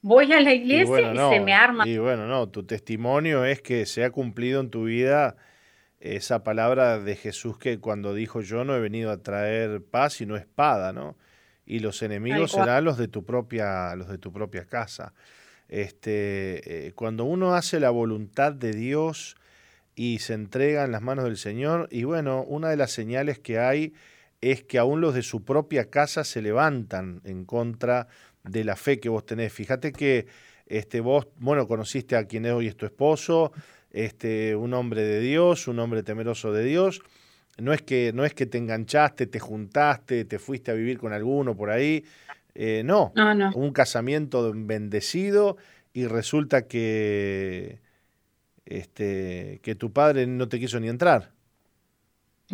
voy 0.05 0.31
a 0.35 0.40
la 0.40 0.52
iglesia 0.52 1.12
y, 1.14 1.16
se 1.16 1.40
me 1.40 1.55
arma. 1.55 1.89
Y 1.89 1.97
bueno, 1.97 2.26
no, 2.26 2.51
tu 2.51 2.64
testimonio 2.64 3.47
es 3.47 3.62
que 3.62 3.86
se 3.86 4.05
ha 4.05 4.10
cumplido 4.10 4.60
en 4.60 4.68
tu 4.68 4.85
vida 4.85 5.36
esa 5.98 6.44
palabra 6.44 7.01
de 7.01 7.16
Jesús 7.16 7.56
que 7.56 7.81
cuando 7.81 8.12
dijo 8.12 8.43
yo 8.43 8.64
no 8.64 8.76
he 8.76 8.81
venido 8.81 9.10
a 9.10 9.22
traer 9.22 9.82
paz 9.82 10.12
sino 10.14 10.36
espada, 10.36 10.93
¿no? 10.93 11.16
Y 11.64 11.78
los 11.78 12.02
enemigos 12.02 12.52
serán 12.52 12.85
los 12.85 12.98
de 12.98 13.09
tu 13.09 13.24
propia, 13.24 13.97
los 13.97 14.09
de 14.09 14.18
tu 14.18 14.31
propia 14.31 14.66
casa. 14.66 15.14
Este, 15.68 16.89
eh, 16.89 16.93
cuando 16.93 17.24
uno 17.24 17.55
hace 17.55 17.81
la 17.81 17.89
voluntad 17.89 18.52
de 18.52 18.72
Dios 18.72 19.36
y 19.94 20.18
se 20.18 20.35
entrega 20.35 20.85
en 20.85 20.93
las 20.93 21.01
manos 21.01 21.24
del 21.24 21.39
Señor, 21.39 21.89
y 21.90 22.05
bueno, 22.05 22.43
una 22.43 22.68
de 22.68 22.76
las 22.76 22.93
señales 22.93 23.39
que 23.39 23.59
hay 23.59 23.94
es 24.43 24.62
que 24.62 24.76
aún 24.76 25.01
los 25.01 25.14
de 25.14 25.22
su 25.22 25.43
propia 25.47 25.89
casa 25.89 26.24
se 26.24 26.43
levantan 26.43 27.22
en 27.24 27.47
contra 27.47 28.02
de 28.02 28.09
la 28.44 28.76
fe 28.76 29.00
que 29.00 29.08
vos 29.08 29.24
tenés. 29.24 29.52
Fíjate 29.52 29.92
que 29.92 30.26
este, 30.66 31.00
vos, 31.00 31.28
bueno, 31.38 31.66
conociste 31.66 32.16
a 32.16 32.26
quien 32.26 32.46
es 32.46 32.52
hoy 32.52 32.68
es 32.68 32.76
tu 32.76 32.86
esposo, 32.86 33.52
este, 33.90 34.56
un 34.56 34.74
hombre 34.74 35.02
de 35.02 35.20
Dios, 35.20 35.68
un 35.68 35.78
hombre 35.78 36.02
temeroso 36.02 36.52
de 36.52 36.64
Dios. 36.64 37.02
No 37.58 37.72
es, 37.72 37.82
que, 37.82 38.12
no 38.12 38.24
es 38.24 38.34
que 38.34 38.46
te 38.46 38.58
enganchaste, 38.58 39.26
te 39.26 39.38
juntaste, 39.38 40.24
te 40.24 40.38
fuiste 40.40 40.72
a 40.72 40.74
vivir 40.74 40.98
con 40.98 41.12
alguno 41.12 41.56
por 41.56 41.70
ahí. 41.70 42.04
Eh, 42.56 42.82
no, 42.84 43.12
un 43.54 43.72
casamiento 43.72 44.52
bendecido 44.54 45.56
y 45.92 46.06
resulta 46.06 46.66
que, 46.66 47.80
este, 48.64 49.60
que 49.62 49.74
tu 49.76 49.92
padre 49.92 50.26
no 50.26 50.48
te 50.48 50.58
quiso 50.58 50.80
ni 50.80 50.88
entrar. 50.88 51.34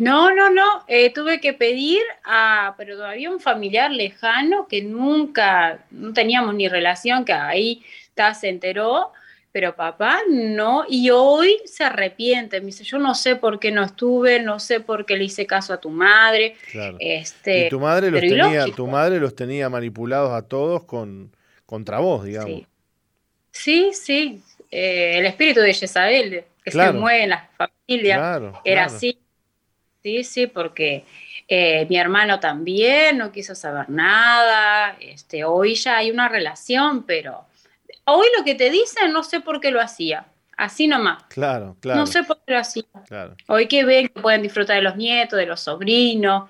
No, 0.01 0.33
no, 0.33 0.49
no, 0.49 0.83
eh, 0.87 1.13
tuve 1.13 1.39
que 1.39 1.53
pedir 1.53 2.01
a, 2.23 2.73
pero 2.75 2.95
todavía 2.95 3.29
un 3.29 3.39
familiar 3.39 3.91
lejano 3.91 4.67
que 4.67 4.81
nunca, 4.81 5.85
no 5.91 6.11
teníamos 6.11 6.55
ni 6.55 6.67
relación, 6.67 7.23
que 7.23 7.33
ahí 7.33 7.83
está, 8.07 8.33
se 8.33 8.49
enteró, 8.49 9.11
pero 9.51 9.75
papá 9.75 10.21
no, 10.27 10.85
y 10.89 11.11
hoy 11.11 11.55
se 11.65 11.83
arrepiente, 11.83 12.61
me 12.61 12.67
dice, 12.67 12.83
yo 12.83 12.97
no 12.97 13.13
sé 13.13 13.35
por 13.35 13.59
qué 13.59 13.69
no 13.69 13.83
estuve, 13.83 14.41
no 14.41 14.59
sé 14.59 14.79
por 14.79 15.05
qué 15.05 15.15
le 15.17 15.25
hice 15.25 15.45
caso 15.45 15.71
a 15.71 15.79
tu 15.79 15.91
madre. 15.91 16.55
Este, 16.97 17.67
y 17.67 17.69
tu 17.69 17.79
madre 17.79 18.09
los 18.09 18.21
tenía, 18.21 18.65
tu 18.75 18.87
madre 18.87 19.19
los 19.19 19.35
tenía 19.35 19.69
manipulados 19.69 20.31
a 20.31 20.47
todos 20.47 20.83
con, 20.85 21.31
contra 21.67 21.99
vos, 21.99 22.25
digamos. 22.25 22.63
Sí, 23.51 23.91
sí, 23.93 24.41
eh, 24.71 25.19
el 25.19 25.27
espíritu 25.27 25.59
de 25.59 25.75
Jezabel, 25.75 26.45
que 26.63 26.71
se 26.71 26.91
mueve 26.91 27.23
en 27.23 27.29
la 27.29 27.49
familia, 27.55 28.51
era 28.63 28.85
así 28.85 29.20
Sí, 30.03 30.23
sí, 30.23 30.47
porque 30.47 31.05
Eh, 31.53 31.85
mi 31.89 31.97
hermano 31.97 32.39
también 32.39 33.17
no 33.17 33.33
quiso 33.33 33.55
saber 33.55 33.89
nada. 33.89 34.95
Este, 35.01 35.43
hoy 35.43 35.75
ya 35.75 35.97
hay 35.97 36.09
una 36.09 36.29
relación, 36.29 37.03
pero 37.03 37.45
hoy 38.05 38.25
lo 38.37 38.45
que 38.45 38.55
te 38.55 38.69
dicen 38.69 39.11
no 39.11 39.21
sé 39.21 39.41
por 39.41 39.59
qué 39.59 39.69
lo 39.69 39.81
hacía. 39.81 40.27
Así 40.55 40.87
nomás. 40.87 41.23
Claro, 41.23 41.75
claro. 41.81 41.99
No 41.99 42.07
sé 42.07 42.23
por 42.23 42.37
qué 42.45 42.53
lo 42.53 42.59
hacía. 42.59 42.85
Hoy 43.47 43.67
que 43.67 43.83
ven 43.83 44.07
que 44.07 44.21
pueden 44.21 44.43
disfrutar 44.43 44.77
de 44.77 44.81
los 44.81 44.95
nietos, 44.95 45.37
de 45.37 45.45
los 45.45 45.59
sobrinos. 45.59 46.49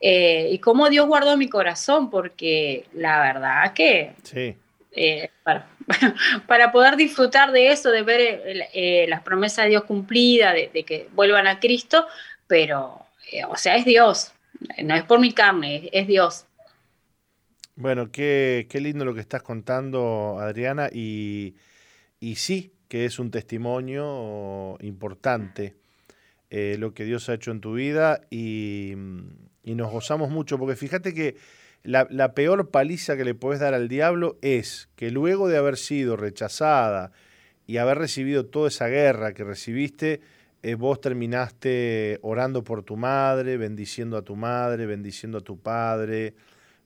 Eh, 0.00 0.50
y 0.52 0.60
cómo 0.60 0.90
Dios 0.90 1.08
guardó 1.08 1.36
mi 1.36 1.48
corazón, 1.48 2.08
porque 2.08 2.86
la 2.92 3.20
verdad 3.20 3.72
que 3.72 4.12
sí. 4.22 4.54
Eh, 4.92 5.28
para, 5.42 5.66
para, 6.46 6.70
poder 6.70 6.94
disfrutar 6.96 7.50
de 7.50 7.72
eso, 7.72 7.90
de 7.90 8.02
ver 8.02 9.08
las 9.08 9.22
promesas 9.22 9.64
de 9.64 9.70
Dios 9.70 9.84
cumplidas, 9.84 10.54
de, 10.54 10.70
de, 10.72 10.84
que 10.84 11.08
vuelvan 11.14 11.48
a 11.48 11.58
Cristo, 11.58 12.06
pero, 12.46 13.06
o 13.48 13.56
sea, 13.56 13.76
es 13.76 13.84
Dios, 13.84 14.32
no 14.82 14.94
es 14.94 15.04
por 15.04 15.20
mi 15.20 15.32
carne, 15.32 15.88
es 15.92 16.06
Dios. 16.06 16.46
Bueno, 17.78 18.10
qué, 18.10 18.66
lindo 18.72 19.04
lo 19.04 19.12
que 19.12 19.20
estás 19.20 19.42
contando, 19.42 20.38
Adriana, 20.40 20.88
y, 20.90 21.54
sí, 22.34 22.72
que 22.88 23.04
es 23.04 23.18
un 23.18 23.30
testimonio 23.30 24.78
importante 24.80 25.76
eh, 26.48 26.76
lo 26.78 26.94
que 26.94 27.04
Dios 27.04 27.28
ha 27.28 27.34
hecho 27.34 27.50
en 27.50 27.60
tu 27.60 27.74
vida 27.74 28.22
y, 28.30 28.94
nos 29.64 29.90
gozamos 29.90 30.30
mucho, 30.30 30.58
porque 30.58 30.74
fíjate 30.74 31.12
que 31.12 31.36
la, 31.82 32.32
peor 32.32 32.70
paliza 32.70 33.14
que 33.16 33.24
le 33.24 33.34
puedes 33.34 33.60
dar 33.60 33.74
al 33.74 33.88
diablo 33.88 34.38
es 34.40 34.88
que 34.96 35.10
luego 35.10 35.48
de 35.48 35.58
haber 35.58 35.76
sido 35.76 36.16
rechazada 36.16 37.12
y 37.66 37.76
haber 37.76 37.98
recibido 37.98 38.46
toda 38.46 38.68
esa 38.68 38.88
guerra 38.88 39.34
que 39.34 39.44
recibiste, 39.44 40.22
eh, 40.66 40.74
vos 40.74 41.00
terminaste 41.00 42.18
orando 42.22 42.64
por 42.64 42.82
tu 42.82 42.96
madre, 42.96 43.56
bendiciendo 43.56 44.16
a 44.16 44.22
tu 44.22 44.34
madre, 44.34 44.84
bendiciendo 44.84 45.38
a 45.38 45.40
tu 45.40 45.60
padre, 45.60 46.34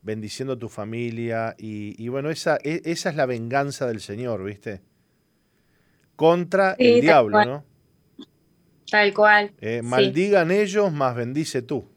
bendiciendo 0.02 0.52
a 0.52 0.58
tu 0.58 0.68
familia. 0.68 1.54
Y, 1.56 2.06
bueno, 2.08 2.28
esa, 2.28 2.58
e, 2.62 2.82
esa 2.84 3.08
es 3.08 3.16
la 3.16 3.24
venganza 3.24 3.86
del 3.86 4.02
Señor, 4.02 4.44
¿viste? 4.44 4.82
Contra 6.14 6.76
el 6.78 7.00
diablo, 7.00 7.42
¿no? 7.42 7.64
Tal 8.90 9.14
cual. 9.14 9.52
Eh, 9.62 9.80
maldigan 9.82 10.50
ellos, 10.50 10.92
más 10.92 11.16
bendice 11.16 11.62
tú. 11.62 11.88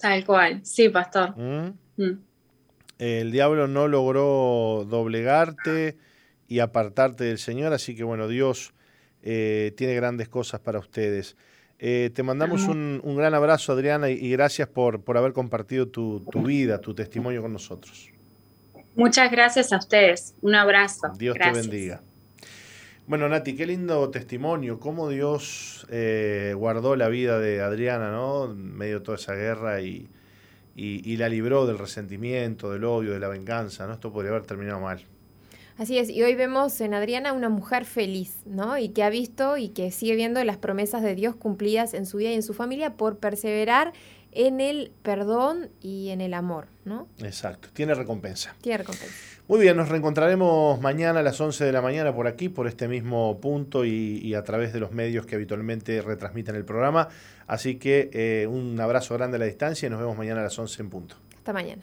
Tal 0.00 0.24
cual, 0.24 0.58
sí, 0.64 0.88
pastor. 0.88 1.36
¿Mm? 1.36 1.78
Mm. 1.98 2.20
El 2.98 3.30
diablo 3.30 3.68
no 3.68 3.86
logró 3.86 4.84
doblegarte 4.90 5.98
y 6.48 6.58
apartarte 6.58 7.22
del 7.22 7.38
Señor, 7.38 7.72
así 7.72 7.94
que 7.94 8.02
bueno, 8.02 8.26
Dios 8.26 8.72
eh, 9.28 9.72
tiene 9.76 9.96
grandes 9.96 10.28
cosas 10.28 10.60
para 10.60 10.78
ustedes. 10.78 11.36
Eh, 11.80 12.10
te 12.14 12.22
mandamos 12.22 12.62
un, 12.68 13.02
gran 13.16 13.34
abrazo, 13.34 13.72
Adriana, 13.72 14.08
y, 14.08 14.30
gracias 14.30 14.68
por, 14.68 15.02
por, 15.02 15.16
haber 15.18 15.32
compartido 15.32 15.88
tu, 15.88 16.22
vida, 16.44 16.80
tu 16.80 16.94
testimonio 16.94 17.42
con 17.42 17.52
nosotros. 17.52 18.08
Muchas 18.94 19.28
gracias 19.32 19.72
a 19.72 19.78
ustedes. 19.78 20.36
Un 20.42 20.54
abrazo. 20.54 21.08
Dios 21.18 21.36
te 21.36 21.50
bendiga. 21.50 22.02
Bueno, 23.08 23.28
Nati, 23.28 23.56
qué 23.56 23.66
lindo 23.66 24.10
testimonio, 24.10 24.78
cómo 24.78 25.08
Dios 25.08 25.88
eh, 25.90 26.54
guardó 26.56 26.94
la 26.94 27.08
vida 27.08 27.40
de 27.40 27.62
Adriana, 27.62 28.12
¿no? 28.12 28.52
En 28.52 28.76
medio 28.76 29.00
de 29.00 29.04
toda 29.04 29.16
esa 29.16 29.34
guerra 29.34 29.80
y, 29.80 30.08
y, 30.76 31.16
la 31.16 31.28
libró 31.28 31.66
del 31.66 31.78
resentimiento, 31.78 32.70
del 32.70 32.84
odio, 32.84 33.12
de 33.12 33.18
la 33.18 33.28
venganza, 33.28 33.88
¿no? 33.88 33.94
Esto 33.94 34.12
podría 34.12 34.30
haber 34.30 34.46
terminado 34.46 34.78
mal. 34.78 35.04
Así 35.78 35.98
es, 35.98 36.08
y 36.08 36.22
hoy 36.22 36.34
vemos 36.34 36.80
en 36.80 36.94
Adriana 36.94 37.34
una 37.34 37.50
mujer 37.50 37.84
feliz, 37.84 38.38
¿no? 38.46 38.78
Y 38.78 38.88
que 38.90 39.02
ha 39.02 39.10
visto 39.10 39.58
y 39.58 39.68
que 39.68 39.90
sigue 39.90 40.16
viendo 40.16 40.42
las 40.42 40.56
promesas 40.56 41.02
de 41.02 41.14
Dios 41.14 41.36
cumplidas 41.36 41.92
en 41.92 42.06
su 42.06 42.16
vida 42.16 42.30
y 42.30 42.34
en 42.34 42.42
su 42.42 42.54
familia 42.54 42.94
por 42.94 43.18
perseverar 43.18 43.92
en 44.32 44.60
el 44.60 44.92
perdón 45.02 45.68
y 45.82 46.10
en 46.10 46.22
el 46.22 46.32
amor, 46.32 46.68
¿no? 46.84 47.08
Exacto, 47.18 47.68
tiene 47.72 47.94
recompensa. 47.94 48.54
Tiene 48.62 48.78
recompensa. 48.78 49.14
Muy 49.48 49.60
bien, 49.60 49.76
nos 49.76 49.88
reencontraremos 49.88 50.80
mañana 50.80 51.20
a 51.20 51.22
las 51.22 51.40
11 51.40 51.64
de 51.64 51.72
la 51.72 51.82
mañana 51.82 52.14
por 52.14 52.26
aquí, 52.26 52.48
por 52.48 52.66
este 52.66 52.88
mismo 52.88 53.38
punto 53.40 53.84
y, 53.84 54.34
a 54.34 54.42
través 54.44 54.72
de 54.72 54.80
los 54.80 54.92
medios 54.92 55.24
que 55.26 55.36
habitualmente 55.36 56.02
retransmiten 56.02 56.56
el 56.56 56.64
programa. 56.64 57.08
Así 57.46 57.76
que 57.76 58.10
eh, 58.12 58.46
un 58.46 58.80
abrazo 58.80 59.14
grande 59.14 59.36
a 59.36 59.40
la 59.40 59.46
distancia 59.46 59.86
y 59.86 59.90
nos 59.90 60.00
vemos 60.00 60.16
mañana 60.16 60.40
a 60.40 60.44
las 60.44 60.58
11 60.58 60.82
en 60.82 60.90
punto. 60.90 61.16
Hasta 61.36 61.52
mañana. 61.52 61.82